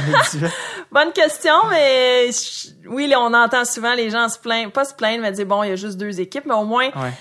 [0.08, 0.46] 2018?
[0.92, 4.94] Bonne question, mais je- oui, là, on entend souvent les gens se plaindre, pas se
[4.96, 7.12] plaindre, mais dire bon, il y a juste deux équipes, mais au moins Ouais.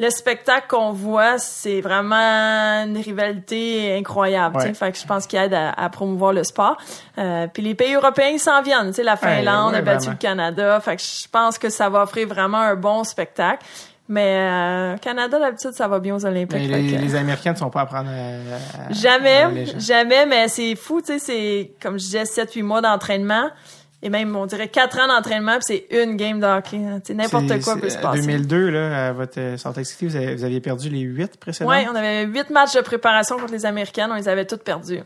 [0.00, 2.16] Le spectacle qu'on voit, c'est vraiment
[2.86, 4.56] une rivalité incroyable.
[4.56, 4.74] Ouais.
[4.74, 6.76] Fait que je pense qu'il aide à, à promouvoir le sport.
[7.18, 8.88] Euh, puis les pays européens ils s'en viennent.
[8.88, 10.12] Tu sais, la Finlande ouais, a battu vraiment.
[10.12, 10.80] le Canada.
[10.80, 13.64] Fait que je pense que ça va offrir vraiment un bon spectacle.
[14.08, 16.58] Mais euh, Canada, d'habitude, ça va bien aux Olympiques.
[16.58, 18.08] Mais les, que- les Américains ne sont pas à prendre.
[18.10, 18.56] euh,
[18.88, 19.78] à- Jamais, à légère.
[19.78, 23.50] jamais, mais c'est fou, tu sais, c'est, comme je disais, 7-8 mois d'entraînement,
[24.02, 26.76] et même, on dirait 4 ans d'entraînement, puis c'est une game de hockey.
[26.78, 27.00] hein.
[27.14, 28.20] N'importe quoi peut se passer.
[28.22, 31.68] 2002, là, à votre Salt Lake City, vous, avez- vous aviez perdu les huit précédents?
[31.70, 35.00] Ouais, on avait 8 matchs de préparation contre les Américaines, on les avait toutes perdues.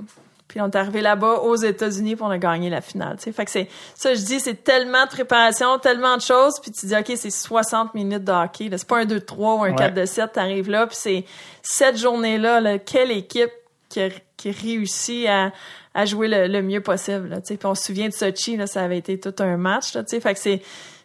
[0.46, 3.16] Puis on est arrivé là-bas aux États-Unis pour on a gagné la finale.
[3.18, 3.32] sais.
[3.32, 6.60] Fait que c'est ça, je dis, c'est tellement de préparation, tellement de choses.
[6.62, 8.68] Puis tu dis, OK, c'est 60 minutes de hockey.
[8.70, 10.32] C'est pas un 2-3 ou un 4 de 7.
[10.32, 11.24] T'arrives là, puis c'est
[11.62, 13.50] cette journée-là, là, quelle équipe
[13.88, 15.50] qui, a, qui réussit à,
[15.94, 17.28] à jouer le, mieux possible.
[17.28, 19.94] Là, puis on se souvient de Sochi, là, ça avait été tout un match.
[19.94, 20.62] Là, fait que c'est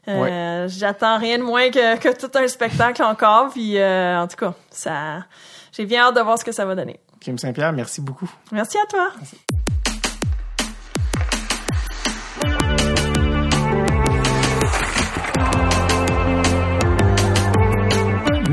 [0.08, 3.50] euh, J'attends rien de moins que, que, tout un spectacle encore.
[3.52, 5.26] Puis euh, en tout cas, ça,
[5.72, 7.00] j'ai bien hâte de voir ce que ça va donner.
[7.20, 8.32] Kim Saint-Pierre, merci beaucoup.
[8.52, 9.10] Merci à toi.
[9.18, 9.38] Merci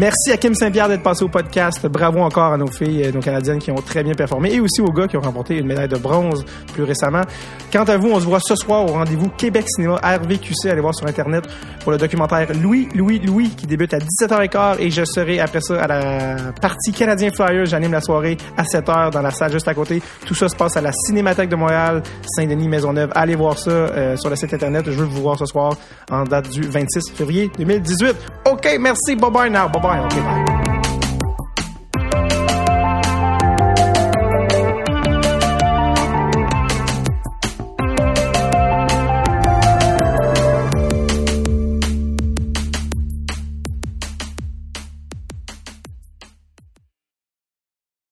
[0.05, 1.87] à Kim Saint-Pierre d'être passé au podcast.
[1.87, 4.93] Bravo encore à nos filles, nos Canadiennes qui ont très bien performé et aussi aux
[4.93, 6.45] gars qui ont remporté une médaille de bronze
[6.75, 7.23] plus récemment.
[7.73, 10.71] Quant à vous, on se voit ce soir au rendez-vous Québec Cinéma RVQC.
[10.71, 11.45] Allez voir sur Internet
[11.83, 15.83] pour le documentaire Louis, Louis, Louis qui débute à 17h15 et je serai après ça
[15.83, 17.67] à la partie Canadien Flyers.
[17.67, 20.03] J'anime la soirée à 7h dans la salle juste à côté.
[20.27, 22.03] Tout ça se passe à la Cinémathèque de Montréal,
[22.37, 23.11] Saint-Denis, Maisonneuve.
[23.15, 24.85] Allez voir ça euh, sur le site Internet.
[24.87, 25.75] Je veux vous voir ce soir
[26.11, 28.15] en date du 26 février 2018.
[28.51, 29.17] OK, merci.
[29.17, 29.69] Bye bye now.
[29.69, 29.86] Bye bye.
[29.87, 30.66] 拜，OK，拜。